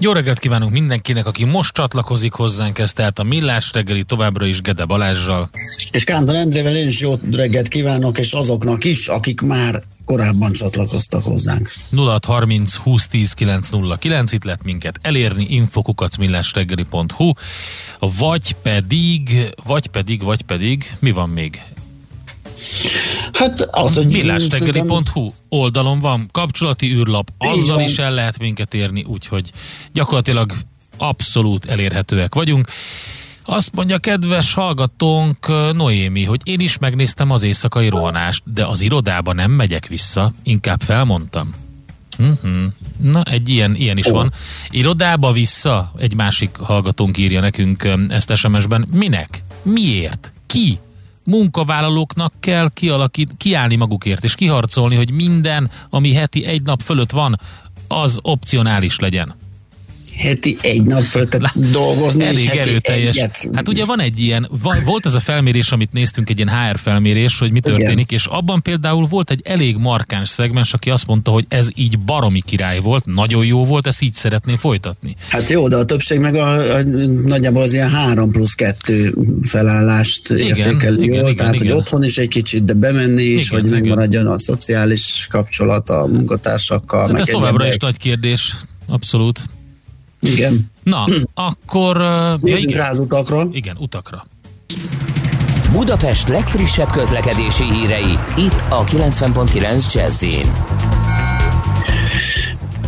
Jó 0.00 0.12
reggelt 0.12 0.38
kívánunk 0.38 0.72
mindenkinek, 0.72 1.26
aki 1.26 1.44
most 1.44 1.74
csatlakozik 1.74 2.32
hozzánk, 2.32 2.78
ez 2.78 2.92
tehát 2.92 3.18
a 3.18 3.22
Millás 3.22 3.70
reggeli 3.72 4.04
továbbra 4.04 4.46
is 4.46 4.60
Gede 4.60 4.84
Balázsjal. 4.84 5.50
És 5.90 6.04
Kántor 6.04 6.34
Endrével 6.34 6.76
én 6.76 6.86
is 6.86 7.00
jó 7.00 7.14
reggelt 7.32 7.68
kívánok, 7.68 8.18
és 8.18 8.32
azoknak 8.32 8.84
is, 8.84 9.08
akik 9.08 9.40
már 9.40 9.82
korábban 10.04 10.52
csatlakoztak 10.52 11.22
hozzánk. 11.22 11.70
0630 11.90 12.76
2010 12.76 13.32
909, 13.32 14.32
itt 14.32 14.44
lehet 14.44 14.64
minket 14.64 14.98
elérni, 15.02 15.46
infokukacmillásreggeli.hu, 15.48 17.32
vagy 17.98 18.56
pedig, 18.62 19.54
vagy 19.64 19.86
pedig, 19.86 20.22
vagy 20.22 20.42
pedig, 20.42 20.92
mi 21.00 21.10
van 21.10 21.28
még? 21.28 21.62
Hát 23.32 23.60
az, 23.60 23.94
hogy 23.94 24.06
millástegeli.hu 24.06 25.30
oldalon 25.48 25.98
van 25.98 26.28
kapcsolati 26.32 26.92
űrlap, 26.92 27.30
azzal 27.38 27.80
is 27.80 27.98
el 27.98 28.12
lehet 28.12 28.38
minket 28.38 28.74
érni, 28.74 29.04
úgyhogy 29.04 29.50
gyakorlatilag 29.92 30.52
abszolút 30.96 31.66
elérhetőek 31.66 32.34
vagyunk. 32.34 32.68
Azt 33.44 33.74
mondja 33.74 33.98
kedves 33.98 34.54
hallgatónk 34.54 35.46
Noémi, 35.72 36.24
hogy 36.24 36.40
én 36.44 36.60
is 36.60 36.78
megnéztem 36.78 37.30
az 37.30 37.42
éjszakai 37.42 37.88
rohanást, 37.88 38.42
de 38.52 38.66
az 38.66 38.80
irodába 38.80 39.32
nem 39.32 39.50
megyek 39.50 39.86
vissza, 39.86 40.32
inkább 40.42 40.80
felmondtam. 40.80 41.54
Uh-huh. 42.18 42.62
Na, 43.02 43.22
egy 43.22 43.48
ilyen, 43.48 43.74
ilyen 43.74 43.98
is 43.98 44.06
oh. 44.06 44.12
van. 44.12 44.32
Irodába 44.70 45.32
vissza, 45.32 45.92
egy 45.98 46.14
másik 46.14 46.56
hallgatónk 46.56 47.18
írja 47.18 47.40
nekünk 47.40 47.88
ezt 48.08 48.36
SMS-ben. 48.36 48.88
Minek? 48.92 49.44
Miért? 49.62 50.32
Ki? 50.46 50.78
Munkavállalóknak 51.28 52.32
kell 52.40 52.70
kialakít, 52.74 53.30
kiállni 53.36 53.76
magukért, 53.76 54.24
és 54.24 54.34
kiharcolni, 54.34 54.96
hogy 54.96 55.10
minden, 55.10 55.70
ami 55.90 56.12
heti 56.12 56.44
egy 56.44 56.62
nap 56.62 56.80
fölött 56.80 57.10
van, 57.10 57.40
az 57.88 58.18
opcionális 58.22 58.98
legyen 58.98 59.34
heti 60.18 60.56
egy 60.60 60.82
nap 60.82 61.02
föl, 61.02 61.28
tehát 61.28 61.70
dolgozni 61.70 62.24
Elég 62.24 62.44
és 62.44 62.46
heti 62.46 62.58
erőteljes. 62.58 63.16
Egyet. 63.16 63.48
Hát 63.52 63.68
ugye 63.68 63.84
van 63.84 64.00
egy 64.00 64.20
ilyen, 64.20 64.50
volt 64.84 65.06
ez 65.06 65.14
a 65.14 65.20
felmérés, 65.20 65.72
amit 65.72 65.92
néztünk, 65.92 66.30
egy 66.30 66.38
ilyen 66.38 66.50
HR 66.50 66.78
felmérés, 66.78 67.38
hogy 67.38 67.50
mi 67.50 67.60
történik, 67.60 67.92
Igen. 67.92 68.06
és 68.08 68.26
abban 68.26 68.62
például 68.62 69.06
volt 69.06 69.30
egy 69.30 69.40
elég 69.44 69.76
markáns 69.76 70.28
szegmens, 70.28 70.72
aki 70.72 70.90
azt 70.90 71.06
mondta, 71.06 71.30
hogy 71.30 71.44
ez 71.48 71.68
így 71.74 71.98
baromi 71.98 72.42
király 72.46 72.80
volt, 72.80 73.04
nagyon 73.06 73.44
jó 73.44 73.64
volt, 73.64 73.86
ezt 73.86 74.02
így 74.02 74.14
szeretné 74.14 74.56
folytatni. 74.56 75.16
Hát 75.28 75.48
jó, 75.48 75.68
de 75.68 75.76
a 75.76 75.84
többség 75.84 76.18
meg 76.18 76.34
a, 76.34 76.76
a 76.76 76.82
nagyjából 77.26 77.62
az 77.62 77.72
ilyen 77.72 77.90
3 77.90 78.30
plusz 78.30 78.54
2 78.54 79.14
felállást 79.42 80.30
igen, 80.30 80.46
értékel 80.46 80.94
igen, 80.94 81.14
jól, 81.14 81.22
igen, 81.22 81.36
tehát 81.36 81.54
igen. 81.54 81.66
hogy 81.66 81.76
otthon 81.76 82.04
is 82.04 82.18
egy 82.18 82.28
kicsit, 82.28 82.64
de 82.64 82.72
bemenni 82.72 83.22
is, 83.22 83.46
igen, 83.46 83.60
hogy 83.60 83.68
igen. 83.68 83.80
megmaradjon 83.80 84.26
a 84.26 84.38
szociális 84.38 85.26
kapcsolat 85.30 85.90
a 85.90 86.06
munkatársakkal. 86.06 87.08
Hát 87.08 87.20
ez 87.20 87.26
továbbra 87.26 87.66
is 87.66 87.76
nagy 87.76 87.96
kérdés, 87.96 88.56
abszolút. 88.86 89.40
Igen. 90.20 90.70
Na, 90.82 91.06
akkor... 91.34 91.96
Nézzünk 92.40 92.74
rá 92.74 92.90
az 92.90 92.98
utakra. 92.98 93.46
Igen, 93.50 93.76
utakra. 93.80 94.26
Budapest 95.72 96.28
legfrissebb 96.28 96.90
közlekedési 96.90 97.64
hírei, 97.64 98.18
itt 98.36 98.64
a 98.68 98.84
90.9 98.84 99.92
jazz 99.94 100.24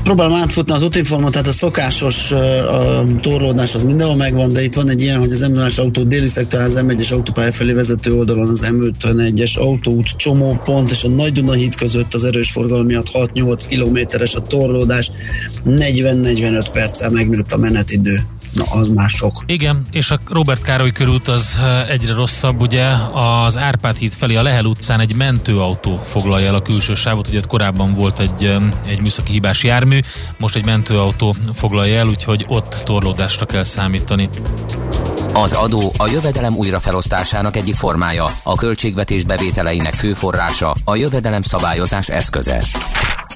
próbálom 0.03 0.34
átfutni 0.34 0.72
az 0.72 0.83
útinformot, 0.83 1.33
tehát 1.33 1.47
a 1.47 1.53
szokásos 1.53 2.33
a 2.33 3.05
torlódás 3.21 3.75
az 3.75 3.84
mindenhol 3.84 4.16
megvan, 4.16 4.53
de 4.53 4.62
itt 4.62 4.75
van 4.75 4.91
egy 4.91 5.03
ilyen, 5.03 5.19
hogy 5.19 5.33
az 5.33 5.41
m 5.41 5.81
autó 5.81 6.03
déli 6.03 6.27
szektor, 6.27 6.61
az 6.61 6.81
M1-es 6.83 7.12
autópálya 7.12 7.53
felé 7.53 7.72
vezető 7.72 8.15
oldalon 8.15 8.49
az 8.49 8.69
M51-es 8.72 9.59
autóút 9.59 10.09
csomópont, 10.16 10.91
és 10.91 11.05
a 11.05 11.09
Nagy 11.09 11.33
Duna 11.33 11.53
híd 11.53 11.75
között 11.75 12.15
az 12.15 12.25
erős 12.25 12.50
forgalom 12.50 12.87
miatt 12.87 13.11
6-8 13.12 13.65
kilométeres 13.69 14.34
a 14.34 14.43
torlódás, 14.43 15.11
40-45 15.66 16.69
perccel 16.72 17.11
megnőtt 17.11 17.53
a 17.53 17.56
menetidő. 17.59 18.19
Na, 18.53 18.65
az 18.65 18.88
már 18.88 19.09
sok. 19.09 19.43
Igen, 19.47 19.87
és 19.91 20.11
a 20.11 20.21
Robert 20.28 20.62
Károly 20.62 20.93
körút 20.93 21.28
az 21.28 21.59
egyre 21.88 22.15
rosszabb, 22.15 22.61
ugye 22.61 22.87
az 23.12 23.56
Árpád 23.56 23.97
híd 23.97 24.12
felé 24.12 24.34
a 24.34 24.43
Lehel 24.43 24.65
utcán 24.65 25.00
egy 25.00 25.15
mentőautó 25.15 26.00
foglalja 26.05 26.47
el 26.47 26.55
a 26.55 26.62
külső 26.62 26.94
sávot, 26.94 27.28
ugye 27.28 27.41
korábban 27.49 27.94
volt 27.94 28.19
egy, 28.19 28.56
egy 28.87 29.00
műszaki 29.00 29.33
hibás 29.33 29.62
jármű, 29.62 30.00
most 30.37 30.56
egy 30.56 30.65
mentőautó 30.65 31.37
foglalja 31.55 31.99
el, 31.99 32.06
úgyhogy 32.06 32.44
ott 32.49 32.83
torlódásra 32.84 33.47
kell 33.47 33.65
számítani. 33.65 34.28
Az 35.32 35.53
adó 35.53 35.93
a 35.97 36.06
jövedelem 36.06 36.56
újrafelosztásának 36.56 37.56
egyik 37.56 37.75
formája, 37.75 38.27
a 38.43 38.55
költségvetés 38.55 39.25
bevételeinek 39.25 39.94
fő 39.94 40.12
forrása, 40.12 40.75
a 40.84 40.97
jövedelem 40.97 41.43
szabályozás 41.43 42.09
eszköze. 42.09 42.65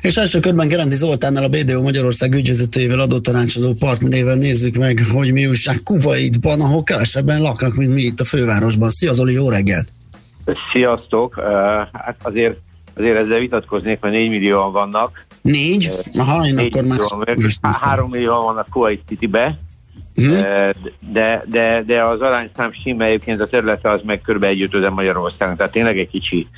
És 0.00 0.16
első 0.16 0.40
körben 0.40 0.68
Gerendi 0.68 0.94
Zoltánnal 0.94 1.44
a 1.44 1.48
BDO 1.48 1.82
Magyarország 1.82 2.34
ügyvezetőjével, 2.34 2.98
adótanácsadó 2.98 3.72
partnerével 3.78 4.36
nézzük 4.36 4.76
meg, 4.76 5.02
hogy 5.12 5.32
mi 5.32 5.46
újság 5.46 5.82
Kuwaitban, 5.84 6.60
ahol 6.60 6.82
kevesebben 6.82 7.42
laknak, 7.42 7.74
mint 7.74 7.94
mi 7.94 8.02
itt 8.02 8.20
a 8.20 8.24
fővárosban. 8.24 8.90
Szia 8.90 9.12
Zoli, 9.12 9.32
jó 9.32 9.48
reggelt! 9.48 9.88
Sziasztok! 10.72 11.40
Hát 11.92 12.16
azért, 12.22 12.56
azért 12.94 13.16
ezzel 13.16 13.38
vitatkoznék, 13.38 14.00
mert 14.00 14.14
4 14.14 14.28
millióan 14.28 14.72
vannak. 14.72 15.26
Négy? 15.42 15.90
Aha, 16.18 16.46
én 16.46 16.58
akkor 16.58 16.84
már... 16.84 16.98
3 17.80 18.10
millióan 18.10 18.44
vannak 18.44 18.68
Kuwait 18.70 19.02
City-be, 19.08 19.58
Uh-huh. 20.16 20.70
De, 21.12 21.44
de, 21.46 21.82
de 21.86 22.04
az 22.04 22.20
arányszám 22.20 22.72
simmel 22.72 23.06
egyébként 23.06 23.40
a 23.40 23.46
területe 23.46 23.90
az 23.90 24.00
meg 24.04 24.20
kb. 24.20 24.42
egy 24.42 24.62
ötöde 24.62 24.90
Magyarország, 24.90 25.56
tehát 25.56 25.72
tényleg 25.72 25.98
egy 25.98 26.08
kicsi, 26.08 26.48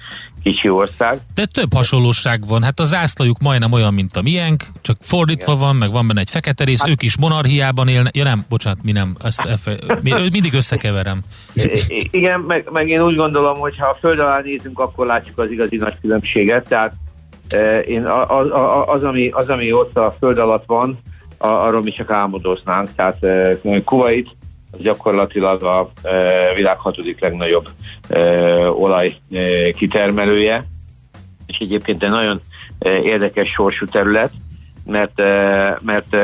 kicsi 0.42 0.68
ország. 0.68 1.18
De 1.34 1.44
több 1.44 1.74
hasonlóság 1.74 2.46
van, 2.46 2.62
hát 2.62 2.80
az 2.80 2.88
zászlajuk 2.88 3.38
majdnem 3.38 3.72
olyan, 3.72 3.94
mint 3.94 4.16
a 4.16 4.22
miénk, 4.22 4.64
csak 4.80 4.96
fordítva 5.00 5.52
Igen. 5.52 5.64
van, 5.64 5.76
meg 5.76 5.90
van 5.90 6.06
benne 6.06 6.20
egy 6.20 6.30
fekete 6.30 6.64
rész, 6.64 6.80
hát, 6.80 6.88
ők 6.88 7.02
is 7.02 7.18
monarchiában 7.18 7.88
élnek, 7.88 8.16
ja 8.16 8.24
nem, 8.24 8.44
bocsánat, 8.48 8.82
mi 8.82 8.92
nem, 8.92 9.16
ezt 9.24 9.40
efe, 9.40 9.78
mi, 10.02 10.12
mindig 10.32 10.54
összekeverem. 10.54 11.22
Igen, 12.10 12.40
meg, 12.40 12.68
meg 12.72 12.88
én 12.88 13.02
úgy 13.02 13.16
gondolom, 13.16 13.58
hogy 13.58 13.76
ha 13.78 13.86
a 13.86 13.96
föld 14.00 14.18
alá 14.18 14.40
nézünk, 14.40 14.78
akkor 14.78 15.06
látjuk 15.06 15.38
az 15.38 15.50
igazi 15.50 15.76
nagy 15.76 15.96
különbséget, 16.00 16.68
tehát 16.68 16.94
én 17.86 18.04
az, 18.04 18.48
az, 18.86 19.02
ami, 19.02 19.28
az, 19.28 19.48
ami 19.48 19.72
ott 19.72 19.96
a 19.96 20.16
föld 20.18 20.38
alatt 20.38 20.64
van, 20.66 20.98
arról 21.46 21.82
mi 21.82 21.90
csak 21.90 22.10
álmodoznánk. 22.10 22.88
Tehát 22.94 23.18
Kuwait 23.84 24.30
az 24.70 24.80
gyakorlatilag 24.80 25.62
a 25.62 25.90
világ 26.54 26.78
hatodik 26.78 27.20
legnagyobb 27.20 27.68
olaj 28.72 29.14
kitermelője, 29.76 30.64
és 31.47 31.59
egyébként 31.59 32.03
egy 32.03 32.10
nagyon 32.10 32.41
érdekes 33.03 33.48
sorsú 33.48 33.86
terület, 33.86 34.30
mert, 34.86 35.16
mert 35.82 36.16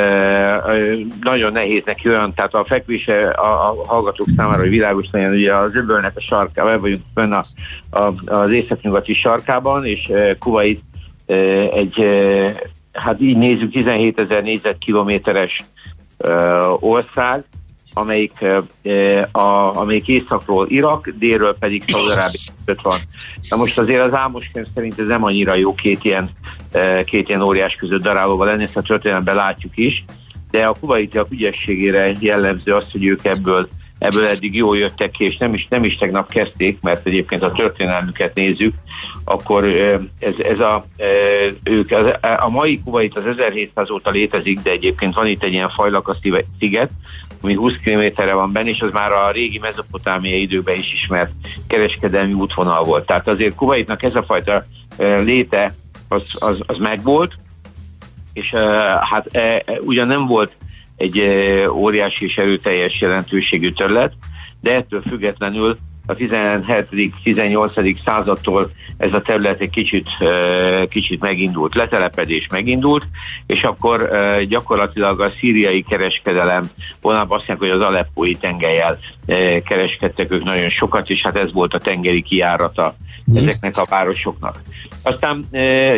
nagyon 1.21 1.53
nehéz 1.53 1.83
neki 1.85 2.09
olyan, 2.09 2.35
tehát 2.35 2.55
a 2.55 2.65
fekvése 2.65 3.29
a, 3.29 3.71
a 3.71 3.85
hallgatók 3.87 4.27
számára, 4.37 4.61
hogy 4.61 4.71
világos 4.71 5.07
legyen, 5.11 5.33
ugye 5.33 5.55
az 5.55 5.75
öbölnek 5.75 6.13
a 6.17 6.21
sarkában, 6.21 6.81
vagyunk 6.81 7.03
fönn 7.15 7.33
a, 7.33 7.43
a, 7.91 8.13
az 8.35 8.51
északnyugati 8.51 9.15
sarkában, 9.15 9.85
és 9.85 10.13
Kuwait 10.39 10.83
egy 11.73 12.05
hát 12.93 13.21
így 13.21 13.37
nézzük 13.37 13.73
17 13.73 14.19
ezer 14.19 14.43
négyzetkilométeres 14.43 15.63
ország, 16.81 17.45
amelyik, 17.95 18.33
a, 19.33 19.77
amelyik 19.77 20.09
északról 20.09 20.67
Irak, 20.69 21.09
délről 21.09 21.57
pedig 21.59 21.85
Szaudarábia 21.87 22.41
van. 22.83 22.99
Na 23.49 23.57
most 23.57 23.79
azért 23.79 24.03
az 24.03 24.15
Ámos 24.15 24.51
könyv 24.53 24.67
szerint 24.75 24.99
ez 24.99 25.07
nem 25.07 25.25
annyira 25.25 25.55
jó 25.55 25.75
két 25.75 26.05
ilyen, 26.05 26.31
két 27.05 27.29
ilyen 27.29 27.43
óriás 27.43 27.75
között 27.75 28.03
darálóval 28.03 28.47
lenni, 28.47 28.63
ezt 28.63 28.77
a 28.77 28.83
történelemben 28.83 29.35
látjuk 29.35 29.77
is, 29.77 30.05
de 30.51 30.67
a 30.67 30.77
kuvaitiak 30.81 31.31
ügyességére 31.31 32.13
jellemző 32.19 32.75
az, 32.75 32.85
hogy 32.93 33.05
ők 33.05 33.25
ebből 33.25 33.69
ebből 34.03 34.25
eddig 34.25 34.55
jól 34.55 34.79
jöttek 34.79 35.11
ki, 35.11 35.25
és 35.25 35.37
nem 35.37 35.55
is, 35.55 35.67
nem 35.71 35.85
is 35.85 35.97
tegnap 35.97 36.31
kezdték, 36.31 36.81
mert 36.81 37.07
egyébként 37.07 37.43
a 37.43 37.53
történelmüket 37.53 38.35
nézzük, 38.35 38.75
akkor 39.25 39.65
ez, 40.19 40.35
ez 40.39 40.59
a, 40.59 40.87
ők, 41.65 41.91
a 42.39 42.49
mai 42.49 42.81
Kuwait 42.85 43.17
az 43.17 43.27
1700 43.27 43.91
óta 43.91 44.11
létezik, 44.11 44.61
de 44.61 44.71
egyébként 44.71 45.15
van 45.15 45.27
itt 45.27 45.43
egy 45.43 45.53
ilyen 45.53 45.71
fajlakasz 45.71 46.19
sziget, 46.59 46.91
ami 47.43 47.55
20 47.55 47.77
kilométerre 47.85 48.35
van 48.35 48.53
benne, 48.53 48.69
és 48.69 48.81
az 48.81 48.91
már 48.93 49.13
a 49.13 49.31
régi 49.31 49.59
mezopotámiai 49.59 50.41
időben 50.41 50.77
is 50.77 50.93
ismert 50.93 51.33
kereskedelmi 51.67 52.33
útvonal 52.33 52.85
volt. 52.85 53.07
Tehát 53.07 53.29
azért 53.29 53.55
Kuwaitnak 53.55 54.03
ez 54.03 54.15
a 54.15 54.23
fajta 54.23 54.65
léte 54.99 55.75
az, 56.09 56.23
az, 56.39 56.59
az 56.67 56.79
megvolt, 56.79 57.33
és 58.33 58.55
hát 59.01 59.31
ugyan 59.81 60.07
nem 60.07 60.27
volt 60.27 60.53
egy 61.03 61.21
óriási 61.71 62.25
és 62.25 62.37
erőteljes 62.37 63.01
jelentőségű 63.01 63.73
terület, 63.73 64.13
de 64.61 64.75
ettől 64.75 65.03
függetlenül 65.03 65.79
a 66.07 66.15
17.-18. 66.15 67.97
századtól 68.05 68.71
ez 68.97 69.13
a 69.13 69.23
terület 69.23 69.61
egy 69.61 69.71
kicsit, 69.71 70.09
kicsit 70.89 71.21
megindult, 71.21 71.75
letelepedés 71.75 72.47
megindult, 72.51 73.07
és 73.47 73.65
akkor 73.65 74.11
gyakorlatilag 74.49 75.21
a 75.21 75.33
szíriai 75.39 75.83
kereskedelem, 75.83 76.71
vonalban 77.01 77.39
azt 77.39 77.49
mondják, 77.49 77.71
hogy 77.71 77.81
az 77.81 77.87
aleppói 77.89 78.37
tengelyel 78.37 78.99
kereskedtek 79.65 80.33
ők 80.33 80.45
nagyon 80.45 80.69
sokat, 80.69 81.11
és 81.11 81.23
hát 81.23 81.39
ez 81.39 81.53
volt 81.53 81.75
a 81.75 81.79
tengeri 81.79 82.23
kiárata 82.23 82.95
mm. 83.31 83.37
ezeknek 83.37 83.77
a 83.77 83.87
városoknak. 83.91 84.61
Aztán 85.03 85.49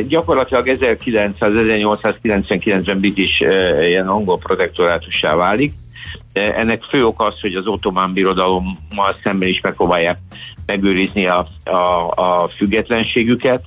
gyakorlatilag 0.09 0.77
1900-1899-ben 0.81 3.01
British 3.01 3.41
ilyen 3.81 4.09
angol 4.09 4.39
protektorátussá 4.39 5.35
válik, 5.35 5.73
ennek 6.35 6.83
fő 6.83 7.07
ok 7.07 7.21
az, 7.21 7.41
hogy 7.41 7.55
az 7.55 7.67
ottomán 7.67 8.13
birodalommal 8.13 9.17
szemben 9.23 9.49
is 9.49 9.61
megpróbálják 9.61 10.19
megőrizni 10.67 11.27
a, 11.27 11.49
a, 11.65 12.11
a 12.15 12.49
függetlenségüket, 12.57 13.65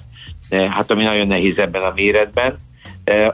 hát 0.49 0.91
ami 0.91 1.03
nagyon 1.03 1.27
nehéz 1.27 1.57
ebben 1.57 1.81
a 1.81 1.91
méretben. 1.95 2.55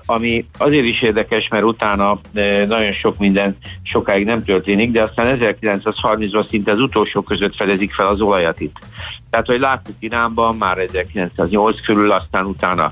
Ami 0.05 0.45
azért 0.57 0.85
is 0.85 1.01
érdekes, 1.01 1.47
mert 1.47 1.63
utána 1.63 2.19
nagyon 2.67 2.93
sok 2.93 3.17
minden 3.17 3.57
sokáig 3.83 4.25
nem 4.25 4.43
történik, 4.43 4.91
de 4.91 5.03
aztán 5.03 5.37
1930-ban 5.61 6.49
szinte 6.49 6.71
az 6.71 6.79
utolsó 6.79 7.21
között 7.21 7.55
fedezik 7.55 7.93
fel 7.93 8.07
az 8.07 8.21
olajat 8.21 8.59
itt. 8.59 8.75
Tehát, 9.29 9.45
hogy 9.45 9.59
láttuk 9.59 9.95
Iránban 9.99 10.55
már 10.55 10.77
1908 10.77 11.81
körül, 11.81 12.11
aztán 12.11 12.45
utána 12.45 12.91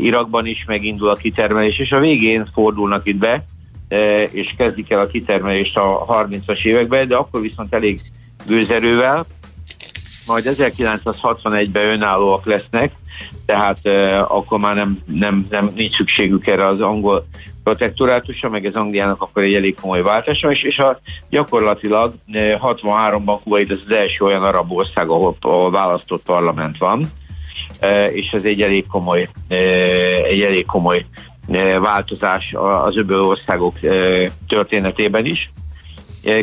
Irakban 0.00 0.46
is 0.46 0.64
megindul 0.66 1.08
a 1.08 1.14
kitermelés, 1.14 1.78
és 1.78 1.92
a 1.92 2.00
végén 2.00 2.46
fordulnak 2.54 3.06
itt 3.06 3.16
be, 3.16 3.44
és 4.30 4.54
kezdik 4.56 4.90
el 4.90 5.00
a 5.00 5.06
kitermelést 5.06 5.76
a 5.76 6.04
30-as 6.08 6.64
években, 6.64 7.08
de 7.08 7.16
akkor 7.16 7.40
viszont 7.40 7.74
elég 7.74 8.00
gőzerővel, 8.46 9.26
majd 10.26 10.44
1961-ben 10.46 11.88
önállóak 11.88 12.44
lesznek, 12.44 12.92
tehát 13.46 13.78
uh, 13.84 14.36
akkor 14.36 14.58
már 14.58 14.74
nem, 14.74 14.98
nem, 15.06 15.46
nem 15.50 15.70
nincs 15.74 15.96
szükségük 15.96 16.46
erre 16.46 16.66
az 16.66 16.80
angol 16.80 17.26
protektorátusra, 17.64 18.48
meg 18.48 18.64
az 18.64 18.74
Angliának 18.74 19.22
akkor 19.22 19.42
egy 19.42 19.54
elég 19.54 19.74
komoly 19.80 20.02
váltása, 20.02 20.50
és, 20.50 20.62
és 20.62 20.78
a, 20.78 21.00
gyakorlatilag 21.30 22.12
63-ban 22.32 23.38
Kuwait 23.44 23.70
az, 23.70 23.82
az 23.88 23.94
első 23.94 24.24
olyan 24.24 24.42
arab 24.42 24.72
ország, 24.72 25.08
ahol, 25.08 25.36
ahol 25.40 25.70
választott 25.70 26.22
parlament 26.22 26.78
van, 26.78 27.06
uh, 27.82 28.16
és 28.16 28.30
ez 28.30 28.42
egy 28.42 28.62
elég 28.62 28.86
komoly, 28.86 29.28
uh, 29.50 29.56
egy 30.28 30.40
elég 30.40 30.66
komoly 30.66 31.06
változás 31.80 32.54
az 32.84 32.96
öböl 32.96 33.22
országok 33.22 33.74
történetében 34.48 35.24
is. 35.24 35.50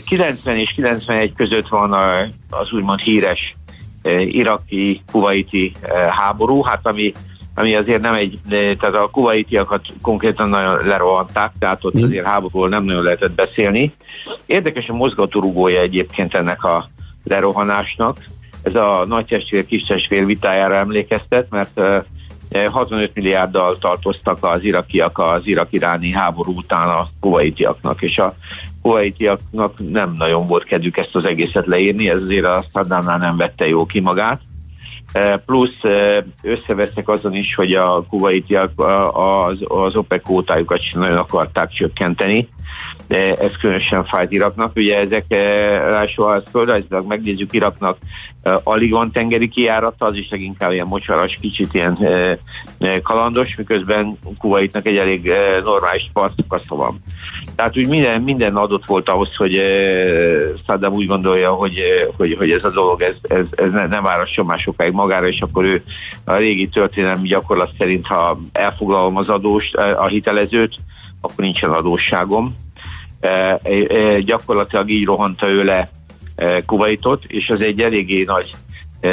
90 0.06 0.58
és 0.58 0.72
91 0.72 1.34
között 1.34 1.68
van 1.68 1.94
az 2.50 2.72
úgymond 2.72 3.00
híres 3.00 3.56
iraki, 4.28 5.02
kuwaiti 5.12 5.72
háború, 6.10 6.62
hát 6.62 6.88
ami, 6.88 7.14
ami 7.56 7.76
azért 7.76 8.02
nem 8.02 8.14
egy, 8.14 8.40
tehát 8.50 8.96
a 8.96 9.10
kuwaitiakat 9.12 9.86
konkrétan 10.02 10.50
nagyon 10.50 10.86
lerohanták, 10.86 11.52
tehát 11.60 11.86
ott 11.86 11.94
mhm. 11.94 12.04
azért 12.04 12.26
háborúról 12.26 12.70
nem 12.70 12.84
nagyon 12.84 13.04
lehetett 13.04 13.32
beszélni. 13.32 13.94
Érdekes 14.46 14.90
a 14.90 14.94
mozgatórugója 14.94 15.82
egyébként 15.82 16.34
ennek 16.34 16.64
a 16.64 16.90
lerohanásnak. 17.24 18.18
Ez 18.64 18.76
a 18.76 19.06
nagy 19.08 19.26
testvér, 19.26 19.66
kis 19.66 19.84
testvér 19.84 20.26
vitájára 20.26 20.76
emlékeztet, 20.76 21.50
mert 21.50 21.80
65 22.72 23.12
milliárddal 23.14 23.78
tartoztak 23.78 24.38
az 24.42 24.64
irakiak 24.64 25.20
az 25.20 25.42
irak-iráni 25.44 26.12
háború 26.12 26.54
után 26.56 26.90
a 26.90 27.08
kuwaitiaknak, 27.20 28.02
és 28.02 28.18
a 28.18 28.34
kuwaitiaknak 28.82 29.74
nem 29.90 30.14
nagyon 30.18 30.48
volt 30.48 30.64
kedvük 30.64 30.98
ezt 30.98 31.16
az 31.16 31.26
egészet 31.26 31.66
leírni, 31.66 32.10
ez 32.10 32.22
azért 32.22 32.46
a 32.46 32.66
Saddamnál 32.74 33.18
nem 33.18 33.38
vette 33.38 33.68
jó 33.68 33.86
ki 33.86 34.00
magát. 34.00 34.42
E, 35.12 35.38
plusz 35.38 35.84
e, 35.84 36.26
összevesztek 36.42 37.08
azon 37.10 37.34
is, 37.34 37.56
hogy 37.56 37.74
a 37.74 38.06
kuwaitiak 38.10 38.72
az, 39.12 39.58
az 39.68 39.96
OPEC 39.96 40.24
kótájukat 40.24 40.82
sem 40.82 41.00
nagyon 41.00 41.18
akarták 41.18 41.70
csökkenteni, 41.70 42.50
ez 43.08 43.52
különösen 43.60 44.06
fájt 44.06 44.32
Iraknak. 44.32 44.76
Ugye 44.76 45.00
ezek 45.00 45.26
ráadásul, 45.30 46.26
ha 46.26 46.36
ezt 46.36 46.50
földrajzilag 46.50 47.08
megnézzük 47.08 47.54
Iraknak, 47.54 47.98
alig 48.64 48.92
van 48.92 49.12
tengeri 49.12 49.48
kijárata, 49.48 50.06
az 50.06 50.16
is 50.16 50.30
leginkább 50.30 50.72
ilyen 50.72 50.88
mocsaras, 50.88 51.38
kicsit 51.42 51.74
ilyen 51.74 51.98
kalandos, 53.04 53.56
miközben 53.56 54.18
Kuwaitnak 54.38 54.86
egy 54.86 54.98
elég 54.98 55.32
normális 55.64 56.10
partszakasza 56.14 56.76
van. 56.76 57.02
Tehát 57.56 57.78
úgy 57.78 57.88
minden, 57.88 58.22
minden 58.22 58.56
adott 58.56 58.86
volt 58.86 59.10
ahhoz, 59.10 59.36
hogy 59.36 59.62
Saddam 60.66 60.94
úgy 60.94 61.08
gondolja, 61.08 61.52
hogy, 61.52 61.80
hogy, 62.18 62.36
hogy 62.38 62.52
ez 62.52 62.64
a 62.64 62.70
dolog 62.70 63.02
ez, 63.02 63.16
ez, 63.22 63.46
ez 63.56 63.72
ne, 63.72 63.88
nem 63.88 64.04
várasson 64.04 64.46
már 64.46 64.60
sokáig 64.60 64.92
magára, 64.92 65.28
és 65.28 65.42
akkor 65.42 65.64
ő 65.64 65.84
a 66.26 66.36
régi 66.36 66.68
történelmi 66.68 67.28
gyakorlat 67.28 67.72
szerint, 67.78 68.08
ha 68.08 68.40
elfoglalom 68.52 69.18
az 69.18 69.30
adóst, 69.30 69.76
a 69.76 70.06
hitelezőt, 70.06 70.76
akkor 71.24 71.44
nincsen 71.44 71.70
adósságom. 71.70 72.56
E, 73.20 73.30
e, 73.30 73.60
e, 73.88 74.20
gyakorlatilag 74.20 74.90
így 74.90 75.06
rohanta 75.06 75.48
ő 75.48 75.64
le 75.64 75.90
e, 76.36 76.66
Kuwaitot, 76.66 77.26
és 77.28 77.50
az 77.50 77.62
egy 77.62 77.82
eléggé 77.82 78.24
nagy 78.24 78.52
e, 79.00 79.10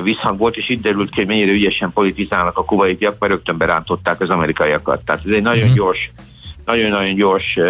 visszhang 0.00 0.38
volt, 0.38 0.56
és 0.56 0.68
itt 0.68 0.82
derült 0.82 1.10
ki, 1.10 1.16
hogy 1.16 1.26
mennyire 1.26 1.52
ügyesen 1.52 1.92
politizálnak 1.92 2.58
a 2.58 2.64
kuwaitiak, 2.64 3.18
mert 3.18 3.32
rögtön 3.32 3.56
berántották 3.56 4.20
az 4.20 4.30
amerikaiakat. 4.30 5.04
Tehát 5.04 5.22
ez 5.24 5.32
egy 5.32 5.42
nagyon 5.42 5.68
mm. 5.68 5.74
gyors 5.74 6.10
nagyon-nagyon 6.64 7.14
gyors 7.14 7.56
e, 7.56 7.62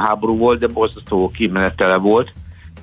háború 0.00 0.36
volt, 0.36 0.58
de 0.58 0.66
borzasztó 0.66 1.28
kimenetele 1.28 1.96
volt 1.96 2.32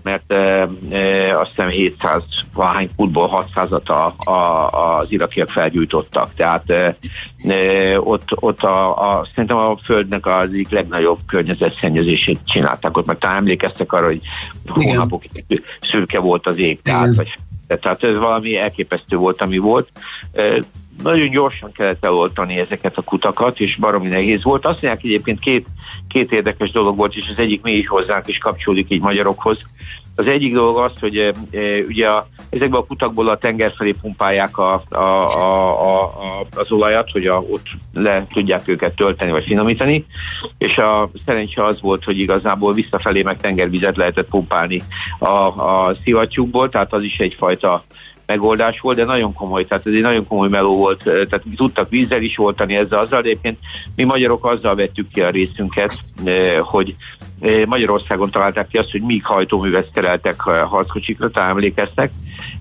mert 0.04 0.34
e, 0.34 0.70
e, 0.90 1.40
azt 1.40 1.50
hiszem 1.50 1.70
700 1.70 2.24
valahány 2.54 2.90
futból 2.96 3.46
600-at 3.56 3.86
a, 3.86 4.32
a, 4.32 4.70
az 5.00 5.12
irakiak 5.12 5.50
felgyújtottak. 5.50 6.34
Tehát 6.36 6.70
e, 6.70 6.96
e, 7.48 8.00
ott, 8.00 8.28
ott 8.36 8.64
a, 8.64 8.98
a, 9.18 9.28
szerintem 9.30 9.58
a 9.58 9.78
Földnek 9.84 10.26
az 10.26 10.44
egyik 10.44 10.70
legnagyobb 10.70 11.20
környezetszennyezését 11.28 12.40
csinálták 12.46 12.98
ott, 12.98 13.06
mert 13.06 13.20
talán 13.20 13.38
emlékeztek 13.38 13.94
arra, 13.94 14.06
hogy 14.06 14.22
hónapok 14.66 15.24
szürke 15.82 16.20
volt 16.20 16.48
az 16.48 16.58
ég. 16.58 16.82
Tehát, 16.82 17.16
vagy, 17.16 17.38
tehát 17.68 18.04
ez 18.04 18.18
valami 18.18 18.58
elképesztő 18.58 19.16
volt, 19.16 19.42
ami 19.42 19.58
volt. 19.58 19.90
E, 20.34 20.64
nagyon 21.04 21.30
gyorsan 21.30 21.72
kellett 21.72 22.06
eloltani 22.06 22.58
ezeket 22.58 22.98
a 22.98 23.02
kutakat, 23.02 23.60
és 23.60 23.76
baromi 23.76 24.08
nehéz 24.08 24.44
volt. 24.44 24.66
Azt 24.66 24.82
mondják 24.82 25.04
egyébként 25.04 25.40
két, 25.40 25.68
két 26.08 26.32
érdekes 26.32 26.72
dolog 26.72 26.98
volt, 26.98 27.16
és 27.16 27.30
az 27.30 27.38
egyik 27.38 27.62
mi 27.62 27.72
is 27.72 27.88
hozzánk 27.88 28.28
is 28.28 28.38
kapcsolódik 28.38 28.90
így 28.90 29.02
magyarokhoz. 29.02 29.62
Az 30.20 30.28
egyik 30.28 30.54
dolog 30.54 30.78
az, 30.78 30.92
hogy 31.00 31.18
e, 31.18 31.34
e, 31.58 31.80
ugye 31.88 32.08
a, 32.08 32.28
ezekben 32.50 32.80
a 32.80 32.86
kutakból 32.86 33.30
a 33.30 33.38
tenger 33.38 33.74
felé 33.78 33.92
pumpálják 33.92 34.58
a, 34.58 34.84
a, 34.90 34.98
a, 34.98 36.04
a, 36.04 36.48
az 36.56 36.72
olajat, 36.72 37.12
hogy 37.12 37.28
a, 37.28 37.40
ott 37.40 37.66
le 37.94 38.26
tudják 38.34 38.68
őket 38.68 38.96
tölteni 38.96 39.32
vagy 39.32 39.44
finomítani, 39.44 40.06
és 40.58 40.78
a 40.78 41.10
szerencse 41.26 41.66
az 41.66 41.82
volt, 41.82 42.04
hogy 42.04 42.20
igazából 42.20 42.74
visszafelé 42.74 43.22
meg 43.22 43.38
tengervizet 43.38 43.98
lehetett 43.98 44.30
pumpálni 44.30 44.82
a, 45.20 45.28
a 45.28 45.96
szivattyúkból, 46.04 46.70
tehát 46.70 46.94
az 46.94 47.04
is 47.04 47.20
egyfajta 47.20 47.84
megoldás 48.26 48.80
volt, 48.80 48.98
de 48.98 49.04
nagyon 49.04 49.34
komoly, 49.34 49.66
tehát 49.66 49.88
ez 49.88 49.94
egy 49.94 50.02
nagyon 50.02 50.28
komoly 50.28 50.50
meló 50.50 50.76
volt, 50.76 51.04
tehát 51.04 51.44
tudtak 51.56 51.90
vízzel 51.90 52.22
is 52.22 52.40
oltani 52.40 52.76
ezzel 52.76 53.00
azzal, 53.00 53.22
de 53.22 53.30
egyébként 53.30 53.60
mi 53.96 54.04
magyarok 54.04 54.46
azzal 54.46 54.76
vettük 54.76 55.08
ki 55.08 55.22
a 55.22 55.30
részünket, 55.30 55.98
hogy 56.62 56.96
Magyarországon 57.66 58.30
találták 58.30 58.68
ki 58.68 58.78
azt, 58.78 58.92
hogy 58.92 59.02
míg 59.02 59.26
hajtóművet 59.26 59.90
szereltek 59.94 60.42
harckocsikra, 60.42 61.30
talán 61.30 61.50
emlékeztek, 61.50 62.12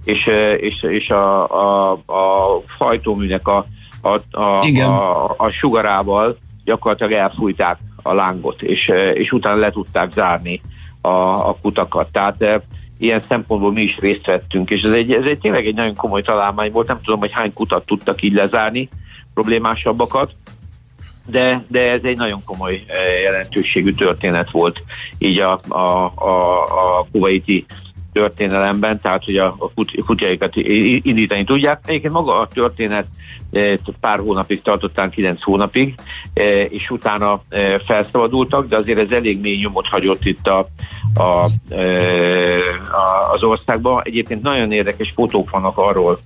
és, 0.05 0.27
és, 0.59 0.83
és 0.83 1.11
a, 1.11 1.49
a, 1.49 1.93
a 1.93 2.63
hajtóműnek 2.79 3.49
a, 3.49 3.67
a, 4.01 4.19
a, 4.31 4.81
a, 4.81 5.35
a 5.37 5.51
sugarával 5.51 6.39
gyakorlatilag 6.65 7.13
elfújták 7.13 7.79
a 8.03 8.13
lángot, 8.13 8.63
és, 8.63 8.93
és 9.15 9.33
utána 9.33 9.57
le 9.57 9.71
tudták 9.71 10.13
zárni 10.13 10.61
a, 11.01 11.09
a 11.49 11.57
kutakat. 11.63 12.09
Tehát 12.13 12.63
ilyen 12.99 13.23
szempontból 13.29 13.73
mi 13.73 13.83
is 13.83 13.99
részt 13.99 14.27
vettünk, 14.27 14.71
és 14.71 14.83
ez 14.83 14.93
egy, 14.93 15.13
ez 15.13 15.25
egy 15.25 15.39
tényleg 15.39 15.67
egy 15.67 15.75
nagyon 15.75 15.95
komoly 15.95 16.23
találmány 16.23 16.73
volt, 16.73 16.87
nem 16.87 17.01
tudom, 17.03 17.21
hogy 17.21 17.33
hány 17.33 17.53
kutat 17.53 17.87
tudtak 17.87 18.23
így 18.23 18.33
lezárni, 18.33 18.89
problémásabbakat, 19.35 20.33
de, 21.31 21.65
de 21.69 21.91
ez 21.91 22.05
egy 22.05 22.17
nagyon 22.17 22.45
komoly 22.45 22.83
jelentőségű 23.23 23.95
történet 23.95 24.51
volt. 24.51 24.83
Így 25.19 25.39
a, 25.39 25.59
a, 25.69 26.13
a, 26.15 26.63
a 26.99 27.07
kuwaiti 27.13 27.67
történelemben, 28.19 29.01
tehát 29.01 29.25
hogy 29.25 29.37
a, 29.37 29.47
a 29.47 29.71
indítani 31.03 31.45
tudják. 31.45 31.81
Egyébként 31.87 32.13
maga 32.13 32.41
a 32.41 32.49
történet 32.49 33.07
e, 33.53 33.79
pár 34.01 34.19
hónapig 34.19 34.63
tartottán, 34.63 35.11
kilenc 35.11 35.43
hónapig, 35.43 35.95
e, 36.35 36.63
és 36.63 36.91
utána 36.91 37.43
e, 37.49 37.79
felszabadultak, 37.79 38.69
de 38.69 38.77
azért 38.77 38.99
ez 38.99 39.11
elég 39.11 39.41
mély 39.41 39.57
nyomot 39.57 39.87
hagyott 39.87 40.25
itt 40.25 40.47
a, 40.47 40.67
a, 41.15 41.23
a, 41.23 41.51
az 43.33 43.43
országban. 43.43 44.01
Egyébként 44.05 44.43
nagyon 44.43 44.73
érdekes 44.73 45.11
fotók 45.11 45.51
vannak 45.51 45.79
arról, 45.79 46.21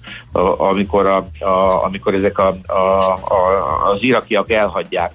amikor, 0.56 1.06
a, 1.06 1.44
a, 1.44 1.84
amikor 1.84 2.14
ezek 2.14 2.38
a, 2.38 2.56
a, 2.66 2.72
a, 3.12 3.90
az 3.92 4.02
irakiak 4.02 4.50
elhagyják 4.50 5.12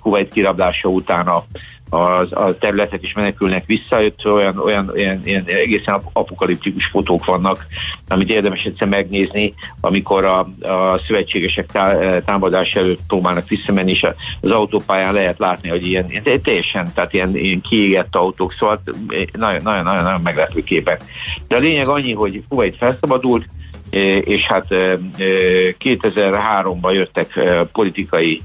Kuwait 0.00 0.32
kirablása 0.32 0.88
után 0.88 1.26
a, 1.26 1.44
az, 1.90 2.32
a 2.32 2.58
területek 2.58 3.02
is 3.02 3.12
menekülnek 3.12 3.66
vissza, 3.66 4.04
ott 4.04 4.26
olyan, 4.26 4.58
olyan, 4.58 4.88
olyan, 4.88 5.20
olyan 5.26 5.44
egészen 5.46 6.00
apokaliptikus 6.12 6.86
fotók 6.86 7.24
vannak, 7.24 7.66
amit 8.08 8.30
érdemes 8.30 8.64
egyszer 8.64 8.88
megnézni, 8.88 9.54
amikor 9.80 10.24
a, 10.24 10.38
a 10.68 11.00
szövetségesek 11.06 11.66
tá, 11.66 12.18
támadás 12.18 12.72
előtt 12.72 13.00
próbálnak 13.06 13.48
visszamenni, 13.48 13.90
és 13.90 14.06
az 14.40 14.50
autópályán 14.50 15.12
lehet 15.12 15.38
látni, 15.38 15.68
hogy 15.68 15.86
ilyen, 15.86 16.06
teljesen, 16.42 16.92
tehát 16.94 17.14
ilyen, 17.14 17.36
ilyen 17.36 17.60
kiégett 17.60 18.16
autók, 18.16 18.54
szóval 18.58 18.82
nagyon-nagyon 19.62 20.20
meglepő 20.20 20.62
képek. 20.62 21.02
De 21.48 21.56
a 21.56 21.60
lényeg 21.60 21.88
annyi, 21.88 22.12
hogy 22.12 22.42
Kuwait 22.48 22.76
felszabadult, 22.76 23.46
és 24.24 24.42
hát 24.42 24.66
2003-ban 25.78 26.92
jöttek 26.92 27.40
politikai 27.72 28.42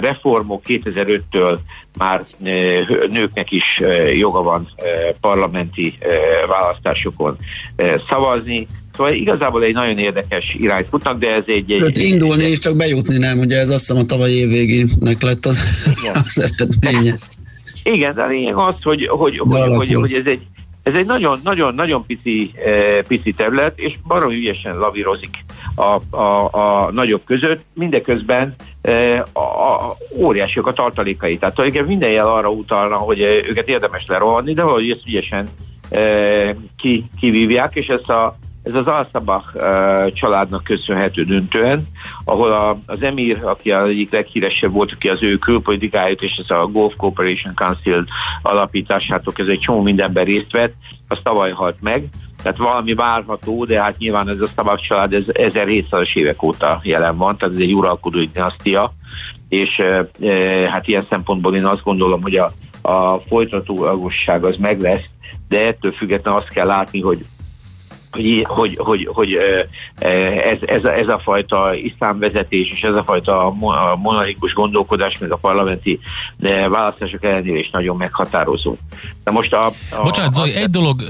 reformok, 0.00 0.62
2005-től 0.66 1.58
már 1.98 2.22
nőknek 3.10 3.50
is 3.50 3.64
joga 4.18 4.42
van 4.42 4.68
parlamenti 5.20 5.98
választásokon 6.48 7.36
szavazni, 8.08 8.66
Szóval 8.96 9.14
igazából 9.14 9.62
egy 9.62 9.74
nagyon 9.74 9.98
érdekes 9.98 10.56
irányt 10.58 10.88
futnak, 10.88 11.18
de 11.18 11.34
ez 11.34 11.42
egy... 11.46 11.72
egy, 11.72 11.82
egy 11.82 11.98
indulni 11.98 12.44
és 12.44 12.58
csak 12.58 12.76
bejutni 12.76 13.16
nem, 13.16 13.38
ugye 13.38 13.58
ez 13.58 13.70
azt 13.70 13.78
hiszem 13.78 13.96
a 13.96 14.04
tavaly 14.04 14.30
évvégének 14.30 15.22
lett 15.22 15.46
az, 15.46 15.58
az 16.24 16.52
eredménye. 16.58 17.16
Igen, 17.82 18.14
de 18.14 18.22
a 18.22 18.26
lényeg 18.26 18.54
az, 18.54 18.74
hogy, 18.82 19.06
hogy, 19.06 19.38
hogy, 19.38 19.76
hogy, 19.76 19.94
hogy 19.94 20.12
ez 20.12 20.26
egy 20.26 20.46
ez 20.82 20.94
egy 20.94 21.06
nagyon-nagyon-nagyon 21.06 22.06
pici, 22.06 22.50
e, 22.64 23.02
pici 23.02 23.32
terület, 23.32 23.78
és 23.78 23.94
baromi 24.06 24.34
ügyesen 24.34 24.78
lavírozik 24.78 25.44
a, 25.74 26.16
a, 26.16 26.48
a 26.52 26.90
nagyobb 26.92 27.24
között, 27.24 27.64
mindeközben 27.72 28.54
e, 28.82 29.26
a, 29.32 29.40
a, 29.40 29.96
óriásiak 30.16 30.66
a 30.66 30.72
tartalékai. 30.72 31.38
Tehát 31.38 31.54
tulajdonképpen 31.54 31.96
minden 31.96 32.10
jel 32.10 32.28
arra 32.28 32.50
utalna, 32.50 32.96
hogy 32.96 33.20
őket 33.20 33.68
érdemes 33.68 34.06
lerohanni, 34.06 34.54
de 34.54 34.62
valahogy 34.62 34.90
ezt 34.90 35.06
ügyesen 35.06 35.48
ki, 36.76 37.04
kivívják, 37.20 37.74
és 37.74 37.86
ezt 37.86 38.08
a 38.08 38.38
ez 38.62 38.74
az 38.74 38.86
Alszabach 38.86 39.56
családnak 40.12 40.64
köszönhető 40.64 41.22
döntően, 41.24 41.86
ahol 42.24 42.52
a, 42.52 42.78
az 42.86 43.02
emír, 43.02 43.44
aki 43.44 43.72
az 43.72 43.88
egyik 43.88 44.12
leghíresebb 44.12 44.72
volt, 44.72 44.92
aki 44.92 45.08
az 45.08 45.22
ő 45.22 45.36
külpolitikáját 45.36 46.22
és 46.22 46.36
ez 46.36 46.50
a 46.50 46.66
Gulf 46.66 46.94
Cooperation 46.96 47.54
Council 47.54 48.04
alapításától 48.42 49.32
ez 49.36 49.46
egy 49.46 49.58
csomó 49.58 49.82
mindenben 49.82 50.24
részt 50.24 50.52
vett, 50.52 50.74
az 51.08 51.18
tavaly 51.22 51.50
halt 51.50 51.76
meg, 51.80 52.08
tehát 52.42 52.58
valami 52.58 52.94
várható, 52.94 53.64
de 53.64 53.82
hát 53.82 53.98
nyilván 53.98 54.28
ez 54.28 54.40
a 54.40 54.46
Szabak 54.56 54.80
család 54.80 55.14
ez 55.14 55.24
1700-as 55.26 56.16
évek 56.16 56.42
óta 56.42 56.80
jelen 56.82 57.16
van, 57.16 57.36
tehát 57.36 57.54
ez 57.54 57.60
egy 57.60 57.74
uralkodó 57.74 58.18
dinasztia, 58.32 58.92
és 59.48 59.78
e, 59.78 60.08
hát 60.70 60.88
ilyen 60.88 61.06
szempontból 61.10 61.56
én 61.56 61.64
azt 61.64 61.82
gondolom, 61.82 62.22
hogy 62.22 62.36
a, 62.36 62.52
a 62.82 63.20
folytatóagosság 63.28 64.44
az 64.44 64.56
meg 64.56 64.80
lesz, 64.80 65.04
de 65.48 65.66
ettől 65.66 65.92
függetlenül 65.92 66.40
azt 66.40 66.48
kell 66.48 66.66
látni, 66.66 67.00
hogy 67.00 67.24
hogy, 68.10 68.44
hogy, 68.48 68.76
hogy, 68.80 69.08
hogy 69.12 69.38
ez, 70.44 70.58
ez, 70.66 70.84
a, 70.84 70.94
ez 70.94 71.08
a 71.08 71.18
fajta 71.18 71.74
iszlámvezetés 71.74 72.70
és 72.70 72.82
ez 72.82 72.94
a 72.94 73.04
fajta 73.04 73.54
monarchikus 74.02 74.52
gondolkodás, 74.52 75.18
meg 75.18 75.32
a 75.32 75.36
parlamenti 75.36 76.00
választások 76.68 77.24
ellenére 77.24 77.58
is 77.58 77.70
nagyon 77.70 77.96
meghatározó. 77.96 78.74
De 79.24 79.30
most 79.30 79.52
a, 79.52 79.66
a 79.90 80.02
Bocsánat, 80.02 80.38
a, 80.38 80.44
egy 80.44 80.70
dolog, 80.70 81.00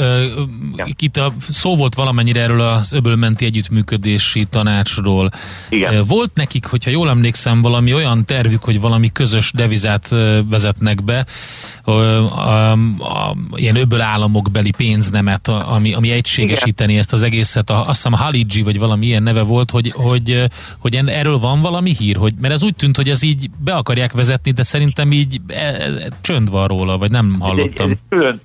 ja. 0.77 0.87
itt 0.99 1.17
a, 1.17 1.33
szó 1.49 1.77
volt 1.77 1.95
valamennyire 1.95 2.41
erről 2.41 2.61
az 2.61 2.93
öbölmenti 2.93 3.45
együttműködési 3.45 4.45
tanácsról. 4.45 5.31
Igen. 5.69 6.05
Volt 6.05 6.31
nekik, 6.35 6.67
hogyha 6.67 6.91
jól 6.91 7.09
emlékszem, 7.09 7.63
valami 7.63 7.95
olyan 7.95 8.25
tervük, 8.25 8.63
hogy 8.63 8.81
valami 8.81 9.13
közös 9.13 9.53
devizát 9.53 10.09
vezetnek 10.51 11.05
be, 11.05 11.27
a, 11.85 11.91
a, 11.91 12.73
a, 12.99 13.37
ilyen 13.55 13.77
öböl 13.77 14.01
államok 14.01 14.51
beli 14.51 14.71
pénznemet, 14.77 15.49
ami, 15.49 15.93
ami 15.95 16.11
egységesíteni 16.11 16.90
ezt 16.99 17.13
az 17.13 17.23
egészet, 17.23 17.71
a, 17.71 17.79
azt 17.79 18.03
hiszem 18.03 18.13
Haligi, 18.13 18.63
vagy 18.63 18.79
valami 18.79 19.07
ilyen 19.07 19.23
neve 19.23 19.43
volt, 19.43 19.71
hogy, 19.71 19.93
hogy, 19.95 20.45
hogy 20.79 20.95
erről 21.07 21.39
van 21.39 21.61
valami 21.61 21.95
hír, 21.99 22.17
hogy, 22.17 22.33
mert 22.41 22.55
ez 22.55 22.63
úgy 22.63 22.75
tűnt, 22.75 22.97
hogy 22.97 23.09
ez 23.09 23.23
így 23.23 23.51
be 23.65 23.75
akarják 23.75 24.13
vezetni, 24.13 24.51
de 24.51 24.63
szerintem 24.63 25.13
így 25.13 25.41
e, 25.49 25.55
e, 25.55 26.09
csönd 26.21 26.51
van 26.51 26.67
róla, 26.67 26.99
vagy 26.99 27.11
nem 27.11 27.37
hallottam. 27.41 27.91
Ez 27.91 27.97
egy, 27.97 27.99
külön 28.09 28.41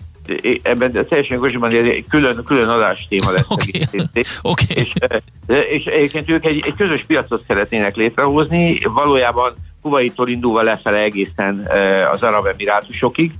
ebben 0.61 0.91
teljesen 0.91 1.37
igazán 1.37 1.71
egy 1.71 2.05
külön, 2.09 2.43
külön 2.45 2.69
adás 2.69 3.05
téma 3.09 3.31
lesz. 3.31 3.45
Okay. 3.55 3.81
okay. 4.41 4.75
És, 4.75 4.93
és 5.69 5.85
egyébként 5.85 6.29
ők 6.29 6.45
egy, 6.45 6.63
egy 6.65 6.75
közös 6.77 7.03
piacot 7.03 7.43
szeretnének 7.47 7.95
létrehozni, 7.95 8.79
valójában 8.83 9.53
Kuwaittól 9.81 10.29
indulva 10.29 10.61
lefele 10.61 10.97
egészen 10.97 11.69
az 12.11 12.23
Arab 12.23 12.45
Emirátusokig, 12.45 13.31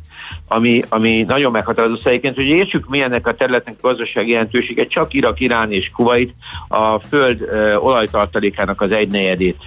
ami, 0.48 0.82
ami 0.90 1.24
nagyon 1.28 1.52
meghatározó 1.52 1.96
szerint, 1.96 2.36
hogy 2.36 2.48
értsük 2.48 2.90
mi 2.90 3.02
a 3.02 3.34
területnek 3.38 3.76
gazdasági 3.82 4.32
jelentősége, 4.32 4.88
csak 4.88 5.14
Irak, 5.14 5.40
Irán 5.40 5.72
és 5.72 5.90
Kuwait 5.90 6.34
a 6.68 7.00
föld 7.00 7.42
ö, 7.42 7.76
olajtartalékának 7.76 8.82
az 8.82 8.92
egynegyedét, 8.92 9.64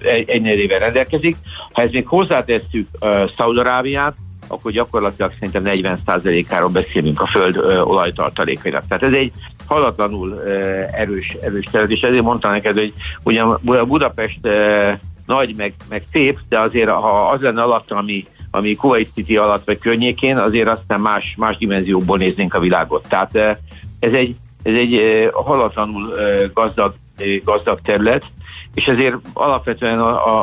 egy, 0.00 0.30
egynegyedével 0.30 0.78
rendelkezik. 0.78 1.36
Ha 1.72 1.82
ezt 1.82 1.92
még 1.92 2.06
hozzátesszük 2.06 2.88
Szaudarábiát, 3.36 4.16
akkor 4.48 4.72
gyakorlatilag 4.72 5.32
szerintem 5.32 5.62
40%-áról 5.66 6.68
beszélünk 6.68 7.20
a 7.20 7.26
föld 7.26 7.56
ö, 7.56 7.80
olajtartalékainak. 7.80 8.86
Tehát 8.88 9.02
ez 9.02 9.12
egy 9.12 9.32
halatlanul 9.66 10.30
ö, 10.30 10.82
erős, 10.92 11.36
erős 11.40 11.64
terület, 11.64 11.92
és 11.92 12.00
ezért 12.00 12.22
mondtam 12.22 12.50
neked, 12.50 12.74
hogy 12.74 12.92
ugyan 13.22 13.60
Budapest 13.86 14.38
ö, 14.42 14.90
nagy, 15.26 15.54
meg, 15.56 15.74
meg 15.88 16.02
szép, 16.12 16.38
de 16.48 16.60
azért 16.60 16.88
ha 16.88 17.28
az 17.28 17.40
lenne 17.40 17.62
alatt, 17.62 17.90
ami, 17.90 18.26
ami 18.56 18.74
Kuwait 18.74 19.10
City 19.14 19.36
alatt 19.36 19.66
vagy 19.66 19.78
környékén, 19.78 20.36
azért 20.36 20.68
aztán 20.68 21.00
más, 21.00 21.34
más 21.38 21.56
dimenziókból 21.56 22.18
néznénk 22.18 22.54
a 22.54 22.60
világot. 22.60 23.08
Tehát 23.08 23.36
ez 24.00 24.12
egy, 24.12 24.36
ez 24.62 24.74
egy 24.74 25.00
halatlanul 25.32 26.14
gazdag, 26.54 26.94
gazdag 27.44 27.80
terület, 27.80 28.24
és 28.74 28.84
ezért 28.84 29.16
alapvetően 29.32 29.98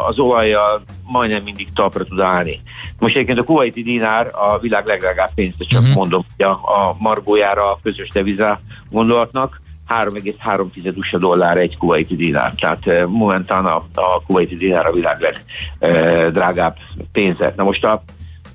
az 0.08 0.20
olajjal 0.20 0.84
majdnem 1.04 1.44
mindig 1.44 1.68
talpra 1.74 2.04
tud 2.04 2.20
állni. 2.20 2.62
Most 3.00 3.16
egyébként 3.16 3.40
a 3.40 3.44
kuwaiti 3.44 3.84
dinár 3.84 4.32
a 4.34 4.60
világ 4.60 4.86
legdrágább 4.86 5.30
pénzt, 5.36 5.68
csak 5.68 5.82
uh-huh. 5.82 5.96
mondom, 5.96 6.26
hogy 6.36 6.46
a, 6.46 6.52
a 6.52 6.96
margójára 7.00 7.72
a 7.72 7.80
közös 7.84 8.10
devizá 8.10 8.60
gondolatnak, 8.90 9.62
3,3 10.00 10.98
USA 10.98 11.18
dollár 11.18 11.58
egy 11.58 11.78
kuwaiti 11.78 12.16
dinár. 12.16 12.54
Tehát 12.60 12.86
uh, 12.86 13.06
momentán 13.06 13.66
a, 13.66 13.76
a 13.94 14.24
kuwaiti 14.28 14.56
dinár 14.56 14.86
a 14.86 14.92
világ 14.92 15.34
legdrágább 15.80 16.78
uh, 16.98 17.06
pénze. 17.12 17.54
Na 17.58 17.64
most 17.64 17.86
a, 17.86 18.04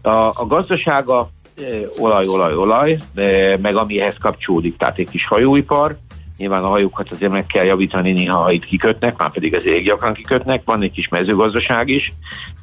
a, 0.03 0.11
a 0.11 0.47
gazdasága 0.47 1.31
uh, 1.59 1.65
olaj, 1.99 2.27
olaj, 2.27 2.55
olaj, 2.55 2.93
uh, 2.93 3.59
meg 3.59 3.77
amihez 3.77 4.15
kapcsolódik, 4.21 4.77
tehát 4.77 4.99
egy 4.99 5.11
kis 5.11 5.27
hajóipar, 5.27 5.97
Nyilván 6.39 6.65
a 6.65 6.69
hajókat 6.69 7.11
azért 7.11 7.33
meg 7.33 7.47
kell 7.47 7.65
javítani, 7.65 8.13
néha 8.13 8.37
ha 8.37 8.51
itt 8.51 8.65
kikötnek, 8.65 9.17
már 9.17 9.31
pedig 9.31 9.57
az 9.57 9.63
elég 9.67 9.85
gyakran 9.85 10.13
kikötnek, 10.13 10.63
van 10.65 10.83
egy 10.83 10.91
kis 10.91 11.09
mezőgazdaság 11.09 11.89
is, 11.89 12.13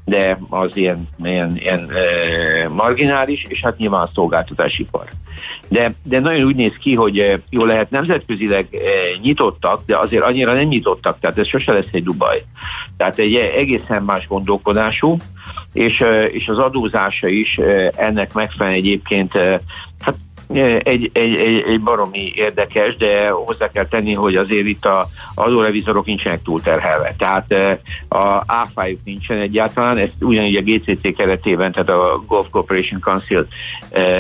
de 0.06 0.40
az 0.50 0.78
ilyen, 0.78 1.08
ilyen, 1.24 1.58
ilyen 1.58 1.90
e, 1.90 2.68
marginális, 2.70 3.46
és 3.50 3.62
hát 3.62 3.78
nyilván 3.78 4.02
a 4.02 4.10
szolgáltatásipar. 4.14 5.08
De, 5.68 5.94
de 6.04 6.20
nagyon 6.20 6.46
úgy 6.46 6.56
néz 6.56 6.74
ki, 6.80 6.96
hogy 6.96 7.42
jó 7.50 7.66
lehet 7.66 7.90
nemzetközileg 7.90 8.68
e, 8.72 8.78
nyitottak, 9.22 9.82
de 9.86 9.98
azért 9.98 10.24
annyira 10.24 10.54
nem 10.54 10.68
nyitottak, 10.68 11.20
tehát 11.20 11.38
ez 11.38 11.48
sose 11.48 11.72
lesz 11.72 11.92
egy 11.92 12.04
Dubaj. 12.04 12.44
Tehát 12.98 13.20
egy 13.20 13.36
egészen 13.36 14.04
más 14.04 14.28
gondolkodású, 14.28 15.18
és, 15.74 16.04
és 16.32 16.48
az 16.48 16.58
adózása 16.58 17.28
is 17.28 17.60
ennek 17.96 18.34
megfelelően 18.34 18.80
egyébként 18.80 19.34
hát 20.00 20.16
egy, 20.54 21.10
egy, 21.14 21.36
egy, 21.38 21.64
egy 21.68 21.82
baromi 21.82 22.32
érdekes, 22.36 22.96
de 22.96 23.30
hozzá 23.30 23.70
kell 23.70 23.88
tenni, 23.88 24.14
hogy 24.14 24.36
azért 24.36 24.68
itt 24.68 24.86
a 24.86 25.10
adórevizorok 25.36 26.06
nincsenek 26.06 26.42
túlterhelve. 26.42 27.16
Tehát 27.18 27.54
a 28.10 28.44
áfájuk 28.46 29.00
nincsen 29.04 29.38
egyáltalán, 29.38 29.98
ezt 29.98 30.14
ugyanígy 30.22 30.56
a 30.56 30.62
GCC 30.62 31.18
keretében, 31.18 31.72
tehát 31.72 31.90
a 31.90 32.24
Gulf 32.28 32.48
Corporation 32.50 33.00
Council 33.00 33.48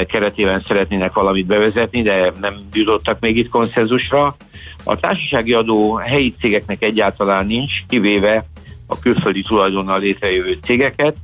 keretében 0.08 0.64
szeretnének 0.68 1.14
valamit 1.14 1.46
bevezetni, 1.46 2.02
de 2.02 2.34
nem 2.42 2.54
jutottak 2.74 3.20
még 3.20 3.38
itt 3.38 3.50
konszenzusra. 3.50 4.36
A 4.84 5.00
társasági 5.00 5.54
adó 5.54 5.96
helyi 5.96 6.34
cégeknek 6.40 6.84
egyáltalán 6.84 7.46
nincs, 7.46 7.74
kivéve 7.88 8.46
a 8.88 9.00
külföldi 9.00 9.42
tulajdonnal 9.42 10.00
létrejövő 10.00 10.58
cégeket, 10.64 11.16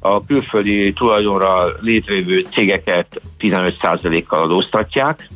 a 0.00 0.24
külföldi 0.24 0.92
tulajdonra 0.92 1.64
létrejövő 1.80 2.46
cégeket 2.50 3.20
15%-kal 3.38 4.40
adóztatják, 4.40 5.28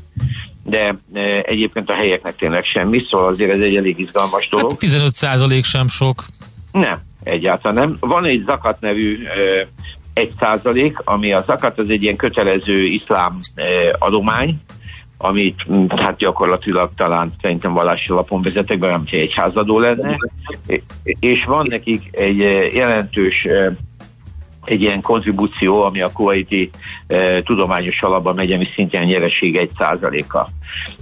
de 0.65 0.95
e, 1.15 1.43
egyébként 1.47 1.91
a 1.91 1.95
helyeknek 1.95 2.37
tényleg 2.37 2.65
semmi, 2.65 3.05
szóval 3.09 3.33
azért 3.33 3.51
ez 3.51 3.61
egy 3.61 3.77
elég 3.77 3.99
izgalmas 3.99 4.49
dolog. 4.49 4.71
Hát 4.71 4.81
15% 4.81 5.65
sem 5.65 5.89
sok. 5.89 6.25
Nem, 6.73 7.01
egyáltalán 7.23 7.77
nem. 7.77 7.97
Van 8.01 8.25
egy 8.25 8.43
Zakat 8.47 8.81
nevű 8.81 9.25
e, 9.25 9.69
egy 10.13 10.33
százalék, 10.41 10.99
ami 11.05 11.33
a 11.33 11.45
zakat 11.47 11.79
az 11.79 11.89
egy 11.89 12.03
ilyen 12.03 12.17
kötelező 12.17 12.85
iszlám 12.85 13.39
e, 13.55 13.63
adomány, 13.99 14.61
amit 15.19 15.67
hát 15.97 16.17
gyakorlatilag 16.17 16.91
talán 16.97 17.35
szerintem 17.41 17.73
vallási 17.73 18.11
alapon 18.11 18.43
vezetek 18.43 18.79
be, 18.79 18.89
nem 18.89 19.05
egy 19.11 19.35
házadó 19.35 19.79
lenne, 19.79 20.17
és 21.03 21.45
van 21.45 21.67
nekik 21.69 22.09
egy 22.13 22.39
jelentős 22.75 23.47
egy 24.65 24.81
ilyen 24.81 25.01
kontribúció, 25.01 25.83
ami 25.83 26.01
a 26.01 26.13
kuwaiti 26.13 26.71
e, 27.07 27.43
tudományos 27.43 28.03
alapban 28.03 28.35
megy, 28.35 28.53
ami 28.53 28.67
szintén 28.75 29.03
nyereség 29.03 29.57
egy 29.57 29.71
százaléka. 29.79 30.49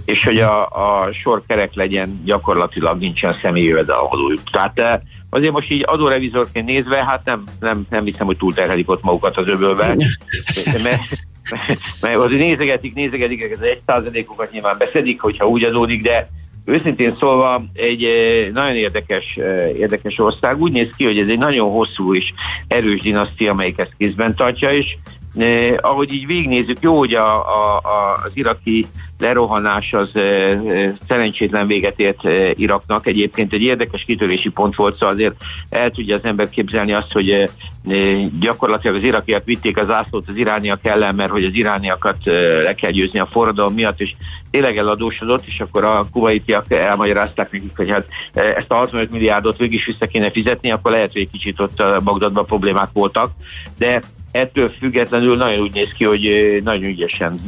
És 0.05 0.23
hogy 0.23 0.39
a, 0.39 0.65
a 0.65 1.09
sor 1.23 1.43
kerek 1.47 1.73
legyen, 1.73 2.21
gyakorlatilag 2.25 2.99
nincsen 2.99 3.33
személyi 3.33 3.65
jövedelmadójuk. 3.65 4.49
Tehát 4.51 4.79
e, 4.79 5.01
azért 5.29 5.53
most 5.53 5.71
így 5.71 5.83
adórevizorként 5.85 6.65
nézve, 6.65 7.05
hát 7.05 7.25
nem, 7.25 7.43
nem, 7.59 7.85
nem 7.89 8.05
hiszem, 8.05 8.25
hogy 8.25 8.37
túlterhelik 8.37 8.89
ott 8.89 9.03
magukat 9.03 9.37
az 9.37 9.47
öbölbe, 9.47 9.87
mert, 10.83 11.03
mert 12.01 12.15
azért 12.15 12.41
nézegetik, 12.41 12.93
nézegetik, 12.93 13.41
ez 13.41 13.59
egy 13.59 13.81
százalékokat 13.85 14.51
nyilván 14.51 14.77
beszedik, 14.77 15.21
hogyha 15.21 15.47
úgy 15.47 15.63
adódik, 15.63 16.01
de 16.01 16.29
Őszintén 16.65 17.15
szólva 17.19 17.63
egy 17.73 18.03
eh, 18.03 18.49
nagyon 18.51 18.75
érdekes, 18.75 19.37
eh, 19.37 19.69
érdekes 19.77 20.19
ország. 20.19 20.61
Úgy 20.61 20.71
néz 20.71 20.89
ki, 20.97 21.05
hogy 21.05 21.17
ez 21.17 21.27
egy 21.27 21.37
nagyon 21.37 21.71
hosszú 21.71 22.15
és 22.15 22.33
erős 22.67 23.01
dinasztia, 23.01 23.51
amelyik 23.51 23.79
ezt 23.79 23.93
kézben 23.97 24.35
tartja, 24.35 24.71
és 24.71 24.97
eh, 25.35 25.73
ahogy 25.81 26.13
így 26.13 26.25
végignézzük, 26.25 26.77
jó, 26.79 26.97
hogy 26.97 27.13
a, 27.13 27.35
a, 27.35 27.75
a, 27.77 28.21
az 28.23 28.31
iraki 28.33 28.87
lerohanás 29.23 29.93
az 29.93 30.09
eh, 30.13 30.59
szerencsétlen 31.07 31.67
véget 31.67 31.99
ért 31.99 32.25
eh, 32.25 32.51
Iraknak. 32.55 33.07
Egyébként 33.07 33.53
egy 33.53 33.61
érdekes 33.61 34.03
kitörési 34.03 34.49
pont 34.49 34.75
volt, 34.75 34.97
szóval 34.97 35.15
azért 35.15 35.35
el 35.69 35.91
tudja 35.91 36.15
az 36.15 36.23
ember 36.23 36.49
képzelni 36.49 36.93
azt, 36.93 37.11
hogy 37.11 37.29
eh, 37.29 37.49
gyakorlatilag 38.39 38.95
az 38.95 39.03
irakiak 39.03 39.45
vitték 39.45 39.77
az 39.77 39.89
ászlót 39.89 40.29
az 40.29 40.35
irániak 40.35 40.85
ellen, 40.85 41.15
mert 41.15 41.31
hogy 41.31 41.43
az 41.43 41.53
irániakat 41.53 42.17
le 42.63 42.75
kell 42.75 42.91
győzni 42.91 43.19
a 43.19 43.27
forradalom 43.31 43.73
miatt, 43.73 43.99
és 43.99 44.13
tényleg 44.51 44.77
eladósodott, 44.77 45.45
és 45.45 45.59
akkor 45.59 45.83
a 45.83 46.07
kuwaitiak 46.11 46.71
elmagyarázták 46.71 47.51
nekik, 47.51 47.75
hogy 47.75 47.89
hát 47.89 48.05
ezt 48.33 48.71
a 48.71 48.75
65 48.75 49.11
milliárdot 49.11 49.57
végig 49.57 49.73
is 49.73 49.85
vissza 49.85 50.07
kéne 50.07 50.31
fizetni, 50.31 50.71
akkor 50.71 50.91
lehet, 50.91 51.11
hogy 51.11 51.21
egy 51.21 51.31
kicsit 51.31 51.59
ott 51.59 51.83
Bagdadban 52.03 52.45
problémák 52.45 52.89
voltak, 52.93 53.31
de 53.77 54.01
ettől 54.33 54.69
függetlenül 54.79 55.37
nagyon 55.37 55.59
úgy 55.59 55.73
néz 55.73 55.91
ki, 55.91 56.03
hogy 56.03 56.59
nagyon 56.63 56.83
ügyesen 56.83 57.41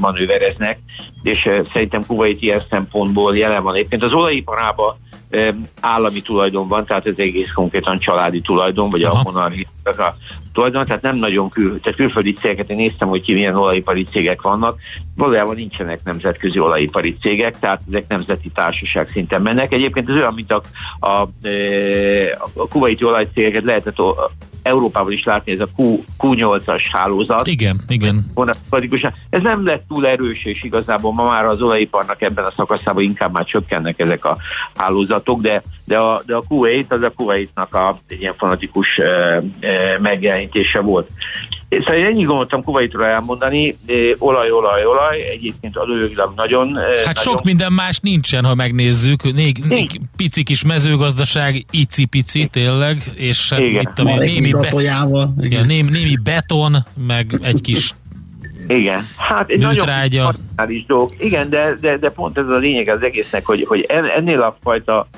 manővereznek, 0.00 0.78
és 1.22 1.48
szerintem 1.72 2.06
Kuwait 2.06 2.42
ilyen 2.42 2.62
szempontból 2.70 3.36
jelen 3.36 3.62
van. 3.62 3.76
Éppen 3.76 4.00
az 4.00 4.12
olajiparában 4.12 4.96
állami 5.80 6.20
tulajdon 6.20 6.68
van, 6.68 6.86
tehát 6.86 7.06
ez 7.06 7.14
egész 7.16 7.50
konkrétan 7.54 7.98
családi 7.98 8.40
tulajdon, 8.40 8.90
vagy 8.90 9.02
Aha. 9.02 9.18
a 9.18 9.22
monarchia 9.22 10.16
tulajdon, 10.52 10.86
tehát 10.86 11.02
nem 11.02 11.16
nagyon 11.16 11.48
kül, 11.48 11.80
tehát 11.80 11.98
külföldi 11.98 12.32
cégeket, 12.32 12.70
én 12.70 12.76
néztem, 12.76 13.08
hogy 13.08 13.20
ki 13.20 13.32
milyen 13.32 13.54
olajipari 13.54 14.04
cégek 14.04 14.42
vannak, 14.42 14.78
valójában 15.16 15.54
nincsenek 15.54 16.00
nemzetközi 16.04 16.58
olajipari 16.58 17.16
cégek, 17.20 17.58
tehát 17.58 17.80
ezek 17.88 18.08
nemzeti 18.08 18.48
társaság 18.48 19.08
szinten 19.12 19.42
mennek. 19.42 19.72
Egyébként 19.72 20.08
ez 20.08 20.14
olyan, 20.14 20.34
mint 20.34 20.52
a, 20.52 20.62
a, 21.00 21.06
a, 21.08 21.28
a 22.54 22.68
kuwaiti 22.68 23.04
olajcégeket 23.04 23.64
lehetett 23.64 23.98
Európában 24.62 25.12
is 25.12 25.24
látni 25.24 25.52
ez 25.52 25.60
a 25.60 25.68
Q, 25.76 26.02
Q8-as 26.18 26.82
hálózat. 26.92 27.46
Igen, 27.46 27.80
igen. 27.88 28.30
Ez 29.30 29.42
nem 29.42 29.66
lett 29.66 29.84
túl 29.88 30.06
erős, 30.06 30.44
és 30.44 30.62
igazából 30.62 31.12
ma 31.12 31.24
már 31.24 31.44
az 31.44 31.62
olajiparnak 31.62 32.22
ebben 32.22 32.44
a 32.44 32.52
szakaszában 32.56 33.02
inkább 33.02 33.32
már 33.32 33.44
csökkennek 33.44 33.98
ezek 33.98 34.24
a 34.24 34.36
hálózatok, 34.74 35.40
de, 35.40 35.62
de 35.84 35.98
a, 35.98 36.22
de 36.26 36.34
a 36.34 36.42
Q8 36.48 36.88
az 36.88 37.02
a 37.02 37.10
Kuwaitnak 37.10 37.74
a, 37.74 37.98
egy 38.08 38.20
ilyen 38.20 38.34
fanatikus 38.34 38.98
e, 38.98 39.42
e, 39.60 39.98
megjelenítése 40.00 40.80
volt. 40.80 41.10
Szóval 41.78 41.94
én 41.94 42.04
ennyit 42.04 42.26
gondoltam 42.26 42.62
Kuwaitról 42.62 43.04
elmondani, 43.04 43.76
olaj, 44.18 44.50
olaj, 44.50 44.84
olaj, 44.84 45.20
egyébként 45.20 45.76
adójogilag 45.76 46.32
nagyon... 46.36 46.74
Hát 46.76 47.04
nagyon... 47.04 47.14
sok 47.14 47.42
minden 47.42 47.72
más 47.72 47.98
nincsen, 47.98 48.44
ha 48.44 48.54
megnézzük. 48.54 49.22
Né, 49.22 49.52
né, 49.68 49.86
pici 50.16 50.42
kis 50.42 50.64
mezőgazdaság, 50.64 51.64
icipici 51.70 52.46
tényleg, 52.46 53.02
és 53.14 53.52
igen. 53.58 53.80
itt 53.80 53.98
a 53.98 54.02
némi, 54.02 54.50
be, 54.50 54.68
igen. 55.40 55.66
némi, 55.66 55.90
némi 55.90 56.16
beton, 56.22 56.76
meg 57.06 57.38
egy 57.42 57.60
kis 57.60 57.94
igen, 58.66 59.08
hát 59.16 59.50
egy 59.50 59.58
nagyon 59.58 59.86
dolog. 60.86 61.14
Igen, 61.18 61.50
de, 61.50 61.74
de, 61.80 61.96
de 61.96 62.10
pont 62.10 62.38
ez 62.38 62.48
a 62.48 62.56
lényeg 62.56 62.88
az 62.88 63.02
egésznek, 63.02 63.46
hogy, 63.46 63.64
hogy 63.68 63.86
ennél 64.16 64.40
a 64.40 64.56
fajta 64.62 65.08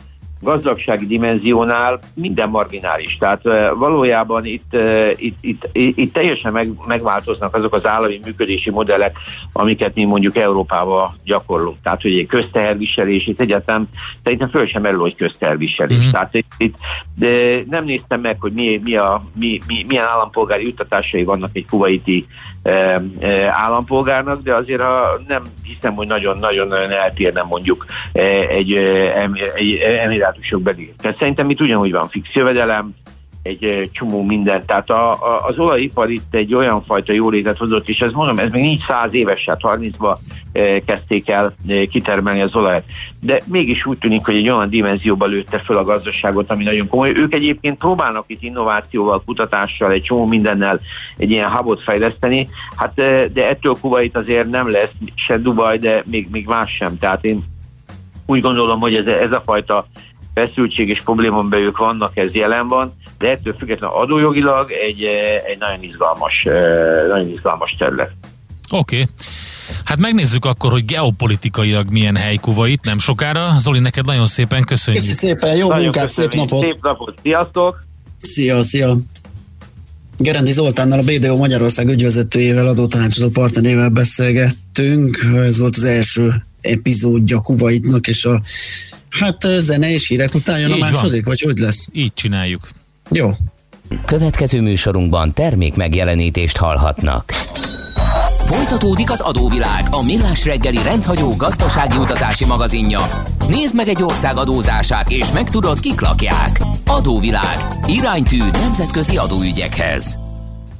gazdagsági 0.44 1.06
dimenziónál 1.06 2.00
minden 2.14 2.48
marginális. 2.48 3.16
Tehát 3.16 3.42
valójában 3.74 4.44
itt, 4.44 4.76
itt, 5.16 5.38
itt, 5.40 5.68
itt 5.72 6.12
teljesen 6.12 6.52
meg, 6.52 6.70
megváltoznak 6.86 7.54
azok 7.54 7.74
az 7.74 7.86
állami 7.86 8.20
működési 8.24 8.70
modellek, 8.70 9.16
amiket 9.52 9.94
mi 9.94 10.04
mondjuk 10.04 10.36
Európában 10.36 11.10
gyakorlunk. 11.24 11.76
Tehát, 11.82 12.02
hogy 12.02 12.18
egy 12.18 12.26
közteherviselés, 12.26 13.26
itt 13.26 13.40
egyáltalán 13.40 13.88
szerintem 14.22 14.48
föl 14.48 14.66
sem 14.66 14.82
merül, 14.82 15.00
hogy 15.00 15.16
közteherviselés. 15.16 15.98
Mm-hmm. 15.98 16.10
Tehát 16.10 16.34
itt, 16.34 16.52
itt 16.56 16.76
de 17.14 17.62
nem 17.70 17.84
néztem 17.84 18.20
meg, 18.20 18.36
hogy 18.40 18.52
mi, 18.52 18.80
mi 18.82 18.96
a, 18.96 19.24
mi, 19.34 19.60
mi, 19.66 19.84
milyen 19.88 20.04
állampolgári 20.04 20.64
juttatásai 20.64 21.24
vannak 21.24 21.50
egy 21.52 21.66
kuwaiti 21.66 22.26
állampolgárnak, 23.48 24.42
de 24.42 24.54
azért 24.54 24.82
ha 24.82 25.20
nem 25.26 25.42
hiszem, 25.62 25.94
hogy 25.94 26.06
nagyon-nagyon 26.06 26.72
eltérne 26.90 27.42
mondjuk 27.42 27.84
egy, 28.48 28.72
egy, 29.54 29.74
emirátusok 30.02 30.62
belé. 30.62 30.94
Tehát 31.00 31.18
szerintem 31.18 31.50
itt 31.50 31.60
ugyanúgy 31.60 31.92
van 31.92 32.08
fix 32.08 32.32
jövedelem, 32.32 32.94
egy 33.44 33.90
csomó 33.92 34.22
minden. 34.22 34.66
Tehát 34.66 34.90
a, 34.90 35.12
a, 35.12 35.46
az 35.46 35.58
olajipar 35.58 36.10
itt 36.10 36.34
egy 36.34 36.54
olyan 36.54 36.84
fajta 36.84 37.12
jólétet 37.12 37.58
hozott, 37.58 37.88
és 37.88 38.00
ez 38.00 38.12
mondom, 38.12 38.38
ez 38.38 38.50
még 38.50 38.62
nincs 38.62 38.84
száz 38.86 39.14
éves, 39.14 39.44
hát 39.44 39.60
30-ba 39.62 40.16
e, 40.52 40.80
kezdték 40.80 41.30
el 41.30 41.54
e, 41.68 41.84
kitermelni 41.86 42.40
az 42.40 42.54
olajat. 42.54 42.84
De 43.20 43.42
mégis 43.46 43.86
úgy 43.86 43.98
tűnik, 43.98 44.24
hogy 44.24 44.34
egy 44.34 44.48
olyan 44.48 44.68
dimenzióba 44.68 45.26
lőtte 45.26 45.58
föl 45.58 45.76
a 45.76 45.84
gazdaságot, 45.84 46.50
ami 46.50 46.64
nagyon 46.64 46.88
komoly. 46.88 47.10
Ők 47.10 47.34
egyébként 47.34 47.78
próbálnak 47.78 48.24
itt 48.26 48.42
innovációval, 48.42 49.22
kutatással, 49.24 49.90
egy 49.90 50.02
csomó 50.02 50.26
mindennel 50.26 50.80
egy 51.16 51.30
ilyen 51.30 51.50
hubot 51.50 51.82
fejleszteni, 51.82 52.48
hát 52.76 52.98
e, 52.98 53.28
de 53.28 53.48
ettől 53.48 53.76
Kuwait 53.80 54.16
azért 54.16 54.50
nem 54.50 54.70
lesz 54.70 54.92
se 55.14 55.38
Dubaj, 55.38 55.78
de 55.78 56.02
még, 56.06 56.28
még 56.30 56.46
más 56.46 56.74
sem. 56.76 56.98
Tehát 56.98 57.24
én 57.24 57.44
úgy 58.26 58.40
gondolom, 58.40 58.80
hogy 58.80 58.94
ez, 58.94 59.06
ez 59.06 59.32
a 59.32 59.42
fajta 59.44 59.86
feszültség 60.34 60.88
és 60.88 61.00
problémon 61.00 61.52
ők 61.52 61.78
vannak, 61.78 62.16
ez 62.16 62.34
jelen 62.34 62.68
van, 62.68 62.92
de 63.18 63.28
ettől 63.28 63.54
függetlenül 63.58 63.96
adójogilag 63.96 64.70
egy, 64.70 65.02
eh, 65.02 65.42
egy 65.46 65.58
nagyon 65.58 65.82
izgalmas, 65.82 66.44
eh, 66.44 67.08
nagyon 67.08 67.28
izgalmas 67.28 67.74
terület. 67.78 68.10
Oké. 68.70 69.00
Okay. 69.00 69.06
Hát 69.84 69.98
megnézzük 69.98 70.44
akkor, 70.44 70.70
hogy 70.70 70.84
geopolitikailag 70.84 71.90
milyen 71.90 72.16
hely 72.16 72.36
Kuwait 72.36 72.84
nem 72.84 72.98
sokára. 72.98 73.54
Zoli, 73.58 73.78
neked 73.78 74.04
nagyon 74.04 74.26
szépen 74.26 74.64
köszönjük. 74.64 75.04
Köszönjük 75.04 75.38
szépen, 75.38 75.56
jó 75.56 75.68
nagyon 75.68 75.82
munkát, 75.82 76.10
szép 76.10 76.32
napot! 76.34 76.60
Szép 76.60 76.78
napot, 76.80 77.14
sziasztok! 77.22 77.84
Szia, 78.20 78.62
szia! 78.62 78.96
Gerendi 80.16 80.52
Zoltánnal, 80.52 80.98
a 80.98 81.02
BDO 81.02 81.36
Magyarország 81.36 81.88
ügyvezetőjével, 81.88 82.66
adótanácsadó 82.66 83.28
partnerével 83.28 83.88
beszélgettünk. 83.88 85.18
Ez 85.34 85.58
volt 85.58 85.76
az 85.76 85.84
első 85.84 86.32
epizódja 86.60 87.40
Kuwaitnak, 87.40 88.06
és 88.06 88.24
a 88.24 88.42
hát 89.08 89.46
zene 89.58 89.92
és 89.92 90.08
hírek 90.08 90.34
után 90.34 90.60
jön 90.60 90.70
Így 90.70 90.74
a 90.74 90.78
második, 90.78 91.24
van. 91.24 91.34
vagy 91.34 91.40
hogy 91.40 91.58
lesz? 91.58 91.88
Így 91.92 92.14
csináljuk. 92.14 92.68
Jó. 93.10 93.30
Következő 94.04 94.60
műsorunkban 94.60 95.32
termék 95.32 95.74
megjelenítést 95.74 96.56
hallhatnak. 96.56 97.32
Folytatódik 98.44 99.10
az 99.10 99.20
adóvilág, 99.20 99.86
a 99.90 100.02
millás 100.02 100.44
reggeli 100.44 100.82
rendhagyó 100.82 101.36
gazdasági 101.36 101.96
utazási 101.96 102.44
magazinja. 102.44 103.00
Nézd 103.48 103.74
meg 103.74 103.88
egy 103.88 104.02
ország 104.02 104.36
adózását, 104.36 105.10
és 105.10 105.32
megtudod, 105.32 105.80
kik 105.80 106.00
lakják. 106.00 106.60
Adóvilág. 106.86 107.56
Iránytű 107.86 108.38
nemzetközi 108.38 109.16
adóügyekhez. 109.16 110.18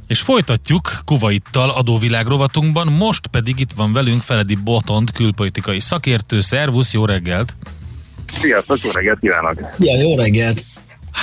És 0.07 0.21
folytatjuk 0.21 1.03
Kuvaittal 1.05 1.71
adóvilág 1.71 2.27
rovatunkban, 2.27 2.87
most 2.87 3.27
pedig 3.27 3.61
itt 3.61 3.73
van 3.77 3.93
velünk 3.93 4.23
Feledi 4.23 4.55
Botond, 4.55 5.13
külpolitikai 5.13 5.81
szakértő. 5.81 6.41
Szervusz, 6.41 6.93
jó 6.93 7.05
reggelt! 7.05 7.55
Sziasztok, 8.41 8.79
jó 8.83 8.91
reggelt 8.91 9.19
kívánok! 9.19 9.61
Ja, 9.79 10.01
jó 10.01 10.17
reggelt! 10.17 10.65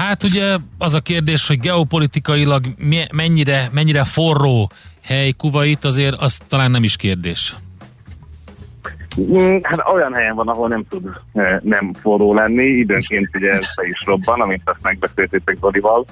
Hát 0.02 0.24
ugye 0.24 0.58
az 0.78 0.94
a 0.94 1.00
kérdés, 1.00 1.48
hogy 1.48 1.60
geopolitikailag 1.60 2.66
mennyire, 3.14 3.70
mennyire 3.72 4.04
forró 4.04 4.72
hely 5.04 5.32
Kuwait, 5.32 5.86
azért 5.86 6.16
az 6.20 6.38
talán 6.48 6.72
nem 6.72 6.84
is 6.84 6.96
kérdés. 6.96 7.56
Mm, 9.20 9.58
Hát 9.62 9.90
olyan 9.94 10.14
helyen 10.14 10.36
van, 10.36 10.48
ahol 10.48 10.68
nem 10.68 10.84
tud 10.90 11.10
eh, 11.34 11.60
nem 11.64 11.94
forró 11.94 12.34
lenni, 12.34 12.64
időnként 12.64 13.30
ugye 13.34 13.52
ez 13.52 13.68
is 13.90 14.04
robban, 14.06 14.42
amit 14.42 14.62
azt 14.64 14.82
megbeszéltétek 14.82 15.60
Dorival. 15.60 16.06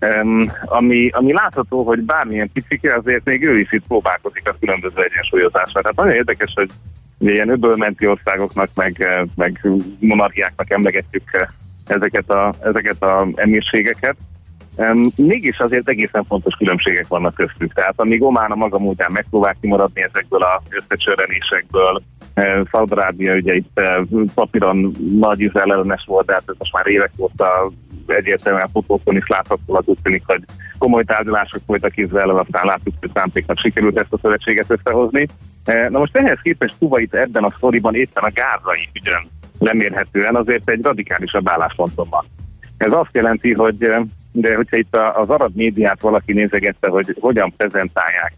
Um, 0.00 0.52
ami, 0.64 1.08
ami 1.08 1.32
látható, 1.32 1.82
hogy 1.82 2.00
bármilyen 2.00 2.52
picike, 2.52 2.94
azért 2.94 3.24
még 3.24 3.42
ő 3.42 3.58
is 3.58 3.72
itt 3.72 3.86
próbálkozik 3.86 4.48
a 4.48 4.56
különböző 4.60 5.02
egyensúlyozásra. 5.02 5.80
Tehát 5.80 5.96
nagyon 5.96 6.14
érdekes, 6.14 6.52
hogy 6.54 6.70
ilyen 7.18 7.48
öbölmenti 7.48 8.06
országoknak, 8.06 8.70
meg, 8.74 8.96
eh, 8.98 9.22
meg 9.34 9.68
monarchiáknak 9.98 10.70
emlegetjük 10.70 11.28
eh, 11.32 11.48
ezeket 11.90 12.30
a, 12.30 12.54
ezeket 12.62 13.02
a 13.02 13.28
emírségeket. 13.34 14.16
Mégis 15.16 15.58
azért 15.58 15.88
egészen 15.88 16.24
fontos 16.24 16.54
különbségek 16.54 17.06
vannak 17.06 17.34
köztük. 17.34 17.72
Tehát 17.72 17.94
amíg 17.96 18.22
Omán 18.22 18.50
a 18.50 18.54
maga 18.54 18.78
módján 18.78 19.12
megpróbál 19.12 19.56
kimaradni 19.60 20.02
ezekből 20.02 20.42
a 20.42 20.62
összecsörrenésekből, 20.68 22.02
uh, 22.36 22.68
Szaudarábia 22.70 23.34
ugye 23.34 23.54
itt 23.54 23.80
uh, 23.80 24.22
papíron 24.34 24.96
nagy 25.18 25.40
Izrael 25.40 25.72
ellenes 25.72 26.04
volt, 26.06 26.26
de 26.26 26.32
hát 26.32 26.42
ez 26.46 26.54
most 26.58 26.72
már 26.72 26.86
évek 26.86 27.10
óta 27.16 27.70
egyértelműen 28.06 28.68
fotókon 28.72 29.16
is 29.16 29.26
láthatólag 29.26 29.82
úgy 29.86 29.98
tűnik, 30.02 30.22
hogy 30.26 30.42
komoly 30.78 31.04
tárgyalások 31.04 31.60
folytak 31.66 31.96
Izrael, 31.96 32.30
aztán 32.30 32.66
láttuk, 32.66 32.94
hogy 33.00 33.12
Trumpéknak 33.12 33.58
sikerült 33.58 33.98
ezt 33.98 34.12
a 34.12 34.18
szövetséget 34.22 34.70
összehozni. 34.70 35.28
Uh, 35.66 35.88
na 35.88 35.98
most 35.98 36.16
ehhez 36.16 36.38
képest 36.42 36.74
Kuwait 36.78 37.14
ebben 37.14 37.44
a 37.44 37.52
sztoriban 37.56 37.94
éppen 37.94 38.24
a 38.24 38.32
gázai 38.34 38.88
ügyön 38.92 39.37
lemérhetően 39.58 40.36
azért 40.36 40.70
egy 40.70 40.82
radikálisabb 40.82 41.48
állásponton 41.48 42.08
van. 42.10 42.24
Ez 42.76 42.92
azt 42.92 43.10
jelenti, 43.12 43.52
hogy 43.52 43.84
uh, 43.84 44.06
de 44.32 44.54
hogyha 44.54 44.76
itt 44.76 44.96
az 44.96 45.28
arab 45.28 45.56
médiát 45.56 46.00
valaki 46.00 46.32
nézegette, 46.32 46.88
hogy 46.88 47.16
hogyan 47.20 47.54
prezentálják 47.56 48.34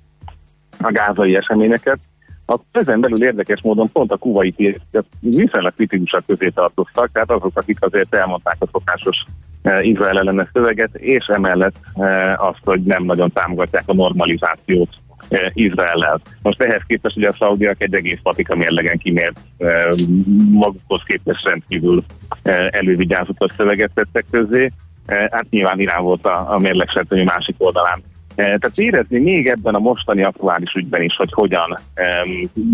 a 0.79 0.91
gázai 0.91 1.37
eseményeket, 1.37 1.99
akkor 2.45 2.65
ezen 2.71 3.01
belül 3.01 3.25
érdekes 3.25 3.61
módon 3.63 3.93
pont 3.93 4.13
a 4.13 4.17
kuvaiti 4.17 4.81
viszonylag 5.21 5.75
kritikusak 5.75 6.27
közé 6.27 6.49
tartoztak, 6.49 7.11
tehát 7.13 7.31
azok, 7.31 7.59
akik 7.59 7.77
azért 7.81 8.15
elmondták 8.15 8.57
a 8.59 8.69
szokásos 8.73 9.25
e, 9.63 9.83
Izrael 9.83 10.19
ellenes 10.19 10.49
szöveget, 10.53 10.95
és 10.95 11.27
emellett 11.27 11.75
e, 11.95 12.35
azt, 12.35 12.61
hogy 12.65 12.83
nem 12.83 13.05
nagyon 13.05 13.33
támogatják 13.33 13.85
a 13.87 13.95
normalizációt 13.95 14.89
Izraellel. 15.53 16.21
Most 16.43 16.63
ehhez 16.63 16.83
képest 16.87 17.17
ugye 17.17 17.29
a 17.29 17.35
szaudiak 17.39 17.83
egy 17.83 17.95
egész 17.95 18.19
patika 18.23 18.57
mérlegen 18.57 18.99
kimért 18.99 19.41
e, 19.59 19.95
magukhoz 20.51 21.03
képest 21.07 21.49
rendkívül 21.49 22.05
e, 22.43 22.69
elővigyázatos 22.73 23.53
szöveget 23.57 23.91
tettek 23.95 24.25
közé, 24.31 24.73
Eh, 25.11 25.27
hát 25.31 25.47
nyilván 25.51 25.81
Irán 25.81 26.03
volt 26.03 26.27
a, 26.27 26.53
a 26.53 26.59
mérlegsertőnyű 26.59 27.25
másik 27.25 27.55
oldalán. 27.59 28.03
Eh, 28.35 28.45
tehát 28.45 28.79
érezni 28.79 29.19
még 29.19 29.47
ebben 29.47 29.75
a 29.75 29.79
mostani 29.79 30.23
aktuális 30.23 30.73
ügyben 30.73 31.03
is, 31.03 31.17
hogy 31.17 31.33
hogyan 31.33 31.79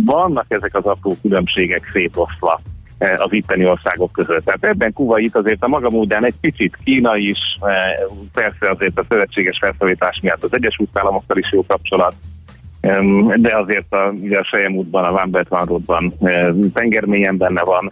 vannak 0.04 0.44
ezek 0.48 0.76
az 0.76 0.84
apró 0.84 1.16
különbségek 1.22 1.90
szétosztva 1.92 2.60
eh, 2.98 3.20
az 3.20 3.32
itteni 3.32 3.66
országok 3.66 4.12
között. 4.12 4.44
Tehát 4.44 4.64
ebben 4.64 4.92
Kuwait 4.92 5.36
azért 5.36 5.62
a 5.62 5.68
maga 5.68 5.90
módján 5.90 6.24
egy 6.24 6.34
picit 6.40 6.78
Kína 6.84 7.16
is, 7.16 7.58
persze 8.32 8.70
azért 8.70 8.98
a 8.98 9.04
szövetséges 9.08 9.58
felszólítás 9.60 10.20
miatt 10.20 10.44
az 10.44 10.52
Egyesült 10.52 10.90
Államokkal 10.92 11.38
is 11.38 11.52
jó 11.52 11.66
kapcsolat, 11.66 12.14
de 13.36 13.56
azért 13.56 13.94
a, 13.94 14.08
ugye 14.20 14.38
a 14.38 14.44
Sejemútban, 14.44 15.04
a 15.04 15.12
Van 15.12 15.30
Belt 15.30 15.48
Van 15.48 15.64
Roadban 15.64 16.14
tengermélyen 16.72 17.36
benne 17.36 17.62
van, 17.62 17.90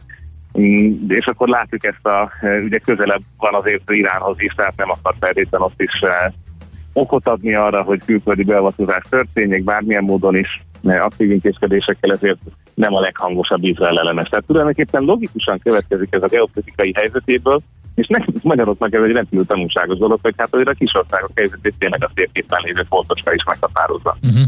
Mm, 0.59 0.94
és 1.09 1.26
akkor 1.26 1.48
látjuk 1.48 1.85
ezt 1.85 2.07
a, 2.07 2.30
e, 2.40 2.59
ugye 2.59 2.78
közelebb 2.78 3.22
van 3.37 3.54
azért 3.54 3.90
Iránhoz 3.90 4.37
is, 4.38 4.52
tehát 4.52 4.76
nem 4.76 4.90
akar 4.90 5.14
feltétlenül 5.20 5.66
ott 5.66 5.80
is 5.83 6.02
e, 6.02 6.33
okot 6.92 7.28
adni 7.28 7.54
arra, 7.54 7.83
hogy 7.83 8.04
külföldi 8.04 8.42
beavatkozás 8.44 9.02
történjék, 9.09 9.64
bármilyen 9.64 10.04
módon 10.04 10.37
is 10.37 10.62
e, 10.85 11.02
aktív 11.02 11.30
intézkedésekkel, 11.30 12.12
ezért 12.12 12.38
nem 12.74 12.94
a 12.94 13.00
leghangosabb 13.00 13.64
Izrael 13.64 13.98
ellenes. 13.98 14.28
Tehát 14.28 14.44
tulajdonképpen 14.46 15.02
logikusan 15.02 15.59
következik 15.59 16.09
ez 16.11 16.22
a 16.22 16.28
geopolitikai 16.28 16.92
helyzetéből, 16.96 17.61
és 17.94 18.07
nekünk 18.07 18.42
magyaroknak 18.42 18.94
ez 18.94 19.02
egy 19.02 19.12
rendkívül 19.12 19.46
tanulságos 19.46 19.98
dolog, 19.98 20.18
hogy 20.22 20.35
hát 20.37 20.54
azért 20.54 20.68
a 20.68 20.72
kis 20.72 20.94
országok 20.94 21.30
helyzetét 21.35 21.74
tényleg 21.78 22.04
a 22.04 22.11
térképen 22.14 22.61
lévő 22.64 22.87
foltocska 22.88 23.35
is 23.35 23.44
meghatározza. 23.44 24.16
Uh-huh. 24.22 24.42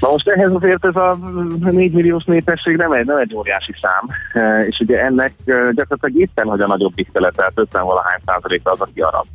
Na 0.00 0.10
most 0.10 0.28
ehhez 0.28 0.54
azért 0.54 0.84
ez 0.84 0.96
a 0.96 1.18
4 1.60 1.92
milliós 1.92 2.24
népesség 2.24 2.76
nem 2.76 2.92
egy, 2.92 3.06
nem 3.06 3.16
egy 3.16 3.34
óriási 3.34 3.74
szám, 3.80 4.08
e, 4.32 4.66
és 4.66 4.80
ugye 4.80 5.00
ennek 5.00 5.32
e, 5.46 5.52
gyakorlatilag 5.52 6.20
éppen, 6.20 6.46
hogy 6.46 6.60
a 6.60 6.66
nagyobb 6.66 6.94
tisztelet, 6.94 7.34
tehát 7.36 7.52
50 7.54 7.84
valahány 7.84 8.20
százaléka 8.26 8.70
az, 8.70 8.80
aki 8.80 9.00
arab. 9.00 9.26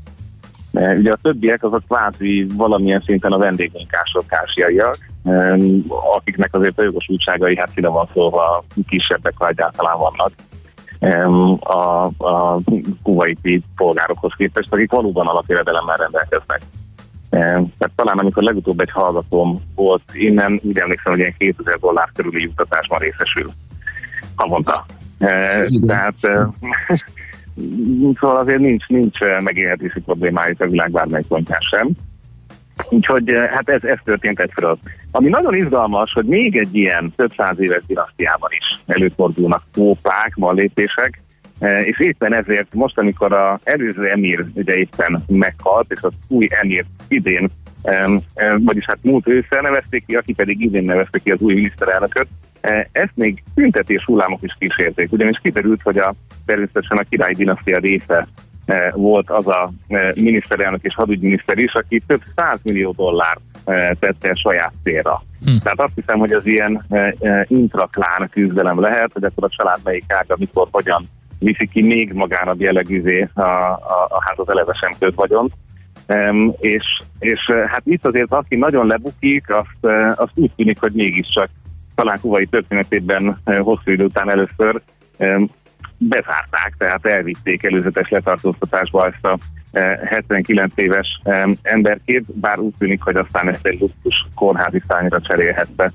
E, 0.73 0.93
ugye 0.93 1.11
a 1.11 1.17
többiek 1.21 1.63
azok 1.63 1.83
kvázi 1.87 2.47
valamilyen 2.53 3.01
szinten 3.05 3.31
a 3.31 3.37
vendégmunkások, 3.37 4.27
kársiaiak, 4.27 4.97
akiknek 6.15 6.53
azért 6.53 6.79
a 6.79 6.83
jogosultságai, 6.83 7.55
hát 7.55 7.71
finoman 7.73 8.09
szólva 8.13 8.63
kisebbek, 8.87 9.33
ha 9.37 9.47
egyáltalán 9.47 9.97
vannak 9.97 10.31
a, 11.59 12.05
a 12.17 12.59
kuvaiti 13.03 13.63
polgárokhoz 13.75 14.33
képest, 14.37 14.73
akik 14.73 14.91
valóban 14.91 15.27
alapjövedelemmel 15.27 15.97
rendelkeznek. 15.97 16.61
Tehát 17.33 17.91
talán 17.95 18.17
amikor 18.17 18.43
legutóbb 18.43 18.79
egy 18.79 18.91
hallgatóm 18.91 19.61
volt 19.75 20.01
innen, 20.13 20.59
úgy 20.63 20.77
emlékszem, 20.77 21.11
hogy 21.11 21.21
ilyen 21.21 21.35
2000 21.37 21.77
dollár 21.79 22.09
körüli 22.15 22.41
juttatásban 22.41 22.99
részesül 22.99 23.53
havonta. 24.35 24.85
Tehát 25.87 26.15
szóval 28.19 28.37
azért 28.37 28.59
nincs, 28.59 28.87
nincs 28.87 29.19
megélhetési 29.39 29.99
problémájuk 29.99 30.61
a 30.61 30.67
világ 30.67 30.91
bármely 30.91 31.23
pontján 31.27 31.61
sem. 31.61 31.89
Úgyhogy 32.89 33.31
hát 33.51 33.69
ez, 33.69 33.83
ez 33.83 33.97
történt 34.03 34.39
egyfelől. 34.39 34.77
Ami 35.11 35.29
nagyon 35.29 35.55
izgalmas, 35.55 36.13
hogy 36.13 36.25
még 36.25 36.57
egy 36.57 36.75
ilyen 36.75 37.13
több 37.15 37.31
száz 37.37 37.59
éves 37.59 37.81
dinasztiában 37.87 38.49
is 38.51 38.81
előfordulnak 38.85 39.63
pópák, 39.71 40.33
lépések, 40.35 41.22
E, 41.22 41.22
és 41.83 41.99
éppen 41.99 42.33
ezért 42.33 42.73
most, 42.73 42.97
amikor 42.97 43.33
az 43.33 43.59
előző 43.63 44.09
emír 44.09 44.45
ugye 44.53 44.75
éppen 44.75 45.23
meghalt, 45.27 45.91
és 45.91 46.01
az 46.01 46.11
új 46.27 46.47
emír 46.49 46.85
idén, 47.07 47.49
vagyis 48.57 48.85
hát 48.85 48.97
múlt 49.01 49.27
ősszel 49.27 49.61
nevezték 49.61 50.05
ki, 50.05 50.15
aki 50.15 50.33
pedig 50.33 50.61
idén 50.61 50.83
nevezte 50.83 51.19
ki 51.19 51.31
az 51.31 51.39
új 51.41 51.53
miniszterelnököt, 51.53 52.27
e, 52.61 52.89
ezt 52.91 53.11
még 53.15 53.43
tüntetés 53.55 54.05
hullámok 54.05 54.43
is 54.43 54.55
kísérték, 54.59 55.11
ugyanis 55.11 55.39
kiderült, 55.43 55.81
hogy 55.81 55.97
a 55.97 56.13
természetesen 56.45 56.97
a 56.97 57.05
királyi 57.09 57.33
dinasztia 57.33 57.77
része 57.77 58.27
e, 58.65 58.91
volt 58.95 59.29
az 59.29 59.47
a 59.47 59.71
miniszterelnök 60.15 60.83
és 60.83 60.93
hadügyminiszter 60.93 61.57
is, 61.57 61.73
aki 61.73 62.03
több 62.07 62.21
millió 62.61 62.91
dollár 62.91 63.37
tette 63.99 64.35
saját 64.35 64.73
célra. 64.83 65.23
Hm. 65.39 65.57
Tehát 65.63 65.81
azt 65.81 65.93
hiszem, 65.95 66.19
hogy 66.19 66.31
az 66.31 66.45
ilyen 66.45 66.85
intraklán 67.47 68.29
küzdelem 68.29 68.79
lehet, 68.79 69.09
hogy 69.13 69.23
akkor 69.23 69.43
a 69.43 69.55
család 69.55 69.79
melyik 69.83 70.03
ága, 70.07 70.35
mikor, 70.37 70.67
hogyan 70.71 71.05
viszi 71.43 71.67
ki 71.67 71.81
még 71.81 72.13
magának 72.13 72.59
jellegűzé 72.59 73.29
a, 73.33 73.41
a, 73.41 74.07
a 74.09 74.33
az 74.35 74.49
eleve 74.49 74.73
sem 74.73 74.91
költ 74.99 75.15
vagyont. 75.15 75.53
Um, 76.07 76.53
és, 76.59 77.01
és 77.19 77.51
hát 77.67 77.81
itt 77.85 78.05
azért 78.05 78.31
aki 78.31 78.55
nagyon 78.55 78.87
lebukik, 78.87 79.49
azt, 79.49 79.93
azt 80.15 80.31
úgy 80.35 80.51
tűnik, 80.55 80.79
hogy 80.79 80.91
mégiscsak 80.91 81.49
talán 81.95 82.19
kuvai 82.19 82.45
történetében 82.45 83.41
hosszú 83.45 83.91
idő 83.91 84.03
után 84.03 84.29
először 84.29 84.81
um, 85.17 85.49
bezárták, 85.97 86.75
tehát 86.77 87.05
elvitték 87.05 87.63
előzetes 87.63 88.09
letartóztatásba 88.09 89.05
ezt 89.05 89.25
a 89.25 89.37
79 90.05 90.73
éves 90.75 91.21
emberkét, 91.61 92.23
bár 92.39 92.59
úgy 92.59 92.73
tűnik, 92.77 93.01
hogy 93.01 93.15
aztán 93.15 93.49
ezt 93.49 93.65
egy 93.65 93.79
luxus 93.79 94.27
kórházi 94.35 94.81
szányra 94.87 95.21
cserélhette, 95.21 95.93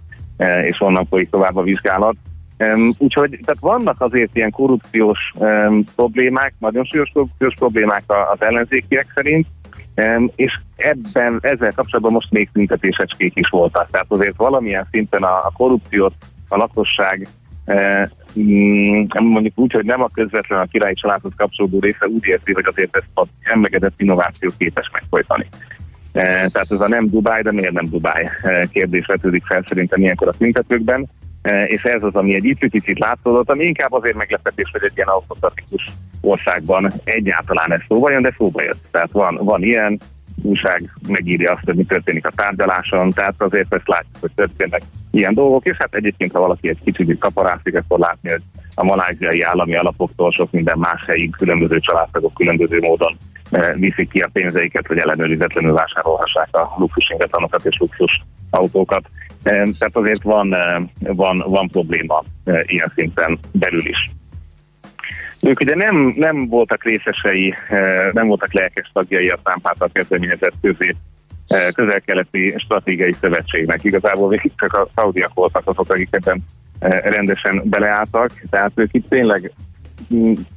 és 0.63 0.81
onnan 0.81 1.07
folyik 1.07 1.31
tovább 1.31 1.57
a 1.57 1.63
vizsgálat. 1.63 2.17
Um, 2.59 2.93
úgyhogy 2.99 3.31
tehát 3.31 3.61
vannak 3.61 4.01
azért 4.01 4.37
ilyen 4.37 4.51
korrupciós 4.51 5.33
um, 5.35 5.85
problémák, 5.95 6.55
nagyon 6.59 6.85
súlyos 6.85 7.11
korrupciós 7.13 7.55
problémák 7.55 8.03
az 8.07 8.43
ellenzékiek 8.43 9.13
szerint, 9.15 9.47
um, 9.97 10.31
és 10.37 10.59
ebben 10.77 11.39
ezzel 11.41 11.73
kapcsolatban 11.73 12.13
most 12.13 12.31
még 12.31 12.49
tüntetésecskék 12.53 13.33
is 13.37 13.49
voltak. 13.49 13.91
Tehát 13.91 14.07
azért 14.09 14.37
valamilyen 14.37 14.89
szinten 14.91 15.23
a, 15.23 15.37
a 15.37 15.53
korrupciót 15.57 16.15
a 16.49 16.57
lakosság 16.57 17.29
uh, 17.67 18.09
mondjuk 19.21 19.59
úgy, 19.59 19.73
hogy 19.73 19.85
nem 19.85 20.03
a 20.03 20.09
közvetlen 20.13 20.61
a 20.61 20.65
királyi 20.65 20.95
családhoz 20.95 21.33
kapcsolódó 21.37 21.79
része 21.81 22.07
úgy 22.07 22.27
érzi, 22.27 22.53
hogy 22.53 22.67
azért 22.67 22.97
ezt 22.97 23.11
az 23.15 23.27
emlegedett 23.43 24.01
innováció 24.01 24.51
képes 24.59 24.91
megfolytani. 24.93 25.49
Tehát 26.13 26.71
ez 26.71 26.81
a 26.81 26.89
nem 26.89 27.09
Dubáj, 27.09 27.43
de 27.43 27.53
miért 27.53 27.73
nem 27.73 27.89
Dubáj 27.89 28.31
kérdés 28.71 29.07
vetődik 29.07 29.45
fel 29.47 29.65
szerintem 29.67 30.01
ilyenkor 30.01 30.29
a 30.29 30.35
tüntetőkben. 30.39 31.09
E, 31.43 31.65
és 31.65 31.83
ez 31.83 32.03
az, 32.03 32.15
ami 32.15 32.35
egy 32.35 32.57
picit 32.59 32.99
látszódott, 32.99 33.51
ami 33.51 33.65
inkább 33.65 33.93
azért 33.93 34.17
meglepetés, 34.17 34.71
hogy 34.73 34.85
egy 34.85 34.97
ilyen 34.97 35.09
autokratikus 35.09 35.91
országban 36.21 36.93
egyáltalán 37.05 37.73
ez 37.73 37.81
szóba 37.89 38.11
jön, 38.11 38.23
de 38.23 38.35
szóba 38.39 38.63
jött. 38.63 38.85
Tehát 38.91 39.11
van, 39.11 39.39
van 39.43 39.63
ilyen, 39.63 40.01
újság 40.43 40.91
megírja 41.09 41.53
azt, 41.53 41.65
hogy 41.65 41.75
mi 41.75 41.85
történik 41.85 42.27
a 42.27 42.33
tárgyaláson, 42.37 43.11
tehát 43.11 43.35
azért 43.39 43.75
ezt 43.75 43.89
látjuk, 43.89 44.17
hogy 44.21 44.31
történnek 44.35 44.83
ilyen 45.11 45.35
dolgok, 45.35 45.65
és 45.65 45.77
hát 45.79 45.95
egyébként, 45.95 46.33
ha 46.33 46.41
valaki 46.41 46.69
egy 46.69 46.79
kicsit 46.85 47.19
kaparászik, 47.19 47.77
akkor 47.77 47.99
látni, 47.99 48.31
hogy 48.31 48.43
a 48.75 48.85
maláziai 48.85 49.43
állami 49.43 49.77
alapoktól 49.77 50.33
sok 50.33 50.51
minden 50.51 50.79
más 50.79 51.05
helyi 51.07 51.31
különböző 51.31 51.79
családtagok 51.79 52.35
különböző 52.35 52.81
módon 52.81 53.17
viszik 53.75 54.11
ki 54.11 54.19
a 54.19 54.31
pénzeiket, 54.33 54.87
hogy 54.87 54.99
ellenőrizetlenül 54.99 55.73
vásárolhassák 55.73 56.57
a 56.57 56.75
luxus 56.79 57.11
ingatlanokat 57.11 57.65
és 57.65 57.77
luxus 57.79 58.23
autókat. 58.51 59.05
Tehát 59.43 59.91
azért 59.97 60.23
van, 60.23 60.55
van, 60.99 61.45
van 61.47 61.69
probléma 61.69 62.25
ilyen 62.45 62.93
szinten 62.95 63.39
belül 63.53 63.87
is. 63.87 64.11
Ők 65.41 65.61
ugye 65.61 65.75
nem, 65.75 66.13
nem 66.17 66.49
voltak 66.49 66.85
részesei, 66.85 67.55
nem 68.13 68.27
voltak 68.27 68.53
lelkes 68.53 68.91
tagjai 68.93 69.29
a 69.29 69.39
számpáta 69.45 69.89
kezdeményezett 69.93 70.55
közé 70.63 70.95
közel-keleti 71.73 72.55
stratégiai 72.59 73.17
szövetségnek. 73.21 73.85
Igazából 73.85 74.29
végig 74.29 74.53
csak 74.57 74.73
a 74.73 74.89
szaudiak 74.95 75.35
voltak 75.35 75.63
azok, 75.65 75.93
akik 75.93 76.09
ebben 76.11 76.45
rendesen 77.03 77.63
beleálltak, 77.65 78.33
tehát 78.51 78.73
ők 78.75 78.95
itt 78.95 79.09
tényleg 79.09 79.53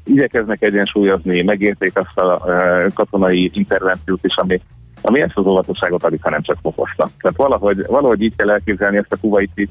igyekeznek 0.05 0.61
egyensúlyozni, 0.61 1.41
megérték 1.41 1.99
azt 1.99 2.17
a 2.17 2.45
katonai 2.93 3.51
intervenciót 3.53 4.25
is, 4.25 4.35
ami, 4.35 4.61
ami 5.01 5.21
ezt 5.21 5.37
az 5.37 5.45
óvatosságot 5.45 6.03
alig, 6.03 6.19
hanem 6.21 6.41
csak 6.41 6.57
fokozta. 6.61 7.09
Tehát 7.21 7.37
valahogy, 7.37 7.85
valahogy 7.87 8.21
így 8.21 8.35
kell 8.35 8.49
elképzelni 8.49 8.97
ezt 8.97 9.13
a 9.13 9.17
kuvaiti 9.21 9.69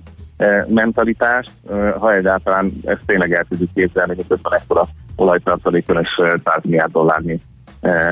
mentalitást, 0.68 1.50
ha 1.98 2.14
egyáltalán 2.14 2.72
ezt 2.84 3.02
tényleg 3.06 3.32
el 3.32 3.46
tudjuk 3.48 3.70
képzelni, 3.74 4.14
hogy 4.14 4.26
közben 4.28 4.52
ekkora 4.52 4.88
olajtartalékon 5.16 6.00
és 6.02 6.08
100 6.16 6.60
milliárd 6.62 6.92
dollárnyi 6.92 7.40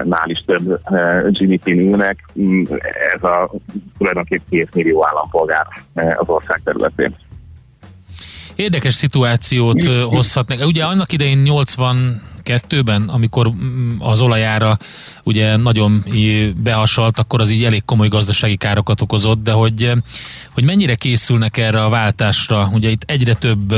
nál 0.04 0.24
is 0.24 0.44
több 0.44 0.81
GDP-n 1.31 1.78
ülnek, 1.78 2.24
mm, 2.40 2.64
ez 3.14 3.22
a 3.22 3.50
tulajdonképpen 3.98 4.46
2 4.50 4.68
millió 4.74 5.07
állampolgár 5.07 5.66
az 5.94 6.28
ország 6.28 6.61
területén. 6.64 7.16
Érdekes 8.59 8.94
szituációt 8.94 9.85
hozhatnak. 9.85 10.66
Ugye 10.66 10.85
annak 10.85 11.12
idején 11.12 11.38
80 11.38 12.23
2022-ben, 12.44 13.03
amikor 13.03 13.51
mm, 13.53 13.97
az 13.99 14.21
olajára 14.21 14.79
ugye 15.23 15.57
nagyon 15.57 16.05
behasalt, 16.57 17.18
akkor 17.18 17.40
az 17.40 17.51
így 17.51 17.64
elég 17.64 17.85
komoly 17.85 18.09
gazdasági 18.09 18.57
károkat 18.57 19.01
okozott, 19.01 19.42
de 19.42 19.53
hogy, 19.53 19.92
hogy 20.53 20.64
mennyire 20.64 20.94
készülnek 20.94 21.57
erre 21.57 21.85
a 21.85 21.88
váltásra, 21.88 22.71
ugye 22.73 22.90
itt 22.90 23.03
egyre 23.07 23.35
több 23.35 23.75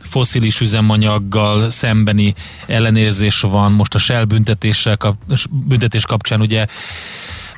foszilis 0.00 0.60
üzemanyaggal 0.60 1.70
szembeni 1.70 2.34
ellenérzés 2.66 3.40
van, 3.40 3.72
most 3.72 3.94
a 3.94 3.98
Shell 3.98 4.24
büntetéssel 4.24 4.96
kap, 4.96 5.16
büntetés 5.50 6.04
kapcsán 6.04 6.40
ugye 6.40 6.66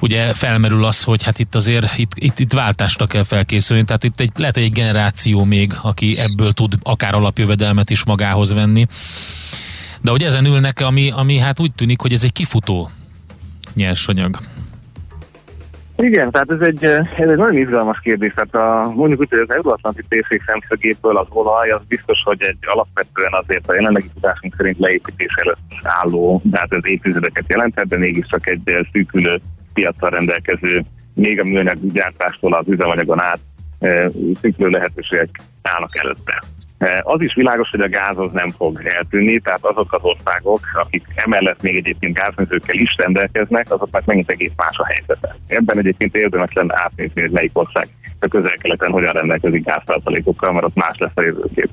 ugye 0.00 0.34
felmerül 0.34 0.84
az, 0.84 1.02
hogy 1.02 1.22
hát 1.22 1.38
itt 1.38 1.54
azért 1.54 1.98
itt, 1.98 2.10
itt, 2.14 2.38
itt 2.38 2.52
váltásra 2.52 3.06
kell 3.06 3.22
felkészülni, 3.22 3.84
tehát 3.84 4.04
itt 4.04 4.20
egy, 4.20 4.32
lehet 4.36 4.56
egy 4.56 4.72
generáció 4.72 5.44
még, 5.44 5.72
aki 5.82 6.14
ebből 6.18 6.52
tud 6.52 6.72
akár 6.82 7.14
alapjövedelmet 7.14 7.90
is 7.90 8.04
magához 8.04 8.52
venni. 8.52 8.86
De 10.00 10.10
hogy 10.10 10.22
ezen 10.22 10.44
ülnek, 10.44 10.80
ami, 10.80 11.10
ami 11.10 11.38
hát 11.38 11.60
úgy 11.60 11.72
tűnik, 11.72 12.00
hogy 12.00 12.12
ez 12.12 12.24
egy 12.24 12.32
kifutó 12.32 12.90
nyersanyag. 13.74 14.38
Igen, 15.96 16.30
tehát 16.30 16.50
ez 16.50 16.60
egy, 16.60 16.84
ez 16.84 17.28
egy 17.28 17.36
nagyon 17.36 17.56
izgalmas 17.56 18.00
kérdés. 18.00 18.32
Tehát 18.34 18.54
a, 18.54 18.92
mondjuk 18.94 19.20
úgy, 19.20 19.28
hogy 19.30 19.46
az 19.48 19.54
Euróatlanti 19.54 20.02
térség 20.08 20.42
szemszögéből 20.46 21.16
az 21.16 21.26
olaj, 21.28 21.70
az 21.70 21.80
biztos, 21.88 22.22
hogy 22.24 22.42
egy 22.42 22.58
alapvetően 22.60 23.32
azért 23.32 23.68
a 23.68 23.74
jelenlegi 23.74 24.10
tudásunk 24.14 24.54
szerint 24.56 24.78
leépítés 24.78 25.34
előtt 25.34 25.58
álló, 25.82 26.42
tehát 26.50 26.72
ez 26.72 26.80
évtizedeket 26.82 27.44
jelentett, 27.48 27.86
de 27.86 27.98
mégiscsak 27.98 28.50
egy 28.50 28.86
szűkülő 28.92 29.40
piacsal 29.74 30.10
rendelkező, 30.10 30.84
még 31.14 31.40
a 31.40 31.44
műanyag 31.44 31.92
gyártástól 31.92 32.54
az 32.54 32.68
üzemanyagon 32.68 33.20
át 33.20 33.38
eh, 33.78 34.06
szűkülő 34.40 34.68
lehetőségek 34.68 35.40
állnak 35.62 35.96
előtte. 35.96 36.42
Eh, 36.78 36.98
az 37.02 37.20
is 37.20 37.34
világos, 37.34 37.70
hogy 37.70 37.80
a 37.80 37.88
gáz 37.88 38.18
az 38.18 38.30
nem 38.32 38.50
fog 38.50 38.80
eltűnni, 38.84 39.38
tehát 39.38 39.64
azok 39.64 39.92
az 39.92 40.02
országok, 40.02 40.60
akik 40.74 41.04
emellett 41.14 41.62
még 41.62 41.76
egyébként 41.76 42.14
gázmezőkkel 42.14 42.76
is 42.76 42.96
rendelkeznek, 42.96 43.72
azoknak 43.72 44.04
megint 44.04 44.30
egész 44.30 44.52
más 44.56 44.78
a 44.78 44.86
helyzete. 44.86 45.36
Ebben 45.46 45.78
egyébként 45.78 46.16
érdemes 46.16 46.52
lenne 46.52 46.80
átnézni, 46.82 47.20
hogy 47.20 47.30
melyik 47.30 47.58
ország 47.58 47.88
a 48.24 48.28
közel-keleten 48.28 48.90
hogyan 48.90 49.12
rendelkezik 49.12 49.64
gáztartalékokkal, 49.64 50.52
mert 50.52 50.66
ott 50.66 50.74
más 50.74 50.98
lesz 50.98 51.10
a 51.14 51.22
jövőkép. 51.22 51.70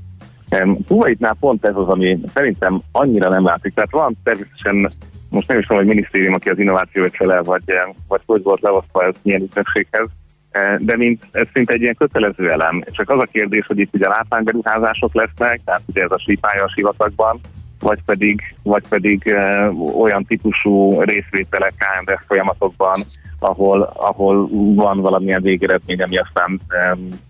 Kuwaitnál 0.87 1.35
pont 1.39 1.65
ez 1.65 1.75
az, 1.75 1.87
ami 1.87 2.19
szerintem 2.33 2.81
annyira 2.91 3.29
nem 3.29 3.45
látszik. 3.45 3.73
Tehát 3.73 3.91
van 3.91 4.17
természetesen, 4.23 4.91
most 5.32 5.48
nem 5.48 5.58
is 5.58 5.65
tudom, 5.65 5.84
hogy 5.84 5.94
minisztérium, 5.96 6.34
aki 6.34 6.50
az 6.50 6.60
innovációt 6.60 7.15
felel, 7.15 7.44
vagy, 7.44 7.63
vagy 8.08 8.22
hogy 8.26 8.44
volt 8.44 8.62
leosztva 8.62 9.04
ez 9.04 9.13
milyen 9.22 9.41
ügynökséghez, 9.41 10.10
Eh, 10.52 10.76
de 10.80 10.98
mint, 10.98 11.28
ez 11.32 11.48
szinte 11.54 11.74
egy 11.74 11.82
ilyen 11.82 11.96
kötelező 11.96 12.52
elem. 12.52 12.84
Csak 12.91 13.10
az 13.10 13.20
a 13.20 13.30
kérdés, 13.32 13.65
hogy 13.65 13.80
itt 13.80 13.94
ugye 13.94 14.08
látványberuházások 14.08 15.13
lesznek, 15.13 15.62
tehát 15.65 15.82
ugye 15.86 16.04
ez 16.04 16.12
a 16.12 16.20
sípálya 16.20 16.63
a 16.63 16.72
sivatagban, 16.76 17.39
vagy 17.80 18.00
pedig, 18.06 18.56
vagy 18.63 18.84
pedig 18.89 19.28
e, 19.28 19.70
olyan 20.00 20.26
típusú 20.26 21.02
részvételek 21.02 21.74
KMDF 21.78 22.24
folyamatokban, 22.28 23.04
ahol, 23.39 23.82
ahol 23.82 24.48
van 24.76 25.00
valamilyen 25.00 25.41
végeredmény, 25.41 26.02
ami 26.02 26.17
aztán 26.17 26.62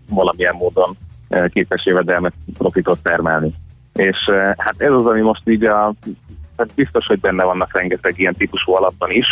valamilyen 0.10 0.56
módon 0.56 0.98
képes 1.48 1.86
jövedelmet, 1.86 2.34
profitot 2.58 3.00
termelni. 3.04 3.54
És 3.94 4.30
hát 4.58 4.76
ez 4.78 4.92
az, 4.92 5.06
ami 5.06 5.22
most 5.22 5.50
így 5.50 5.64
a, 5.64 5.94
hát 6.62 6.76
biztos, 6.76 7.06
hogy 7.06 7.20
benne 7.20 7.44
vannak 7.44 7.78
rengeteg 7.78 8.20
ilyen 8.20 8.34
típusú 8.34 8.74
alapban 8.74 9.12
is, 9.12 9.28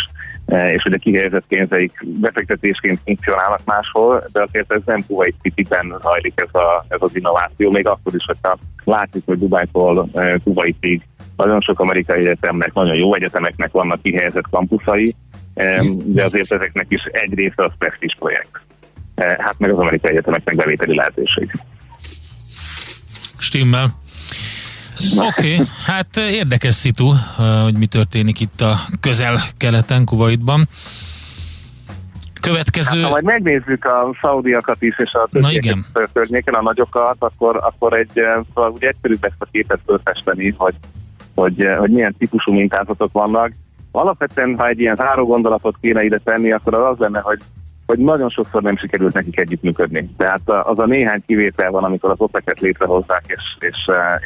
E, 0.50 0.72
és 0.72 0.84
a 0.84 0.98
kihelyezett 0.98 1.44
pénzeik 1.48 2.04
befektetésként 2.20 3.00
funkcionálnak 3.04 3.60
máshol, 3.64 4.28
de 4.32 4.42
azért 4.42 4.72
ez 4.72 4.80
nem 4.84 5.06
Kuwait 5.06 5.34
City-ben 5.42 5.96
hajlik 6.00 6.32
ez, 6.34 6.60
a, 6.60 6.84
ez 6.88 6.98
az 7.00 7.16
innováció, 7.16 7.70
még 7.70 7.86
akkor 7.86 8.14
is, 8.14 8.24
hogyha 8.24 8.58
látjuk, 8.84 9.22
hogy 9.26 9.38
Dubájtól 9.38 10.08
e, 10.14 10.38
Kuwaitig 10.44 11.02
nagyon 11.36 11.60
sok 11.60 11.80
amerikai 11.80 12.20
egyetemnek, 12.20 12.72
nagyon 12.72 12.96
jó 12.96 13.14
egyetemeknek 13.14 13.70
vannak 13.70 14.02
kihelyezett 14.02 14.48
kampuszai, 14.50 15.14
e, 15.54 15.82
de 16.04 16.24
azért 16.24 16.52
ezeknek 16.52 16.86
is 16.88 17.02
egy 17.02 17.34
része 17.34 17.64
az 17.64 17.72
prestige 17.78 18.14
projekt. 18.18 18.60
Hát 19.16 19.54
meg 19.58 19.70
az 19.70 19.78
amerikai 19.78 20.10
egyetemeknek 20.10 20.56
bevételi 20.56 20.94
lehetőség. 20.94 21.50
Stimmel. 23.38 23.98
Oké, 25.18 25.52
okay, 25.52 25.66
hát 25.86 26.16
érdekes 26.16 26.74
szitu, 26.74 27.12
hogy 27.62 27.78
mi 27.78 27.86
történik 27.86 28.40
itt 28.40 28.60
a 28.60 28.80
közel-keleten, 29.00 30.04
Kuwaitban. 30.04 30.68
Következő... 32.40 32.96
Hát, 32.96 33.04
ha 33.04 33.10
majd 33.10 33.24
megnézzük 33.24 33.84
a 33.84 34.16
szaudiakat 34.22 34.82
is, 34.82 34.98
és 34.98 35.12
a 35.12 35.28
környéken, 36.12 36.54
a 36.54 36.62
nagyokat, 36.62 37.16
akkor, 37.18 37.56
akkor 37.56 37.92
egy, 37.92 38.10
szóval 38.54 38.70
ugye 38.70 38.88
egyszerűbb 38.88 39.24
ezt 39.24 39.34
a 39.38 39.46
képet 39.50 39.80
fölfesteni, 39.86 40.54
hogy, 40.56 40.74
hogy, 41.34 41.66
hogy 41.78 41.90
milyen 41.90 42.14
típusú 42.18 42.52
mintázatok 42.52 43.12
vannak. 43.12 43.52
Alapvetően, 43.90 44.58
ha 44.58 44.68
egy 44.68 44.80
ilyen 44.80 44.96
záró 44.96 45.26
gondolatot 45.26 45.76
kéne 45.80 46.02
ide 46.02 46.18
tenni, 46.24 46.52
akkor 46.52 46.74
az 46.74 46.92
az 46.92 46.98
lenne, 46.98 47.20
hogy 47.20 47.38
hogy 47.90 47.98
nagyon 47.98 48.28
sokszor 48.28 48.62
nem 48.62 48.76
sikerült 48.76 49.14
nekik 49.14 49.40
együttműködni. 49.40 50.10
Tehát 50.16 50.40
az 50.46 50.78
a 50.78 50.86
néhány 50.86 51.22
kivétel 51.26 51.70
van, 51.70 51.84
amikor 51.84 52.10
az 52.10 52.16
opec 52.18 52.78
hozzák, 52.78 53.24
és, 53.26 53.42
és, 53.58 53.76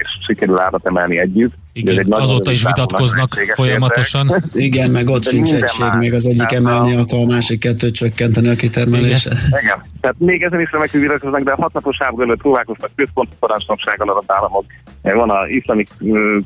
és 0.03 0.19
sikerül 0.27 0.59
árat 0.59 0.87
emelni 0.87 1.19
együtt. 1.19 1.53
Igen, 1.73 2.13
azóta 2.13 2.53
is 2.53 2.65
vitatkoznak 2.65 3.35
folyamatosan. 3.55 4.43
Igen, 4.53 4.91
meg 4.91 5.09
ott 5.09 5.23
sincs 5.23 5.53
egység, 5.53 5.87
még 5.99 6.13
az 6.15 6.27
egyik 6.27 6.53
emelni 6.53 6.95
akar, 6.97 7.19
a 7.21 7.27
másik 7.27 7.61
kettőt 7.61 7.95
csökkenteni 7.95 8.49
a 8.49 8.55
kitermelése. 8.55 9.31
Igen. 9.31 9.61
Igen. 9.63 9.83
Tehát 10.01 10.17
még 10.19 10.43
ezen 10.43 10.61
is 10.61 10.71
remekül 10.71 11.01
vitatkoznak, 11.01 11.43
de 11.43 11.53
a 11.53 11.63
hatnapos 11.63 11.97
háború 11.99 12.23
előtt 12.23 12.41
próbálkoztak 12.41 12.91
központi 12.97 13.35
parancsnoksággal 13.39 14.09
az 14.09 14.25
államok. 14.27 14.65
Van 15.03 15.31
a 15.31 15.47
iszlamik 15.47 15.89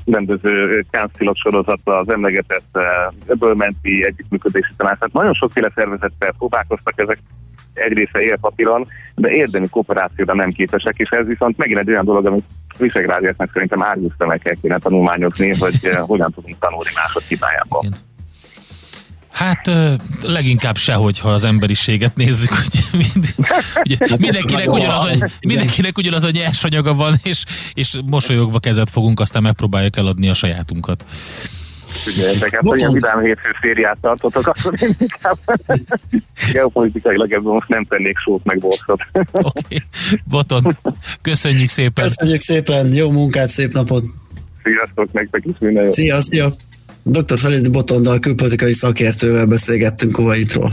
különböző 0.04 0.84
councilok 0.90 1.36
sorozata, 1.36 1.98
az 1.98 2.12
emlegetett 2.12 2.78
öbölmenti 3.26 4.04
együttműködési 4.04 4.72
tanács. 4.76 4.98
Tehát 4.98 5.14
nagyon 5.14 5.34
sokféle 5.34 5.72
szervezettel 5.74 6.34
próbálkoztak 6.38 7.00
ezek 7.08 7.22
egyrészt 7.74 8.16
él 8.16 8.36
papíron, 8.40 8.86
de 9.14 9.30
érdemi 9.30 9.68
kooperációra 9.68 10.34
nem 10.34 10.50
képesek, 10.50 10.94
és 10.96 11.08
ez 11.08 11.26
viszont 11.26 11.56
megint 11.56 11.78
egy 11.78 11.90
olyan 11.90 12.04
dolog, 12.04 12.26
amit 12.26 12.44
Visegrádiaknak 12.78 13.50
szerintem 13.52 13.82
árnyúzta 13.82 14.38
kell 14.42 14.54
kéne 14.62 14.78
tanulmányozni, 14.78 15.56
hogy 15.58 15.78
uh, 15.82 15.96
hogyan 15.96 16.32
tudunk 16.32 16.58
tanulni 16.58 16.90
mások 16.94 17.22
hibájából. 17.22 17.84
Hát 19.38 19.70
leginkább 20.22 20.76
sehogy, 20.76 21.18
ha 21.18 21.28
az 21.28 21.44
emberiséget 21.44 22.16
nézzük, 22.16 22.50
hogy 22.50 22.84
mind, 22.92 23.34
ugye, 23.84 23.96
mindenkinek, 24.18 24.72
ugyanaz 24.72 25.06
a, 25.06 25.28
mindenkinek 25.46 25.98
ugyanaz 25.98 26.24
a 26.24 26.30
nyersanyaga 26.30 26.94
van, 26.94 27.14
és, 27.22 27.44
és 27.74 27.98
mosolyogva 28.06 28.58
kezet 28.58 28.90
fogunk, 28.90 29.20
aztán 29.20 29.42
megpróbáljuk 29.42 29.96
eladni 29.96 30.28
a 30.28 30.34
sajátunkat. 30.34 31.04
Figyeljetek, 31.88 32.54
hát 32.54 32.70
olyan 32.70 32.92
vidám 32.92 33.20
hétfő 33.20 33.48
szériát 33.60 33.98
tartotok, 34.00 34.46
akkor 34.46 34.74
én 34.82 34.96
inkább 34.98 35.38
geopolitikailag 36.52 37.32
ebben 37.32 37.52
most 37.52 37.68
nem 37.68 37.84
tennék 37.84 38.18
sót 38.18 38.44
meg 38.44 38.58
borszot. 38.58 39.00
Oké, 39.12 39.28
okay. 39.32 39.82
Boton, 40.24 40.76
köszönjük 41.22 41.68
szépen. 41.68 42.04
Köszönjük 42.04 42.40
szépen, 42.40 42.92
jó 42.92 43.10
munkát, 43.10 43.48
szép 43.48 43.72
napot. 43.72 44.04
Sziasztok, 44.62 45.12
nektek 45.12 45.44
is 45.44 45.54
minden 45.58 45.84
jó. 45.84 45.90
Szia, 45.90 46.20
szia. 46.20 46.52
Dr. 47.02 47.38
Felidi 47.38 47.68
Botondal 47.68 48.18
külpolitikai 48.18 48.72
szakértővel 48.72 49.46
beszélgettünk 49.46 50.12
Kuwaitról. 50.12 50.72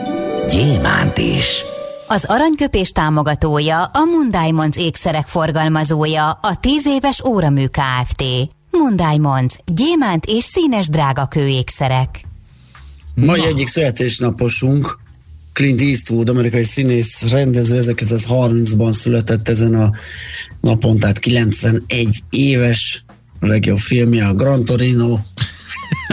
gyémánt 0.51 1.17
is. 1.17 1.63
Az 2.07 2.23
aranyköpés 2.27 2.91
támogatója 2.91 3.83
a 3.83 4.05
Mundiamonds 4.05 4.77
ékszerek 4.77 5.27
forgalmazója 5.27 6.29
a 6.31 6.57
10 6.59 6.85
éves 6.85 7.23
óramű 7.23 7.65
Kft. 7.65 8.23
Mundiamonds. 8.71 9.55
Gyémánt 9.65 10.25
és 10.25 10.43
színes 10.43 10.87
drágakő 10.89 11.47
ékszerek. 11.47 12.25
Mai 13.15 13.45
egyik 13.45 13.67
születésnaposunk, 13.67 14.99
Clint 15.53 15.81
Eastwood, 15.81 16.29
amerikai 16.29 16.63
színész, 16.63 17.29
rendező 17.29 17.83
1930-ban 17.85 18.91
született 18.91 19.49
ezen 19.49 19.73
a 19.73 19.91
napon, 20.61 20.97
tehát 20.97 21.19
91 21.19 22.23
éves, 22.29 23.03
a 23.39 23.45
legjobb 23.45 23.77
filmje 23.77 24.27
a 24.27 24.33
Gran 24.33 24.65
Torino, 24.65 25.19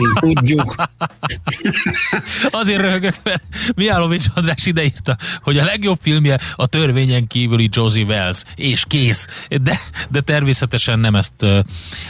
mint 0.01 0.37
tudjuk. 0.37 0.75
Azért 2.51 2.81
röhögök, 2.81 3.15
mert 3.23 3.43
Miálovics 3.75 4.25
András 4.35 4.67
ideírta, 4.67 5.17
hogy 5.43 5.59
a 5.59 5.65
legjobb 5.65 5.99
filmje 6.01 6.39
a 6.57 6.67
törvényen 6.67 7.27
kívüli 7.27 7.69
Josie 7.73 8.05
Wells, 8.05 8.43
és 8.55 8.85
kész. 8.89 9.27
De, 9.49 9.81
de 10.09 10.21
természetesen 10.21 10.99
nem 10.99 11.15
ezt 11.15 11.47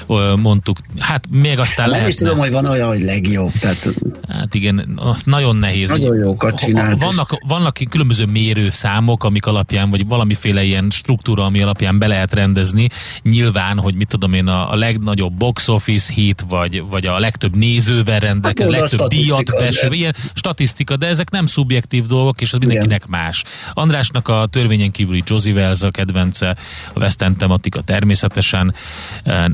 uh, 0.07 0.37
mondtuk. 0.37 0.79
Hát 0.99 1.25
még 1.31 1.59
aztán 1.59 1.89
Nem 1.89 1.99
lehetne. 1.99 2.09
is 2.09 2.15
tudom, 2.15 2.39
hogy 2.39 2.51
van 2.51 2.67
olyan, 2.67 2.89
hogy 2.89 3.01
legjobb. 3.01 3.53
Tehát 3.53 3.95
Hát 4.29 4.55
igen, 4.55 5.01
nagyon 5.25 5.57
nehéz. 5.57 5.89
Nagyon 5.89 6.17
jókat 6.17 6.59
csinált. 6.59 7.03
Vannak, 7.03 7.39
vannak 7.47 7.79
különböző 7.91 8.27
mérőszámok, 8.27 9.25
amik 9.25 9.47
alapján, 9.47 9.91
vagy 9.91 10.07
valamiféle 10.07 10.65
ilyen 10.65 10.91
struktúra, 10.91 11.45
ami 11.45 11.63
alapján 11.63 11.99
be 11.99 12.07
lehet 12.07 12.35
rendezni. 12.35 12.89
Nyilván, 13.23 13.79
hogy 13.79 13.95
mit 13.95 14.09
tudom 14.09 14.33
én, 14.33 14.47
a, 14.47 14.73
a 14.73 14.77
legnagyobb 14.77 15.33
box 15.33 15.69
office 15.69 16.13
hit, 16.13 16.45
vagy, 16.49 16.83
vagy 16.89 17.07
a 17.07 17.19
legtöbb 17.19 17.57
nézővel 17.79 18.21
rendelkező, 18.21 18.71
Hát, 18.71 18.81
legtöbb 18.81 19.09
díjat 19.09 19.45
de- 19.45 19.95
ilyen 19.95 20.15
statisztika, 20.35 20.97
de 20.97 21.07
ezek 21.07 21.31
nem 21.31 21.47
szubjektív 21.47 22.07
dolgok, 22.07 22.41
és 22.41 22.53
az 22.53 22.59
mindenkinek 22.59 23.07
más. 23.07 23.45
Andrásnak 23.73 24.29
a 24.29 24.47
törvényen 24.51 24.91
kívüli 24.91 25.23
Josie 25.27 25.53
Wells 25.53 25.83
a 25.83 25.91
kedvence, 25.91 26.57
a 26.95 26.99
West 26.99 27.23
End 27.23 27.37
tematika 27.37 27.81
természetesen. 27.81 28.75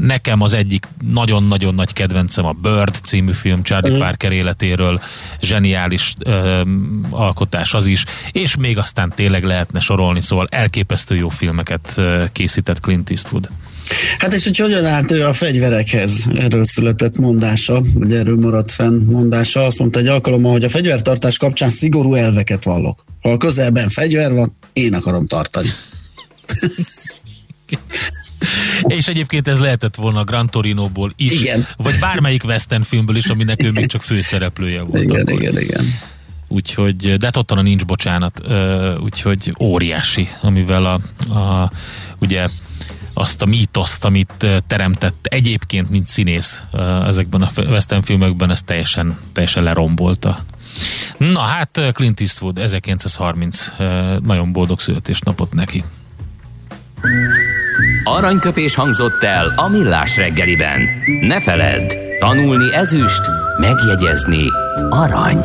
Nekem 0.00 0.40
az 0.40 0.52
egyik 0.52 0.87
nagyon-nagyon 1.08 1.74
nagy 1.74 1.92
kedvencem 1.92 2.44
a 2.44 2.52
Bird 2.52 2.94
című 3.04 3.32
film 3.32 3.62
Charlie 3.62 3.98
Parker 3.98 4.32
életéről, 4.32 5.00
zseniális 5.40 6.14
um, 6.26 7.06
alkotás 7.10 7.74
az 7.74 7.87
is, 7.87 8.04
és 8.32 8.56
még 8.56 8.78
aztán 8.78 9.12
tényleg 9.14 9.44
lehetne 9.44 9.80
sorolni, 9.80 10.20
szóval 10.22 10.46
elképesztő 10.50 11.16
jó 11.16 11.28
filmeket 11.28 12.00
készített 12.32 12.80
Clint 12.80 13.10
Eastwood. 13.10 13.48
Hát 14.18 14.33
és 14.33 14.44
hogy 14.44 14.57
hogyan 14.57 14.85
állt 14.85 15.11
ő 15.11 15.27
a 15.27 15.33
fegyverekhez? 15.33 16.29
Erről 16.38 16.64
született 16.64 17.18
mondása, 17.18 17.81
vagy 17.94 18.12
erről 18.12 18.37
maradt 18.37 18.70
fenn 18.70 19.05
mondása. 19.05 19.61
Azt 19.61 19.79
mondta 19.79 19.99
egy 19.99 20.07
alkalommal, 20.07 20.53
hogy 20.53 20.64
a 20.64 20.68
fegyvertartás 20.68 21.37
kapcsán 21.37 21.70
szigorú 21.70 22.14
elveket 22.14 22.64
vallok. 22.64 23.05
Ha 23.20 23.31
a 23.31 23.37
közelben 23.37 23.88
fegyver 23.88 24.33
van, 24.33 24.57
én 24.73 24.94
akarom 24.94 25.27
tartani. 25.27 25.68
És 28.83 29.09
egyébként 29.09 29.49
ez 29.49 29.59
lehetett 29.59 29.94
volna 29.94 30.25
Gran 30.25 30.51
Torino-ból 30.51 31.12
is, 31.16 31.33
Igen. 31.33 31.66
vagy 31.77 31.94
bármelyik 32.01 32.44
western 32.44 32.83
filmből 32.83 33.16
is, 33.16 33.27
aminek 33.27 33.62
ő 33.62 33.70
még 33.70 33.87
csak 33.87 34.03
főszereplője 34.03 34.83
volt. 34.83 35.03
Igen, 35.03 35.20
akkor. 35.20 35.42
igen, 35.42 35.61
igen. 35.61 35.85
Úgyhogy, 36.49 37.16
de 37.16 37.27
hát 37.27 37.37
ott 37.37 37.51
a 37.51 37.62
nincs 37.62 37.85
bocsánat, 37.85 38.40
úgyhogy 39.03 39.55
óriási, 39.61 40.29
amivel 40.40 40.85
a, 40.85 40.94
a 41.38 41.70
ugye 42.18 42.49
azt 43.14 43.42
a 43.42 43.46
mítoszt, 43.46 44.05
amit 44.05 44.46
teremtett 44.66 45.27
egyébként, 45.27 45.90
mint 45.90 46.07
színész 46.07 46.62
ezekben 47.07 47.42
a 47.42 47.50
western 47.57 48.03
filmekben, 48.03 48.50
ezt 48.50 48.64
teljesen, 48.64 49.18
teljesen 49.33 49.62
lerombolta. 49.62 50.38
Na 51.16 51.40
hát 51.40 51.81
Clint 51.92 52.20
Eastwood 52.20 52.59
1930 52.59 53.70
ö, 53.79 54.16
nagyon 54.22 54.53
boldog 54.53 54.81
születésnapot 54.81 55.53
neki. 55.53 55.85
Aranyköpés 58.05 58.74
hangzott 58.74 59.22
el 59.22 59.53
a 59.57 59.68
millás 59.68 60.16
reggeliben. 60.16 60.88
Ne 61.20 61.40
feledd, 61.40 61.92
tanulni 62.18 62.74
ezüst, 62.74 63.22
megjegyezni 63.61 64.46
arany. 64.90 65.44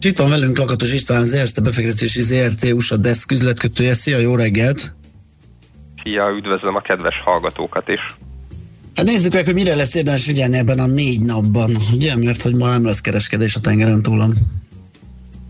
És 0.00 0.06
itt 0.06 0.18
van 0.18 0.28
velünk 0.28 0.58
Lakatos 0.58 0.92
István, 0.92 1.20
az 1.20 1.32
Erste 1.32 1.60
befektetési 1.60 2.22
ZRT 2.22 2.72
USA 2.72 2.96
Desk 2.96 3.32
üzletkötője. 3.32 3.94
Szia, 3.94 4.18
jó 4.18 4.34
reggelt! 4.34 4.94
Szia, 6.02 6.30
üdvözlöm 6.36 6.74
a 6.74 6.80
kedves 6.80 7.20
hallgatókat 7.24 7.88
is. 7.88 8.00
Hát 8.94 9.06
nézzük 9.06 9.32
meg, 9.32 9.44
hogy 9.44 9.54
mire 9.54 9.74
lesz 9.74 9.94
érdemes 9.94 10.24
figyelni 10.24 10.56
ebben 10.56 10.78
a 10.78 10.86
négy 10.86 11.20
napban, 11.20 11.70
ugye? 11.94 12.16
Mert 12.16 12.42
hogy 12.42 12.54
ma 12.54 12.68
nem 12.68 12.84
lesz 12.84 13.00
kereskedés 13.00 13.56
a 13.56 13.60
tengeren 13.60 14.02
túlon. 14.02 14.34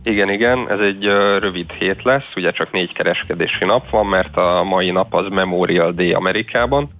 Igen, 0.05 0.31
igen, 0.31 0.71
ez 0.71 0.81
egy 0.81 1.05
rövid 1.39 1.71
hét 1.71 2.03
lesz, 2.03 2.33
ugye 2.37 2.51
csak 2.51 2.73
négy 2.73 2.93
kereskedési 2.93 3.65
nap 3.65 3.91
van, 3.91 4.07
mert 4.07 4.37
a 4.37 4.63
mai 4.65 4.91
nap 4.91 5.15
az 5.15 5.27
Memorial 5.31 5.93
Day 5.93 6.13
Amerikában, 6.13 6.91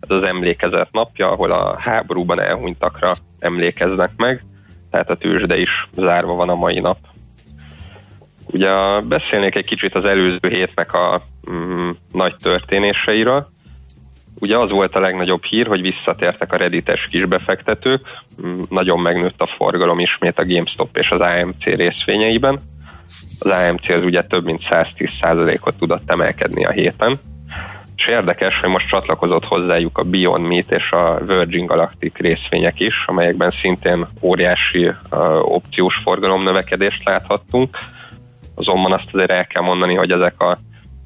ez 0.00 0.16
az 0.16 0.26
emlékezet 0.26 0.88
napja, 0.92 1.30
ahol 1.30 1.52
a 1.52 1.78
háborúban 1.78 2.40
elhunytakra 2.40 3.14
emlékeznek 3.38 4.10
meg, 4.16 4.44
tehát 4.94 5.10
a 5.10 5.16
tőzsde 5.16 5.58
is 5.58 5.88
zárva 5.96 6.34
van 6.34 6.48
a 6.48 6.54
mai 6.54 6.80
nap. 6.80 6.98
Ugye 8.46 9.00
beszélnék 9.00 9.54
egy 9.54 9.64
kicsit 9.64 9.94
az 9.94 10.04
előző 10.04 10.48
hétnek 10.48 10.92
a 10.92 11.22
mm, 11.50 11.90
nagy 12.12 12.36
történéseiről. 12.42 13.48
Ugye 14.38 14.58
az 14.58 14.70
volt 14.70 14.94
a 14.94 15.00
legnagyobb 15.00 15.44
hír, 15.44 15.66
hogy 15.66 15.80
visszatértek 15.80 16.52
a 16.52 16.56
reddites 16.56 17.08
kisbefektetők, 17.10 18.06
Mm, 18.46 18.60
nagyon 18.68 19.00
megnőtt 19.00 19.40
a 19.40 19.46
forgalom 19.46 19.98
ismét 19.98 20.38
a 20.38 20.44
GameStop 20.44 20.96
és 20.96 21.10
az 21.10 21.20
AMC 21.20 21.64
részvényeiben. 21.64 22.60
Az 23.38 23.50
AMC 23.50 23.88
az 23.88 24.04
ugye 24.04 24.22
több 24.22 24.44
mint 24.44 24.62
110%-ot 24.70 25.74
tudott 25.78 26.10
emelkedni 26.10 26.64
a 26.64 26.70
héten. 26.70 27.18
És 28.04 28.10
érdekes, 28.10 28.60
hogy 28.60 28.68
most 28.68 28.88
csatlakozott 28.88 29.44
hozzájuk 29.44 29.98
a 29.98 30.02
Beyond 30.02 30.46
Meat 30.46 30.70
és 30.70 30.90
a 30.90 31.18
Virgin 31.26 31.66
Galactic 31.66 32.16
részvények 32.16 32.80
is, 32.80 33.04
amelyekben 33.06 33.54
szintén 33.60 34.06
óriási 34.20 34.92
opciós 35.40 36.00
forgalom 36.04 36.42
növekedést 36.42 37.04
láthattunk. 37.04 37.78
Azonban 38.54 38.92
azt 38.92 39.08
azért 39.12 39.30
el 39.30 39.46
kell 39.46 39.62
mondani, 39.62 39.94
hogy 39.94 40.10
ezek 40.10 40.40
a 40.40 40.58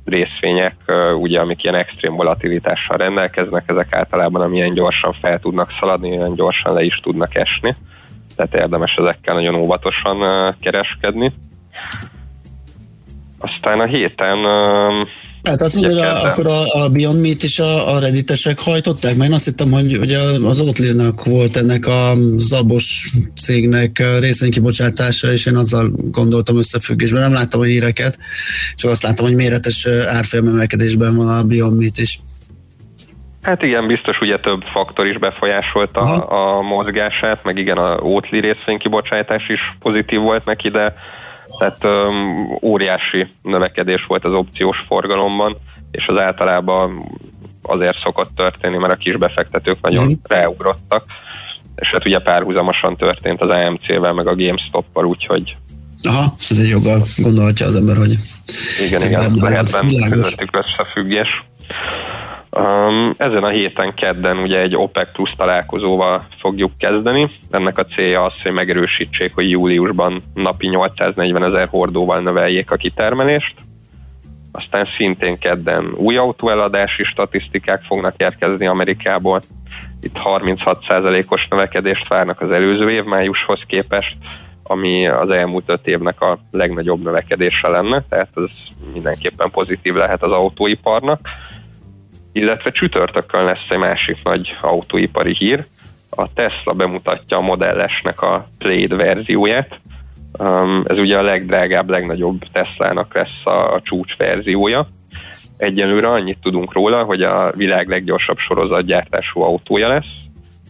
részvények, 0.05 0.75
ugye, 1.19 1.41
amik 1.41 1.63
ilyen 1.63 1.75
extrém 1.75 2.15
volatilitással 2.15 2.97
rendelkeznek, 2.97 3.65
ezek 3.67 3.95
általában 3.95 4.43
amilyen 4.43 4.75
gyorsan 4.75 5.13
fel 5.21 5.39
tudnak 5.39 5.71
szaladni, 5.81 6.19
olyan 6.19 6.35
gyorsan 6.35 6.75
le 6.75 6.83
is 6.83 7.01
tudnak 7.03 7.37
esni. 7.37 7.75
Tehát 8.37 8.55
érdemes 8.55 8.95
ezekkel 8.97 9.35
nagyon 9.35 9.55
óvatosan 9.55 10.19
kereskedni. 10.61 11.33
Aztán 13.39 13.81
a 13.81 13.87
héten 13.87 14.39
Hát 15.49 15.61
azt 15.61 15.75
mondod, 15.75 15.93
hogy 15.93 16.03
a, 16.03 16.25
akkor 16.25 16.47
a, 16.47 16.83
a 16.83 16.89
Beyond 16.89 17.21
Meat 17.21 17.43
is 17.43 17.59
a, 17.59 17.95
a 17.95 17.99
redditesek 17.99 18.59
hajtották? 18.59 19.17
Mert 19.17 19.29
én 19.31 19.35
azt 19.35 19.45
hittem, 19.45 19.71
hogy 19.71 19.99
ugye 19.99 20.19
az 20.45 20.61
Oatly-nak 20.61 21.25
volt 21.25 21.57
ennek 21.57 21.87
a 21.87 22.13
zabos 22.37 23.13
cégnek 23.37 24.03
a 24.15 24.19
részvénykibocsátása, 24.19 25.33
és 25.33 25.47
én 25.47 25.57
azzal 25.57 25.91
gondoltam 26.11 26.59
összefüggésben. 26.59 27.21
Nem 27.21 27.33
láttam 27.33 27.61
a 27.61 27.65
híreket, 27.65 28.19
csak 28.75 28.91
azt 28.91 29.03
láttam, 29.03 29.27
hogy 29.27 29.35
méretes 29.35 29.87
árfolyamemelkedésben 30.07 31.17
van 31.17 31.29
a 31.29 31.43
Beyond 31.43 31.79
Meat 31.79 31.99
is. 31.99 32.21
Hát 33.43 33.63
igen, 33.63 33.87
biztos 33.87 34.21
ugye 34.21 34.39
több 34.39 34.63
faktor 34.63 35.07
is 35.07 35.19
befolyásolta 35.19 36.01
Aha. 36.01 36.15
a 36.15 36.63
mozgását, 36.63 37.45
meg 37.45 37.59
igen, 37.59 37.77
a 37.77 37.95
Oatly 37.95 38.39
részvénykibocsátás 38.39 39.49
is 39.49 39.61
pozitív 39.81 40.21
volt 40.21 40.45
neki, 40.45 40.69
de 40.69 40.95
tehát 41.59 41.85
um, 41.85 42.59
óriási 42.63 43.27
növekedés 43.43 44.05
volt 44.09 44.25
az 44.25 44.33
opciós 44.33 44.85
forgalomban, 44.89 45.57
és 45.91 46.07
az 46.07 46.19
általában 46.19 47.19
azért 47.63 47.99
szokott 48.03 48.31
történni, 48.37 48.77
mert 48.77 48.93
a 48.93 48.97
kisbefektetők 48.97 49.81
nagyon 49.81 50.05
Mhm. 50.05 50.15
ráugrottak, 50.23 51.05
és 51.77 51.91
hát 51.91 52.07
ugye 52.07 52.19
párhuzamosan 52.19 52.97
történt 52.97 53.41
az 53.41 53.49
AMC-vel, 53.49 54.13
meg 54.13 54.27
a 54.27 54.35
GameStop-val, 54.35 55.05
úgyhogy 55.07 55.57
Aha, 56.03 56.33
ez 56.51 56.59
egy 56.59 56.69
joggal 56.69 57.03
gondolhatja 57.17 57.67
az 57.67 57.77
ember, 57.77 57.97
hogy 57.97 58.15
igen, 58.87 59.03
igen, 59.03 59.35
benne 59.35 59.49
lehet 59.49 59.73
benne 59.73 60.09
közöttük 60.09 60.57
összefüggés. 60.57 61.29
Um, 62.51 63.11
ezen 63.17 63.45
a 63.45 63.49
héten 63.49 63.95
kedden 63.95 64.39
ugye 64.39 64.61
egy 64.61 64.77
OPEC 64.77 65.13
plusz 65.13 65.33
találkozóval 65.37 66.27
fogjuk 66.39 66.79
kezdeni. 66.79 67.31
Ennek 67.51 67.79
a 67.79 67.85
célja 67.85 68.23
az, 68.23 68.33
hogy 68.43 68.53
megerősítsék, 68.53 69.35
hogy 69.35 69.51
júliusban 69.51 70.23
napi 70.35 70.67
840 70.67 71.43
ezer 71.43 71.69
hordóval 71.69 72.21
növeljék 72.21 72.71
a 72.71 72.77
kitermelést. 72.77 73.55
Aztán 74.53 74.85
szintén 74.85 75.39
kedden 75.39 75.95
új 75.97 76.17
autóeladási 76.17 77.05
statisztikák 77.05 77.83
fognak 77.83 78.15
érkezni 78.17 78.67
Amerikából. 78.67 79.41
Itt 80.01 80.17
36%-os 80.25 81.49
növekedést 81.49 82.09
várnak 82.09 82.41
az 82.41 82.51
előző 82.51 82.91
év 82.91 83.05
májushoz 83.05 83.61
képest, 83.67 84.17
ami 84.63 85.07
az 85.07 85.31
elmúlt 85.31 85.65
öt 85.67 85.87
évnek 85.87 86.21
a 86.21 86.39
legnagyobb 86.51 87.03
növekedése 87.03 87.69
lenne, 87.69 88.05
tehát 88.09 88.29
ez 88.35 88.45
mindenképpen 88.93 89.51
pozitív 89.51 89.95
lehet 89.95 90.23
az 90.23 90.31
autóiparnak. 90.31 91.29
Illetve 92.39 92.71
csütörtökön 92.71 93.45
lesz 93.45 93.67
egy 93.69 93.79
másik 93.79 94.17
nagy 94.23 94.57
autóipari 94.61 95.35
hír. 95.35 95.67
A 96.11 96.33
Tesla 96.33 96.73
bemutatja 96.73 97.37
a 97.37 97.41
modellesnek 97.41 98.23
a 98.23 98.49
Plaid 98.59 98.97
verzióját. 98.97 99.81
Um, 100.39 100.83
ez 100.87 100.99
ugye 100.99 101.19
a 101.19 101.23
legdrágább, 101.23 101.91
legnagyobb 101.91 102.43
Teslának 102.53 103.15
lesz 103.15 103.45
a 103.45 103.81
csúcs 103.83 104.17
verziója. 104.17 104.89
Egyelőre 105.57 106.09
annyit 106.09 106.39
tudunk 106.43 106.73
róla, 106.73 107.03
hogy 107.03 107.23
a 107.23 107.53
világ 107.57 107.89
leggyorsabb 107.89 108.39
sorozatgyártású 108.39 109.41
autója 109.41 109.89
lesz, 109.89 110.13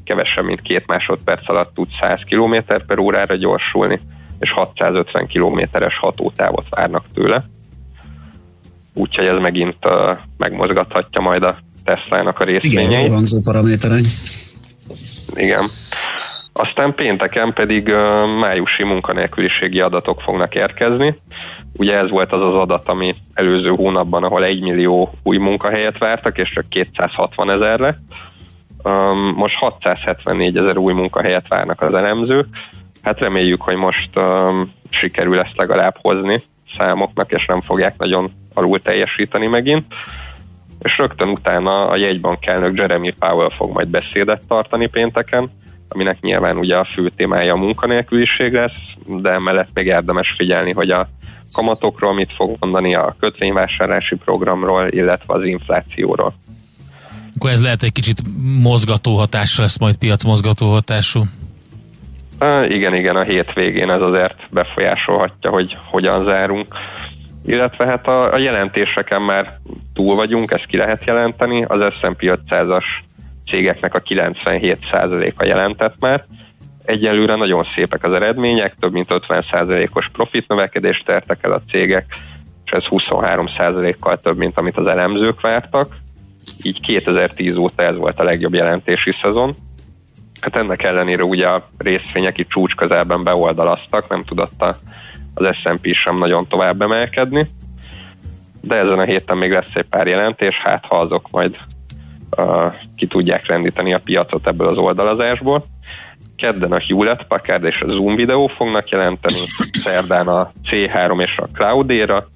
kevesebb, 0.04 0.44
mint 0.44 0.60
két 0.60 0.86
másodperc 0.86 1.48
alatt 1.48 1.74
tud 1.74 1.88
100 2.00 2.20
km 2.28 2.54
per 2.86 2.98
órára 2.98 3.34
gyorsulni, 3.34 4.00
és 4.38 4.50
650 4.50 5.26
kilométeres 5.26 5.98
hatótávot 5.98 6.66
várnak 6.70 7.04
tőle. 7.14 7.42
Úgyhogy 8.98 9.26
ez 9.26 9.40
megint 9.40 9.76
uh, 9.84 10.18
megmozgathatja 10.36 11.20
majd 11.20 11.42
a 11.42 11.58
Tesla-nak 11.84 12.40
a 12.40 12.44
részvényeit. 12.44 12.88
Igen, 12.88 13.10
hangzó 13.10 13.40
paraméterek. 13.44 14.02
Igen. 15.34 15.64
Aztán 16.52 16.94
pénteken 16.94 17.52
pedig 17.52 17.86
uh, 17.86 18.38
májusi 18.40 18.84
munkanélküliségi 18.84 19.80
adatok 19.80 20.20
fognak 20.20 20.54
érkezni. 20.54 21.20
Ugye 21.72 21.96
ez 21.96 22.10
volt 22.10 22.32
az 22.32 22.42
az 22.42 22.54
adat, 22.54 22.88
ami 22.88 23.14
előző 23.34 23.68
hónapban, 23.68 24.24
ahol 24.24 24.44
1 24.44 24.60
millió 24.60 25.14
új 25.22 25.36
munkahelyet 25.36 25.98
vártak, 25.98 26.38
és 26.38 26.50
csak 26.50 26.68
260 26.68 27.50
ezerre. 27.50 28.02
Um, 28.82 29.32
most 29.36 29.54
674 29.54 30.56
ezer 30.56 30.76
új 30.76 30.92
munkahelyet 30.92 31.48
várnak 31.48 31.80
az 31.82 31.94
elemzők. 31.94 32.46
Hát 33.02 33.20
reméljük, 33.20 33.62
hogy 33.62 33.76
most 33.76 34.10
um, 34.16 34.72
sikerül 34.90 35.38
ezt 35.38 35.56
legalább 35.56 35.96
hozni 36.02 36.40
számoknak, 36.78 37.32
és 37.32 37.46
nem 37.46 37.60
fogják 37.60 37.98
nagyon 37.98 38.32
alul 38.58 38.80
teljesíteni 38.80 39.46
megint. 39.46 39.84
És 40.78 40.98
rögtön 40.98 41.28
utána 41.28 41.88
a 41.88 41.96
jegybank 41.96 42.46
elnök 42.46 42.78
Jeremy 42.78 43.14
Powell 43.18 43.50
fog 43.56 43.72
majd 43.72 43.88
beszédet 43.88 44.42
tartani 44.48 44.86
pénteken, 44.86 45.50
aminek 45.88 46.20
nyilván 46.20 46.56
ugye 46.56 46.76
a 46.76 46.84
fő 46.84 47.08
témája 47.16 47.52
a 47.52 47.56
munkanélküliség 47.56 48.52
lesz, 48.52 48.80
de 49.06 49.30
emellett 49.30 49.68
még 49.74 49.86
érdemes 49.86 50.34
figyelni, 50.36 50.72
hogy 50.72 50.90
a 50.90 51.08
kamatokról 51.52 52.14
mit 52.14 52.32
fog 52.32 52.56
mondani, 52.60 52.94
a 52.94 53.16
kötvényvásárlási 53.20 54.16
programról, 54.16 54.88
illetve 54.88 55.34
az 55.34 55.44
inflációról. 55.44 56.34
Akkor 57.36 57.50
ez 57.50 57.62
lehet 57.62 57.82
egy 57.82 57.92
kicsit 57.92 58.22
mozgató 58.62 59.16
hatásra 59.16 59.62
lesz 59.62 59.78
majd 59.78 59.96
piac 59.96 60.24
mozgató 60.24 60.70
hatású. 60.70 61.22
Igen, 62.68 62.94
igen, 62.94 63.16
a 63.16 63.22
hétvégén 63.22 63.90
ez 63.90 64.00
azért 64.00 64.36
befolyásolhatja, 64.50 65.50
hogy 65.50 65.76
hogyan 65.90 66.24
zárunk. 66.24 66.74
Illetve 67.48 67.86
hát 67.86 68.06
a, 68.06 68.32
a 68.32 68.38
jelentéseken 68.38 69.22
már 69.22 69.58
túl 69.94 70.14
vagyunk, 70.14 70.50
ezt 70.50 70.66
ki 70.66 70.76
lehet 70.76 71.04
jelenteni. 71.04 71.64
Az 71.64 71.92
S&P 71.92 72.20
500-as 72.20 72.84
cégeknek 73.46 73.94
a 73.94 74.02
97%-a 74.02 75.44
jelentett 75.44 75.94
már. 76.00 76.24
Egyelőre 76.84 77.34
nagyon 77.34 77.66
szépek 77.74 78.04
az 78.04 78.12
eredmények, 78.12 78.74
több 78.80 78.92
mint 78.92 79.08
50%-os 79.10 80.08
profit 80.12 80.48
növekedést 80.48 81.08
értek 81.08 81.38
el 81.42 81.52
a 81.52 81.62
cégek, 81.70 82.06
és 82.64 82.70
ez 82.70 82.82
23%-kal 82.90 84.20
több, 84.20 84.36
mint 84.36 84.58
amit 84.58 84.76
az 84.76 84.86
elemzők 84.86 85.40
vártak 85.40 85.96
így 86.62 86.80
2010 86.80 87.56
óta 87.56 87.82
ez 87.82 87.96
volt 87.96 88.20
a 88.20 88.24
legjobb 88.24 88.54
jelentési 88.54 89.14
szezon. 89.22 89.54
Hát 90.40 90.56
ennek 90.56 90.82
ellenére 90.82 91.24
ugye 91.24 91.48
a 91.48 91.68
részvények 91.78 92.38
itt 92.38 92.48
csúcs 92.48 92.74
közelben 92.74 93.24
beoldalaztak, 93.24 94.08
nem 94.08 94.24
tudott 94.24 94.62
az 95.38 95.56
S&P 95.56 95.94
sem 95.94 96.18
nagyon 96.18 96.48
tovább 96.48 96.82
emelkedni, 96.82 97.50
de 98.60 98.76
ezen 98.76 98.98
a 98.98 99.04
héten 99.04 99.36
még 99.36 99.50
lesz 99.50 99.74
egy 99.74 99.86
pár 99.90 100.06
jelentés, 100.06 100.56
hát 100.56 100.84
ha 100.86 100.96
azok 100.96 101.30
majd 101.30 101.56
uh, 102.36 102.74
ki 102.96 103.06
tudják 103.06 103.46
rendíteni 103.46 103.94
a 103.94 103.98
piacot 103.98 104.46
ebből 104.46 104.66
az 104.66 104.76
oldalazásból. 104.76 105.64
Kedden 106.36 106.72
a 106.72 106.80
Hewlett 106.88 107.26
Packard 107.26 107.64
és 107.64 107.80
a 107.80 107.90
Zoom 107.90 108.16
videó 108.16 108.46
fognak 108.46 108.88
jelenteni, 108.88 109.38
szerdán 109.72 110.28
a 110.28 110.52
C3 110.70 111.22
és 111.22 111.36
a 111.36 111.48
Cloudera, 111.52 112.28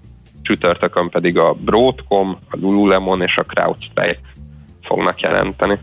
csütörtökön 0.42 1.09
pedig 1.09 1.38
a 1.38 1.53
Broadcom, 1.53 2.38
a 2.50 2.57
Lululemon 2.61 3.22
és 3.22 3.36
a 3.36 3.42
CrowdStrike 3.42 4.18
fognak 4.82 5.20
jelenteni. 5.20 5.78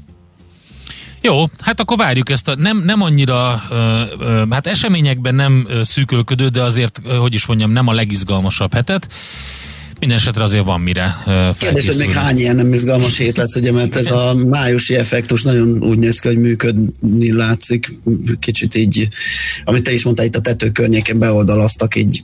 Jó, 1.21 1.45
hát 1.59 1.79
akkor 1.79 1.97
várjuk 1.97 2.29
ezt 2.29 2.47
a 2.47 2.55
nem, 2.55 2.83
nem 2.83 3.01
annyira, 3.01 3.61
ö, 3.71 4.01
ö, 4.19 4.43
hát 4.49 4.67
eseményekben 4.67 5.35
nem 5.35 5.67
szűkölködő, 5.83 6.47
de 6.47 6.61
azért, 6.61 7.01
hogy 7.19 7.33
is 7.33 7.45
mondjam, 7.45 7.71
nem 7.71 7.87
a 7.87 7.93
legizgalmasabb 7.93 8.73
hetet. 8.73 9.07
Mindenesetre 9.99 10.43
azért 10.43 10.65
van 10.65 10.81
mire 10.81 11.17
uh, 11.25 11.57
Kérdés, 11.57 11.87
hogy 11.87 11.97
még 11.97 12.11
hány 12.11 12.37
ilyen 12.37 12.55
nem 12.55 12.73
izgalmas 12.73 13.17
hét 13.17 13.37
lesz, 13.37 13.55
ugye, 13.55 13.71
mert 13.71 13.95
ez 13.95 14.11
a 14.11 14.33
májusi 14.33 14.95
effektus 14.95 15.43
nagyon 15.43 15.83
úgy 15.83 15.97
néz 15.97 16.19
ki, 16.19 16.27
hogy 16.27 16.37
működni 16.37 17.31
látszik. 17.31 17.99
Kicsit 18.39 18.75
így, 18.75 19.07
amit 19.63 19.83
te 19.83 19.91
is 19.91 20.03
mondtál, 20.03 20.25
itt 20.25 20.35
a 20.35 20.41
tető 20.41 20.69
környéken 20.69 21.19
beoldalaztak, 21.19 21.95
így 21.95 22.23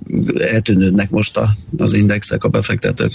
eltűnődnek 0.52 1.10
most 1.10 1.38
a, 1.38 1.56
az 1.78 1.94
indexek, 1.94 2.44
a 2.44 2.48
befektetők. 2.48 3.12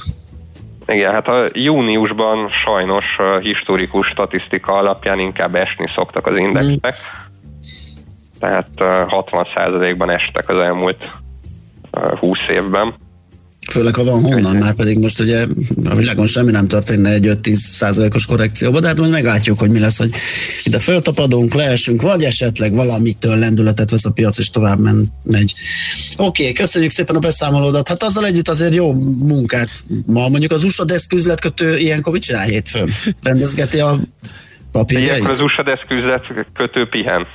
Igen, 0.91 1.13
hát 1.13 1.29
a 1.29 1.45
júniusban 1.53 2.49
sajnos 2.49 3.17
historikus 3.41 4.07
statisztika 4.07 4.73
alapján 4.73 5.19
inkább 5.19 5.55
esni 5.55 5.87
szoktak 5.95 6.27
az 6.27 6.37
indexek. 6.37 6.95
Tehát 8.41 8.69
60%-ban 8.77 10.11
estek 10.11 10.49
az 10.49 10.59
elmúlt 10.59 11.11
20 12.19 12.39
évben. 12.49 12.95
Főleg, 13.69 13.95
ha 13.95 14.05
van 14.05 14.23
honnan, 14.23 14.57
már 14.57 14.75
pedig 14.75 14.99
most 14.99 15.21
ugye 15.21 15.47
a 15.85 15.95
világon 15.95 16.27
semmi 16.27 16.51
nem 16.51 16.69
történne 16.69 17.11
egy 17.11 17.27
5-10 17.43 17.55
százalékos 17.55 18.27
korrekcióba, 18.27 18.81
de 18.81 18.87
hát 18.87 18.97
majd 18.97 19.11
meglátjuk, 19.11 19.59
hogy 19.59 19.71
mi 19.71 19.79
lesz, 19.79 19.97
hogy 19.97 20.11
ide 20.65 20.79
föltapadunk, 20.79 21.55
leesünk, 21.55 22.03
vagy 22.03 22.25
esetleg 22.25 22.73
valamitől 22.73 23.37
lendületet 23.37 23.91
vesz 23.91 24.05
a 24.05 24.11
piac, 24.11 24.39
és 24.39 24.51
tovább 24.51 24.79
men, 24.79 25.13
megy. 25.23 25.55
Oké, 26.17 26.43
okay, 26.43 26.53
köszönjük 26.53 26.91
szépen 26.91 27.17
a 27.17 27.19
beszámolódat. 27.19 27.89
Hát 27.89 28.03
azzal 28.03 28.27
együtt 28.27 28.49
azért 28.49 28.75
jó 28.75 28.93
munkát. 29.19 29.71
Ma 30.07 30.29
mondjuk 30.29 30.53
az 30.53 30.65
USA 30.65 30.85
deszküzletkötő 30.85 31.79
ilyenkor 31.79 32.13
mit 32.13 32.23
csinál 32.23 32.47
hétfőn? 32.47 32.91
Rendezgeti 33.23 33.81
a 33.81 34.01
papírjait? 34.73 35.09
Ilyenkor 35.09 35.31
az 35.31 35.41
USA 35.41 35.63
deszküzlet 35.63 36.27
kötő 36.55 36.89
pihen. 36.89 37.27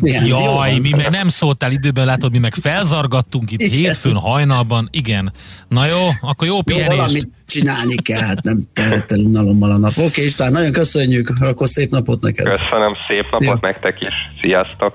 pihen. 0.00 0.26
Jaj, 0.26 0.78
mi 0.78 0.90
meg 0.90 1.10
nem 1.10 1.28
szóltál 1.28 1.72
időben, 1.72 2.06
látod, 2.06 2.30
mi 2.30 2.38
meg 2.38 2.54
felzargattunk 2.54 3.52
itt 3.52 3.60
igen. 3.60 3.78
hétfőn 3.78 4.14
hajnalban. 4.14 4.88
Igen. 4.92 5.32
Na 5.68 5.86
jó, 5.86 6.08
akkor 6.20 6.46
jó 6.46 6.62
pihenés. 6.62 6.90
Jó, 6.90 6.96
valamit 6.96 7.28
csinálni 7.46 7.94
kell, 7.94 8.20
hát 8.20 8.42
nem 8.42 8.62
tehetel 8.72 9.18
unalommal 9.18 9.70
a 9.70 9.76
nap. 9.76 9.90
Oké, 9.90 10.04
okay, 10.04 10.24
István, 10.24 10.52
nagyon 10.52 10.72
köszönjük, 10.72 11.32
akkor 11.40 11.68
szép 11.68 11.90
napot 11.90 12.20
neked. 12.20 12.44
Köszönöm, 12.44 12.94
szép 13.08 13.22
napot 13.22 13.42
Szia. 13.42 13.58
nektek 13.60 14.00
is. 14.00 14.14
Sziasztok. 14.40 14.94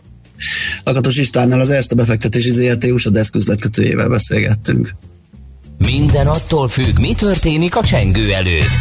Lakatos 0.83 1.17
Istvánnal 1.17 1.59
az 1.59 1.69
Erste 1.69 1.95
befektetési 1.95 2.51
ZRT 2.51 2.83
USA 2.83 3.09
deszküzletkötőjével 3.09 4.09
beszélgettünk. 4.09 4.95
Minden 5.77 6.27
attól 6.27 6.67
függ, 6.67 6.99
mi 6.99 7.15
történik 7.15 7.75
a 7.75 7.83
csengő 7.83 8.33
előtt. 8.33 8.71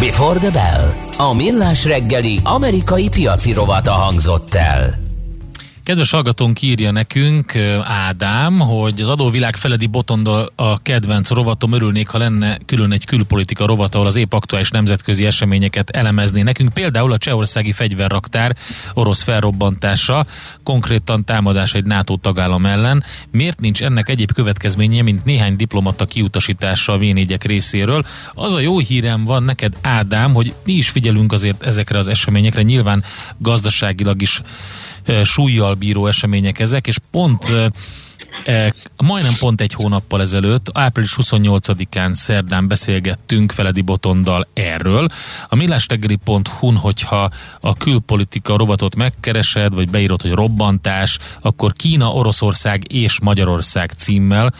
Before 0.00 0.38
the 0.38 0.50
Bell. 0.50 0.94
A 1.28 1.32
millás 1.32 1.84
reggeli 1.84 2.40
amerikai 2.44 3.08
piaci 3.08 3.52
rovata 3.52 3.92
hangzott 3.92 4.54
el. 4.54 5.03
Kedves 5.84 6.10
hallgatónk 6.10 6.62
írja 6.62 6.90
nekünk, 6.90 7.56
Ádám, 7.82 8.58
hogy 8.58 9.00
az 9.00 9.08
adóvilág 9.08 9.56
feledi 9.56 9.86
botondal 9.86 10.52
a 10.56 10.82
kedvenc 10.82 11.30
rovatom 11.30 11.72
örülnék, 11.72 12.08
ha 12.08 12.18
lenne 12.18 12.58
külön 12.66 12.92
egy 12.92 13.04
külpolitika 13.04 13.66
rovat, 13.66 13.94
ahol 13.94 14.06
az 14.06 14.16
épp 14.16 14.32
aktuális 14.32 14.70
nemzetközi 14.70 15.26
eseményeket 15.26 15.90
elemezné 15.90 16.42
nekünk. 16.42 16.72
Például 16.72 17.12
a 17.12 17.18
csehországi 17.18 17.72
fegyverraktár 17.72 18.56
orosz 18.94 19.22
felrobbantása, 19.22 20.26
konkrétan 20.62 21.24
támadás 21.24 21.74
egy 21.74 21.84
NATO 21.84 22.16
tagállam 22.16 22.66
ellen. 22.66 23.04
Miért 23.30 23.60
nincs 23.60 23.82
ennek 23.82 24.08
egyéb 24.08 24.32
következménye, 24.32 25.02
mint 25.02 25.24
néhány 25.24 25.56
diplomata 25.56 26.04
kiutasítása 26.04 26.92
a 26.92 26.98
v 26.98 27.02
részéről? 27.40 28.04
Az 28.32 28.54
a 28.54 28.60
jó 28.60 28.78
hírem 28.78 29.24
van 29.24 29.42
neked, 29.42 29.76
Ádám, 29.82 30.34
hogy 30.34 30.54
mi 30.64 30.72
is 30.72 30.88
figyelünk 30.88 31.32
azért 31.32 31.62
ezekre 31.62 31.98
az 31.98 32.08
eseményekre, 32.08 32.62
nyilván 32.62 33.04
gazdaságilag 33.38 34.22
is 34.22 34.42
súlyjal 35.24 35.24
súlyjal 35.54 35.74
bíró 35.74 36.06
események 36.06 36.58
ezek, 36.58 36.86
és 36.86 36.98
pont 37.10 37.44
E, 38.44 38.74
majdnem 38.96 39.32
pont 39.38 39.60
egy 39.60 39.72
hónappal 39.72 40.20
ezelőtt, 40.20 40.70
április 40.72 41.16
28-án 41.20 42.14
szerdán 42.14 42.68
beszélgettünk 42.68 43.52
Feledi 43.52 43.80
Botondal 43.80 44.46
erről. 44.52 45.08
A 45.48 45.54
millástegeli.hu-n, 45.54 46.76
hogyha 46.76 47.30
a 47.60 47.74
külpolitika 47.74 48.56
robotot 48.56 48.96
megkeresed, 48.96 49.74
vagy 49.74 49.90
beírod, 49.90 50.22
hogy 50.22 50.32
robbantás, 50.32 51.18
akkor 51.40 51.72
Kína, 51.72 52.08
Oroszország 52.08 52.92
és 52.92 53.20
Magyarország 53.20 53.92
címmel 53.98 54.54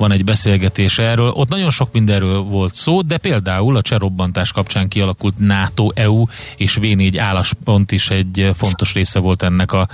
van 0.00 0.12
egy 0.12 0.24
beszélgetés 0.24 0.98
erről. 0.98 1.28
Ott 1.28 1.48
nagyon 1.48 1.70
sok 1.70 1.92
mindenről 1.92 2.40
volt 2.40 2.74
szó, 2.74 3.02
de 3.02 3.18
például 3.18 3.76
a 3.76 3.82
cserobbantás 3.82 4.52
kapcsán 4.52 4.88
kialakult 4.88 5.34
NATO, 5.38 5.88
EU 5.94 6.24
és 6.56 6.78
V4 6.80 7.16
álláspont 7.18 7.92
is 7.92 8.10
egy 8.10 8.50
fontos 8.56 8.94
része 8.94 9.18
volt 9.18 9.42
ennek 9.42 9.72
a 9.72 9.88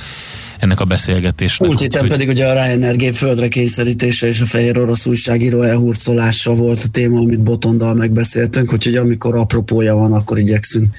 ennek 0.58 0.80
a 0.80 0.84
beszélgetésnek. 0.84 1.68
Múlt 1.68 1.80
héten 1.80 2.08
pedig 2.08 2.28
ugye 2.28 2.46
a 2.46 2.52
Ryanair 2.52 3.14
földre 3.14 3.48
kényszerítése 3.48 4.26
és 4.26 4.40
a 4.40 4.46
fehér 4.46 4.80
orosz 4.80 5.06
újságíró 5.06 5.62
elhurcolása 5.62 6.54
volt 6.54 6.82
a 6.84 6.88
téma, 6.88 7.18
amit 7.18 7.40
Botondal 7.40 7.94
megbeszéltünk, 7.94 8.72
úgyhogy 8.72 8.96
amikor 8.96 9.36
apropója 9.36 9.94
van, 9.94 10.12
akkor 10.12 10.38
igyekszünk 10.38 10.94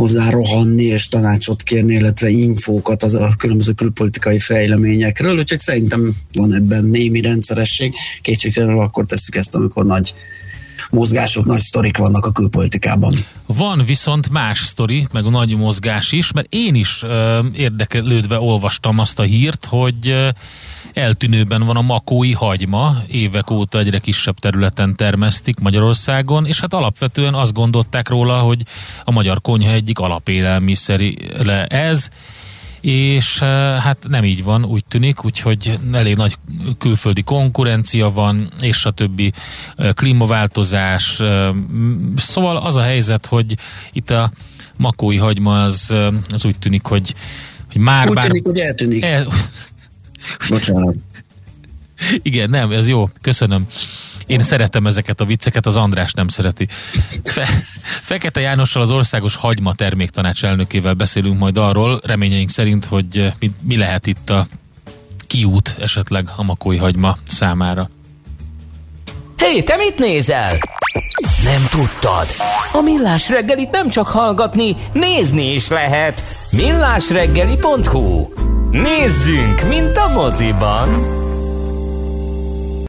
hozzá 0.00 0.30
rohanni 0.30 0.82
és 0.82 1.08
tanácsot 1.08 1.62
kérni, 1.62 1.94
illetve 1.94 2.28
infókat 2.28 3.02
az 3.02 3.14
a 3.14 3.34
különböző 3.38 3.72
külpolitikai 3.72 4.38
fejleményekről, 4.38 5.38
úgyhogy 5.38 5.58
szerintem 5.58 6.14
van 6.32 6.54
ebben 6.54 6.84
némi 6.84 7.20
rendszeresség. 7.20 7.94
Kétségtelenül 8.22 8.80
akkor 8.80 9.06
tesszük 9.06 9.36
ezt, 9.36 9.54
amikor 9.54 9.86
nagy 9.86 10.14
mozgások, 10.90 11.44
nagy 11.44 11.60
sztorik 11.60 11.96
vannak 11.96 12.26
a 12.26 12.32
külpolitikában. 12.32 13.14
Van 13.46 13.82
viszont 13.86 14.30
más 14.30 14.58
sztori, 14.58 15.06
meg 15.12 15.24
nagy 15.24 15.56
mozgás 15.56 16.12
is, 16.12 16.32
mert 16.32 16.54
én 16.54 16.74
is 16.74 17.02
ö, 17.02 17.40
érdeklődve 17.54 18.38
olvastam 18.38 18.98
azt 18.98 19.18
a 19.18 19.22
hírt, 19.22 19.64
hogy 19.64 20.08
ö, 20.08 20.28
eltűnőben 20.92 21.66
van 21.66 21.76
a 21.76 21.82
makói 21.82 22.32
hagyma, 22.32 23.02
évek 23.06 23.50
óta 23.50 23.78
egyre 23.78 23.98
kisebb 23.98 24.38
területen 24.38 24.96
termesztik 24.96 25.58
Magyarországon, 25.58 26.46
és 26.46 26.60
hát 26.60 26.74
alapvetően 26.74 27.34
azt 27.34 27.52
gondolták 27.52 28.08
róla, 28.08 28.38
hogy 28.38 28.62
a 29.04 29.10
magyar 29.10 29.40
konyha 29.40 29.70
egyik 29.72 29.98
alapélelmiszere 29.98 31.64
ez, 31.66 32.08
és 32.80 33.40
eh, 33.40 33.48
hát 33.80 33.96
nem 34.08 34.24
így 34.24 34.44
van, 34.44 34.64
úgy 34.64 34.84
tűnik, 34.84 35.24
úgyhogy 35.24 35.78
elég 35.92 36.16
nagy 36.16 36.36
külföldi 36.78 37.22
konkurencia 37.22 38.12
van, 38.12 38.52
és 38.60 38.84
a 38.84 38.90
többi 38.90 39.32
eh, 39.76 39.92
klímaváltozás. 39.92 41.20
Eh, 41.20 41.48
szóval 42.16 42.56
az 42.56 42.76
a 42.76 42.82
helyzet, 42.82 43.26
hogy 43.26 43.54
itt 43.92 44.10
a 44.10 44.30
makói 44.76 45.16
hagyma 45.16 45.62
az, 45.62 45.94
az 46.30 46.44
úgy 46.44 46.58
tűnik, 46.58 46.82
hogy, 46.82 47.14
hogy 47.72 47.80
már 47.80 48.08
úgy 48.08 48.14
bár... 48.14 48.24
tűnik, 48.24 48.44
hogy 48.44 48.58
eltűnik. 48.58 49.04
El... 49.04 49.26
Bocsánat. 50.48 50.96
Igen, 52.22 52.50
nem, 52.50 52.70
ez 52.70 52.88
jó, 52.88 53.08
köszönöm. 53.20 53.66
Én 54.26 54.42
szeretem 54.42 54.86
ezeket 54.86 55.20
a 55.20 55.24
vicceket, 55.24 55.66
az 55.66 55.76
András 55.76 56.12
nem 56.12 56.28
szereti. 56.28 56.68
Fe- 57.24 57.48
Fekete 57.82 58.40
Jánossal 58.40 58.82
az 58.82 58.90
Országos 58.90 59.34
Hagyma 59.34 59.74
Terméktanács 59.74 60.44
elnökével 60.44 60.94
beszélünk 60.94 61.38
majd 61.38 61.56
arról, 61.56 62.00
reményeink 62.04 62.50
szerint, 62.50 62.84
hogy 62.84 63.32
mi, 63.38 63.50
mi 63.60 63.76
lehet 63.76 64.06
itt 64.06 64.30
a 64.30 64.46
kiút 65.26 65.76
esetleg 65.78 66.28
a 66.36 66.42
makói 66.42 66.76
hagyma 66.76 67.18
számára. 67.26 67.90
Hé, 69.36 69.46
hey, 69.46 69.62
te 69.62 69.76
mit 69.76 69.98
nézel? 69.98 70.58
Nem 71.44 71.66
tudtad? 71.70 72.26
A 72.72 72.80
Millás 72.80 73.28
reggelit 73.28 73.70
nem 73.70 73.88
csak 73.88 74.06
hallgatni, 74.06 74.76
nézni 74.92 75.52
is 75.52 75.68
lehet. 75.68 76.24
millásreggeli.hu 76.50 78.28
Nézzünk, 78.70 79.68
mint 79.68 79.96
a 79.96 80.08
moziban! 80.08 80.88